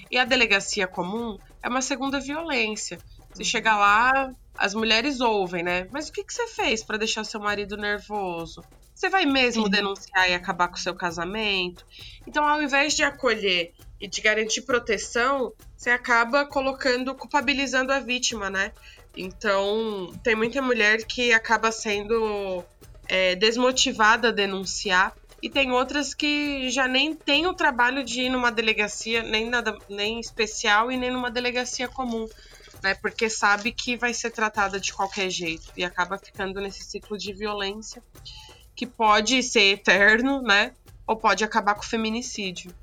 E 0.10 0.18
a 0.18 0.24
delegacia 0.24 0.88
comum 0.88 1.38
é 1.62 1.68
uma 1.68 1.82
segunda 1.82 2.20
violência. 2.20 3.00
Você 3.38 3.44
chega 3.44 3.78
lá, 3.78 4.12
as 4.58 4.74
mulheres 4.74 5.22
ouvem, 5.22 5.64
né? 5.64 5.88
Mas 5.92 6.10
o 6.10 6.12
que, 6.12 6.24
que 6.24 6.34
você 6.34 6.48
fez 6.48 6.84
para 6.84 6.98
deixar 6.98 7.24
seu 7.24 7.40
marido 7.40 7.78
nervoso? 7.78 8.66
Você 8.96 9.10
vai 9.10 9.28
mesmo 9.28 9.66
Sim. 9.66 9.70
denunciar 9.70 10.28
e 10.28 10.34
acabar 10.34 10.70
com 10.70 10.74
o 10.76 10.80
seu 10.80 10.96
casamento? 10.96 11.84
Então, 12.26 12.48
ao 12.48 12.60
invés 12.60 12.96
de 12.96 13.04
acolher 13.04 13.70
e 14.02 14.08
de 14.08 14.22
garantir 14.22 14.64
proteção, 14.64 15.54
você 15.76 15.92
acaba 15.92 16.48
colocando, 16.48 17.16
culpabilizando 17.16 17.94
a 17.94 18.00
vítima, 18.00 18.50
né? 18.50 18.72
Então, 19.16 20.12
tem 20.24 20.36
muita 20.36 20.60
mulher 20.64 21.06
que 21.08 21.32
acaba 21.32 21.72
sendo 21.72 22.68
é, 23.08 23.36
desmotivada 23.36 24.30
a 24.30 24.32
denunciar 24.32 25.14
e 25.44 25.48
tem 25.52 25.72
outras 25.72 26.16
que 26.16 26.72
já 26.72 26.88
nem 26.88 27.16
tem 27.16 27.46
o 27.46 27.54
trabalho 27.54 28.04
de 28.04 28.22
ir 28.22 28.30
numa 28.30 28.52
delegacia, 28.52 29.22
nem, 29.22 29.48
nada, 29.48 29.80
nem 29.88 30.20
especial 30.20 30.92
e 30.92 30.98
nem 30.98 31.12
numa 31.12 31.30
delegacia 31.30 31.88
comum 31.88 32.28
né? 32.88 32.96
Porque 32.96 33.30
sabe 33.30 33.72
que 33.74 33.98
vai 33.98 34.14
ser 34.14 34.32
tratada 34.32 34.80
de 34.80 34.94
qualquer 34.94 35.30
jeito 35.30 35.72
e 35.76 35.84
acaba 35.84 36.18
ficando 36.18 36.62
nesse 36.62 36.84
ciclo 36.84 37.18
de 37.18 37.34
violência 37.34 38.02
que 38.76 38.86
pode 38.86 39.44
ser 39.44 39.74
eterno, 39.74 40.42
né? 40.42 40.72
Ou 41.06 41.18
pode 41.18 41.44
acabar 41.44 41.76
com 41.76 41.82
o 41.82 41.86
feminicídio. 41.86 42.74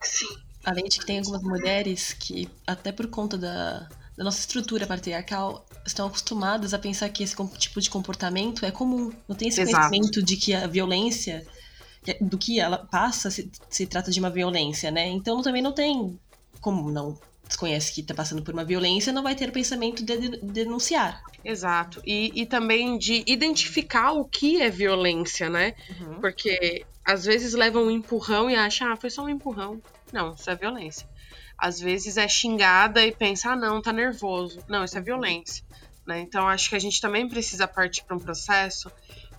Sim. 0.00 0.28
Além 0.64 0.84
de 0.84 0.98
que 0.98 1.06
tem 1.06 1.18
algumas 1.18 1.42
mulheres 1.42 2.14
que, 2.14 2.48
até 2.66 2.92
por 2.92 3.06
conta 3.08 3.36
da, 3.36 3.88
da 4.16 4.24
nossa 4.24 4.38
estrutura 4.38 4.86
patriarcal, 4.86 5.66
estão 5.86 6.06
acostumadas 6.06 6.72
a 6.72 6.78
pensar 6.78 7.08
que 7.10 7.22
esse 7.22 7.36
tipo 7.58 7.80
de 7.80 7.90
comportamento 7.90 8.64
é 8.64 8.70
comum. 8.70 9.12
Não 9.28 9.36
tem 9.36 9.48
esse 9.48 9.60
Exato. 9.60 9.88
conhecimento 9.88 10.22
de 10.22 10.36
que 10.36 10.54
a 10.54 10.66
violência, 10.66 11.46
do 12.20 12.38
que 12.38 12.60
ela 12.60 12.78
passa, 12.78 13.30
se, 13.30 13.50
se 13.68 13.86
trata 13.86 14.10
de 14.10 14.20
uma 14.20 14.30
violência, 14.30 14.90
né? 14.90 15.06
Então 15.08 15.42
também 15.42 15.60
não 15.60 15.72
tem 15.72 16.18
como 16.60 16.90
não 16.90 17.18
desconhece 17.50 17.92
que 17.92 18.00
está 18.00 18.14
passando 18.14 18.42
por 18.42 18.54
uma 18.54 18.64
violência, 18.64 19.12
não 19.12 19.22
vai 19.22 19.34
ter 19.34 19.48
o 19.48 19.52
pensamento 19.52 20.04
de 20.04 20.16
de- 20.16 20.40
denunciar. 20.42 21.22
Exato. 21.44 22.00
E, 22.06 22.40
e 22.40 22.46
também 22.46 22.96
de 22.96 23.22
identificar 23.26 24.12
o 24.12 24.24
que 24.24 24.62
é 24.62 24.70
violência, 24.70 25.50
né? 25.50 25.74
Porque 26.20 26.86
às 27.04 27.24
vezes 27.24 27.52
leva 27.54 27.78
um 27.80 27.90
empurrão 27.90 28.48
e 28.48 28.54
acha, 28.54 28.90
ah, 28.90 28.96
foi 28.96 29.10
só 29.10 29.24
um 29.24 29.28
empurrão. 29.28 29.80
Não, 30.12 30.34
isso 30.34 30.48
é 30.50 30.54
violência. 30.54 31.08
Às 31.58 31.78
vezes 31.80 32.16
é 32.16 32.26
xingada 32.28 33.04
e 33.04 33.12
pensa, 33.12 33.50
ah, 33.50 33.56
não, 33.56 33.82
tá 33.82 33.92
nervoso. 33.92 34.62
Não, 34.68 34.84
isso 34.84 34.96
é 34.96 35.00
violência. 35.00 35.64
Né? 36.06 36.20
Então 36.20 36.48
acho 36.48 36.68
que 36.70 36.76
a 36.76 36.80
gente 36.80 37.00
também 37.00 37.28
precisa 37.28 37.66
partir 37.66 38.04
para 38.04 38.16
um 38.16 38.20
processo 38.20 38.90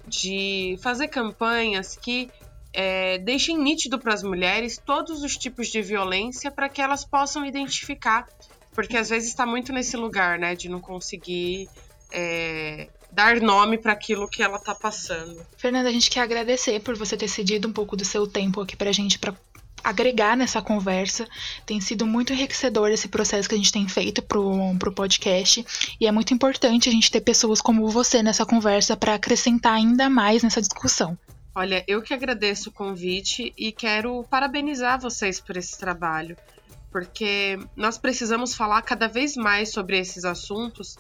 de 0.07 0.77
fazer 0.81 1.07
campanhas 1.07 1.95
que 1.95 2.29
é, 2.73 3.17
deixem 3.19 3.57
nítido 3.57 3.99
para 3.99 4.13
as 4.13 4.23
mulheres 4.23 4.81
todos 4.83 5.23
os 5.23 5.37
tipos 5.37 5.67
de 5.67 5.81
violência 5.81 6.49
para 6.51 6.69
que 6.69 6.81
elas 6.81 7.03
possam 7.03 7.45
identificar. 7.45 8.27
Porque 8.73 8.95
às 8.95 9.09
vezes 9.09 9.29
está 9.29 9.45
muito 9.45 9.73
nesse 9.73 9.97
lugar, 9.97 10.39
né, 10.39 10.55
de 10.55 10.69
não 10.69 10.79
conseguir 10.79 11.67
é, 12.11 12.87
dar 13.11 13.41
nome 13.41 13.77
para 13.77 13.91
aquilo 13.91 14.27
que 14.27 14.41
ela 14.41 14.57
tá 14.57 14.73
passando. 14.73 15.45
Fernanda, 15.57 15.89
a 15.89 15.91
gente 15.91 16.09
quer 16.09 16.21
agradecer 16.21 16.79
por 16.79 16.95
você 16.95 17.17
ter 17.17 17.27
cedido 17.27 17.67
um 17.67 17.73
pouco 17.73 17.97
do 17.97 18.05
seu 18.05 18.25
tempo 18.25 18.61
aqui 18.61 18.77
pra 18.77 18.91
gente 18.91 19.19
pra 19.19 19.35
agregar 19.83 20.37
nessa 20.37 20.61
conversa. 20.61 21.27
Tem 21.65 21.81
sido 21.81 22.05
muito 22.05 22.31
enriquecedor 22.33 22.89
esse 22.91 23.07
processo 23.07 23.49
que 23.49 23.55
a 23.55 23.57
gente 23.57 23.71
tem 23.71 23.87
feito 23.87 24.21
pro, 24.21 24.75
pro 24.79 24.93
podcast 24.93 25.65
e 25.99 26.07
é 26.07 26.11
muito 26.11 26.33
importante 26.33 26.87
a 26.87 26.91
gente 26.91 27.11
ter 27.11 27.21
pessoas 27.21 27.61
como 27.61 27.89
você 27.89 28.23
nessa 28.23 28.45
conversa 28.45 28.95
pra 28.95 29.15
acrescentar 29.15 29.73
ainda 29.73 30.09
mais 30.09 30.43
nessa 30.43 30.61
discussão. 30.61 31.17
Olha, 31.53 31.83
eu 31.87 32.01
que 32.01 32.13
agradeço 32.13 32.69
o 32.69 32.71
convite 32.71 33.53
e 33.57 33.71
quero 33.71 34.23
parabenizar 34.29 34.99
vocês 34.99 35.39
por 35.39 35.57
esse 35.57 35.77
trabalho, 35.77 36.37
porque 36.91 37.59
nós 37.75 37.97
precisamos 37.97 38.55
falar 38.55 38.81
cada 38.83 39.07
vez 39.07 39.35
mais 39.35 39.71
sobre 39.71 39.99
esses 39.99 40.23
assuntos, 40.23 40.97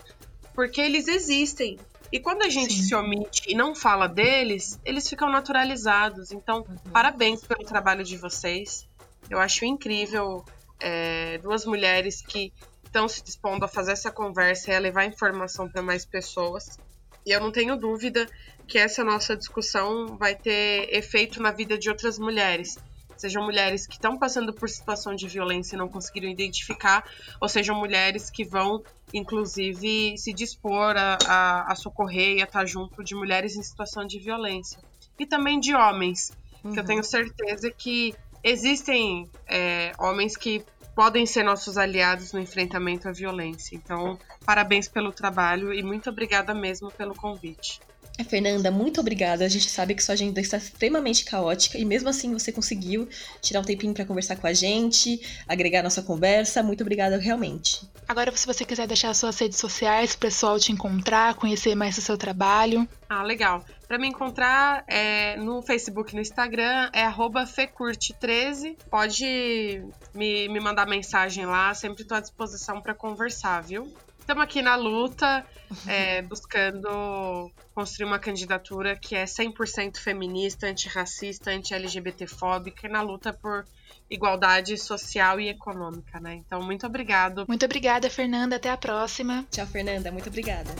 porque 0.53 0.81
eles 0.81 1.07
existem. 1.07 1.79
E 2.11 2.19
quando 2.19 2.43
a 2.43 2.49
gente 2.49 2.73
Sim. 2.73 2.83
se 2.83 2.95
omite 2.95 3.43
e 3.47 3.55
não 3.55 3.73
fala 3.73 4.07
deles, 4.07 4.77
eles 4.83 5.07
ficam 5.07 5.31
naturalizados. 5.31 6.33
Então, 6.33 6.65
parabéns 6.91 7.41
pelo 7.41 7.63
trabalho 7.63 8.03
de 8.03 8.17
vocês. 8.17 8.85
Eu 9.29 9.39
acho 9.39 9.63
incrível 9.63 10.43
é, 10.81 11.37
duas 11.37 11.65
mulheres 11.65 12.21
que 12.21 12.51
estão 12.83 13.07
se 13.07 13.23
dispondo 13.23 13.63
a 13.63 13.67
fazer 13.69 13.93
essa 13.93 14.11
conversa 14.11 14.71
e 14.71 14.75
a 14.75 14.79
levar 14.79 15.05
informação 15.05 15.69
para 15.69 15.81
mais 15.81 16.05
pessoas. 16.05 16.77
E 17.25 17.31
eu 17.31 17.39
não 17.39 17.51
tenho 17.51 17.77
dúvida 17.77 18.27
que 18.71 18.77
essa 18.77 19.03
nossa 19.03 19.35
discussão 19.35 20.15
vai 20.17 20.33
ter 20.33 20.87
efeito 20.95 21.41
na 21.41 21.51
vida 21.51 21.77
de 21.77 21.89
outras 21.89 22.17
mulheres. 22.17 22.77
Sejam 23.17 23.43
mulheres 23.43 23.85
que 23.85 23.95
estão 23.95 24.17
passando 24.17 24.53
por 24.53 24.69
situação 24.69 25.13
de 25.13 25.27
violência 25.27 25.75
e 25.75 25.77
não 25.77 25.89
conseguiram 25.89 26.29
identificar, 26.29 27.03
ou 27.41 27.49
sejam 27.49 27.77
mulheres 27.77 28.29
que 28.29 28.45
vão, 28.45 28.81
inclusive, 29.13 30.17
se 30.17 30.31
dispor 30.31 30.95
a, 30.95 31.17
a, 31.27 31.73
a 31.73 31.75
socorrer 31.75 32.37
e 32.37 32.41
a 32.41 32.45
estar 32.45 32.65
junto 32.65 33.03
de 33.03 33.13
mulheres 33.13 33.57
em 33.57 33.61
situação 33.61 34.07
de 34.07 34.17
violência. 34.19 34.79
E 35.19 35.25
também 35.25 35.59
de 35.59 35.75
homens, 35.75 36.31
que 36.61 36.79
eu 36.79 36.85
tenho 36.85 37.03
certeza 37.03 37.69
que 37.69 38.15
existem 38.41 39.29
é, 39.49 39.91
homens 39.99 40.37
que 40.37 40.63
podem 40.95 41.25
ser 41.25 41.43
nossos 41.43 41.77
aliados 41.77 42.31
no 42.31 42.39
enfrentamento 42.39 43.09
à 43.09 43.11
violência. 43.11 43.75
Então, 43.75 44.17
parabéns 44.45 44.87
pelo 44.87 45.11
trabalho 45.11 45.73
e 45.73 45.83
muito 45.83 46.09
obrigada 46.09 46.53
mesmo 46.53 46.89
pelo 46.89 47.13
convite. 47.13 47.81
É, 48.21 48.23
Fernanda, 48.23 48.69
muito 48.69 49.01
obrigada. 49.01 49.43
A 49.43 49.47
gente 49.47 49.67
sabe 49.67 49.95
que 49.95 50.03
sua 50.03 50.13
agenda 50.13 50.39
está 50.39 50.57
extremamente 50.57 51.25
caótica 51.25 51.77
e 51.79 51.83
mesmo 51.83 52.07
assim 52.07 52.31
você 52.31 52.51
conseguiu 52.51 53.09
tirar 53.41 53.61
um 53.61 53.63
tempinho 53.63 53.93
para 53.95 54.05
conversar 54.05 54.35
com 54.35 54.45
a 54.45 54.53
gente, 54.53 55.19
agregar 55.47 55.79
a 55.79 55.83
nossa 55.83 56.03
conversa. 56.03 56.61
Muito 56.61 56.81
obrigada, 56.81 57.17
realmente. 57.17 57.81
Agora, 58.07 58.31
se 58.35 58.45
você 58.45 58.63
quiser 58.63 58.85
deixar 58.85 59.13
suas 59.15 59.39
redes 59.39 59.57
sociais, 59.57 60.13
o 60.13 60.19
pessoal 60.19 60.59
te 60.59 60.71
encontrar, 60.71 61.33
conhecer 61.33 61.73
mais 61.73 61.97
o 61.97 62.01
seu 62.01 62.15
trabalho. 62.15 62.87
Ah, 63.09 63.23
legal. 63.23 63.65
Para 63.87 63.97
me 63.97 64.07
encontrar 64.07 64.83
é, 64.87 65.35
no 65.37 65.61
Facebook 65.63 66.11
e 66.11 66.15
no 66.15 66.21
Instagram 66.21 66.91
é 66.93 67.03
arroba 67.03 67.45
fecurte13. 67.45 68.77
Pode 68.89 69.83
me, 70.13 70.47
me 70.47 70.59
mandar 70.59 70.85
mensagem 70.85 71.45
lá, 71.45 71.73
sempre 71.73 72.03
estou 72.03 72.17
à 72.17 72.21
disposição 72.21 72.81
para 72.81 72.93
conversar, 72.93 73.61
viu? 73.61 73.91
Estamos 74.21 74.43
aqui 74.43 74.61
na 74.61 74.75
luta, 74.75 75.45
é, 75.85 76.21
buscando 76.21 77.51
construir 77.75 78.05
uma 78.05 78.19
candidatura 78.19 78.95
que 78.95 79.15
é 79.15 79.25
100% 79.25 79.97
feminista, 79.97 80.67
antirracista, 80.67 81.51
anti-LGBTfóbica 81.51 82.87
e 82.87 82.89
na 82.89 83.01
luta 83.01 83.33
por 83.33 83.65
igualdade 84.09 84.77
social 84.77 85.39
e 85.39 85.49
econômica, 85.49 86.19
né? 86.19 86.35
Então, 86.35 86.61
muito 86.61 86.85
obrigado. 86.85 87.45
Muito 87.47 87.65
obrigada, 87.65 88.09
Fernanda. 88.09 88.55
Até 88.55 88.69
a 88.69 88.77
próxima. 88.77 89.45
Tchau, 89.51 89.67
Fernanda. 89.67 90.11
Muito 90.11 90.29
obrigada. 90.29 90.71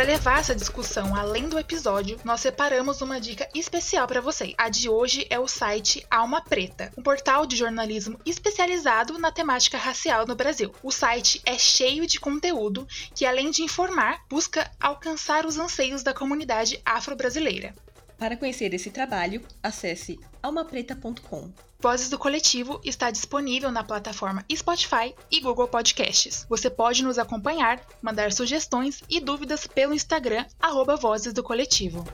Para 0.00 0.12
levar 0.12 0.40
essa 0.40 0.54
discussão 0.54 1.14
além 1.14 1.46
do 1.46 1.58
episódio, 1.58 2.18
nós 2.24 2.40
separamos 2.40 3.02
uma 3.02 3.20
dica 3.20 3.46
especial 3.54 4.08
para 4.08 4.22
você. 4.22 4.54
A 4.56 4.70
de 4.70 4.88
hoje 4.88 5.26
é 5.28 5.38
o 5.38 5.46
site 5.46 6.06
Alma 6.10 6.40
Preta, 6.40 6.90
um 6.96 7.02
portal 7.02 7.44
de 7.44 7.54
jornalismo 7.54 8.18
especializado 8.24 9.18
na 9.18 9.30
temática 9.30 9.76
racial 9.76 10.26
no 10.26 10.34
Brasil. 10.34 10.74
O 10.82 10.90
site 10.90 11.42
é 11.44 11.58
cheio 11.58 12.06
de 12.06 12.18
conteúdo 12.18 12.88
que, 13.14 13.26
além 13.26 13.50
de 13.50 13.62
informar, 13.62 14.24
busca 14.26 14.70
alcançar 14.80 15.44
os 15.44 15.58
anseios 15.58 16.02
da 16.02 16.14
comunidade 16.14 16.80
afro-brasileira. 16.82 17.74
Para 18.20 18.36
conhecer 18.36 18.74
esse 18.74 18.90
trabalho, 18.90 19.40
acesse 19.62 20.20
almapreta.com. 20.42 21.50
Vozes 21.80 22.10
do 22.10 22.18
Coletivo 22.18 22.78
está 22.84 23.10
disponível 23.10 23.72
na 23.72 23.82
plataforma 23.82 24.44
Spotify 24.54 25.14
e 25.30 25.40
Google 25.40 25.66
Podcasts. 25.66 26.44
Você 26.46 26.68
pode 26.68 27.02
nos 27.02 27.18
acompanhar, 27.18 27.82
mandar 28.02 28.30
sugestões 28.30 29.02
e 29.08 29.20
dúvidas 29.20 29.66
pelo 29.66 29.94
Instagram, 29.94 30.44
arroba 30.60 30.96
Vozes 30.96 31.32
do 31.32 31.42
Coletivo. 31.42 32.04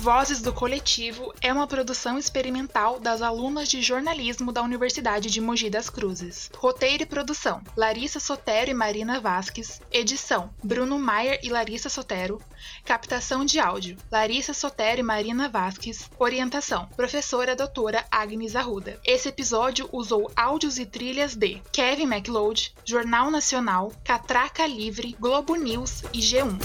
Vozes 0.00 0.40
do 0.40 0.50
Coletivo 0.50 1.30
é 1.42 1.52
uma 1.52 1.66
produção 1.66 2.16
experimental 2.16 2.98
das 2.98 3.20
alunas 3.20 3.68
de 3.68 3.82
jornalismo 3.82 4.50
da 4.50 4.62
Universidade 4.62 5.28
de 5.28 5.42
Mogi 5.42 5.68
das 5.68 5.90
Cruzes. 5.90 6.50
Roteiro 6.56 7.02
e 7.02 7.06
produção: 7.06 7.60
Larissa 7.76 8.18
Sotero 8.18 8.70
e 8.70 8.74
Marina 8.74 9.20
Vasques. 9.20 9.78
Edição: 9.92 10.48
Bruno 10.64 10.98
Maier 10.98 11.38
e 11.42 11.50
Larissa 11.50 11.90
Sotero. 11.90 12.40
Captação 12.82 13.44
de 13.44 13.60
áudio: 13.60 13.98
Larissa 14.10 14.54
Sotero 14.54 15.00
e 15.00 15.02
Marina 15.02 15.50
Vasques. 15.50 16.08
Orientação: 16.18 16.86
Professora 16.96 17.54
Doutora 17.54 18.06
Agnes 18.10 18.56
Arruda. 18.56 18.98
Esse 19.04 19.28
episódio 19.28 19.86
usou 19.92 20.32
áudios 20.34 20.78
e 20.78 20.86
trilhas 20.86 21.34
de 21.34 21.60
Kevin 21.70 22.06
MacLeod, 22.06 22.74
Jornal 22.86 23.30
Nacional, 23.30 23.92
Catraca 24.02 24.66
Livre, 24.66 25.14
Globo 25.20 25.56
News 25.56 26.04
e 26.10 26.20
G1. 26.20 26.58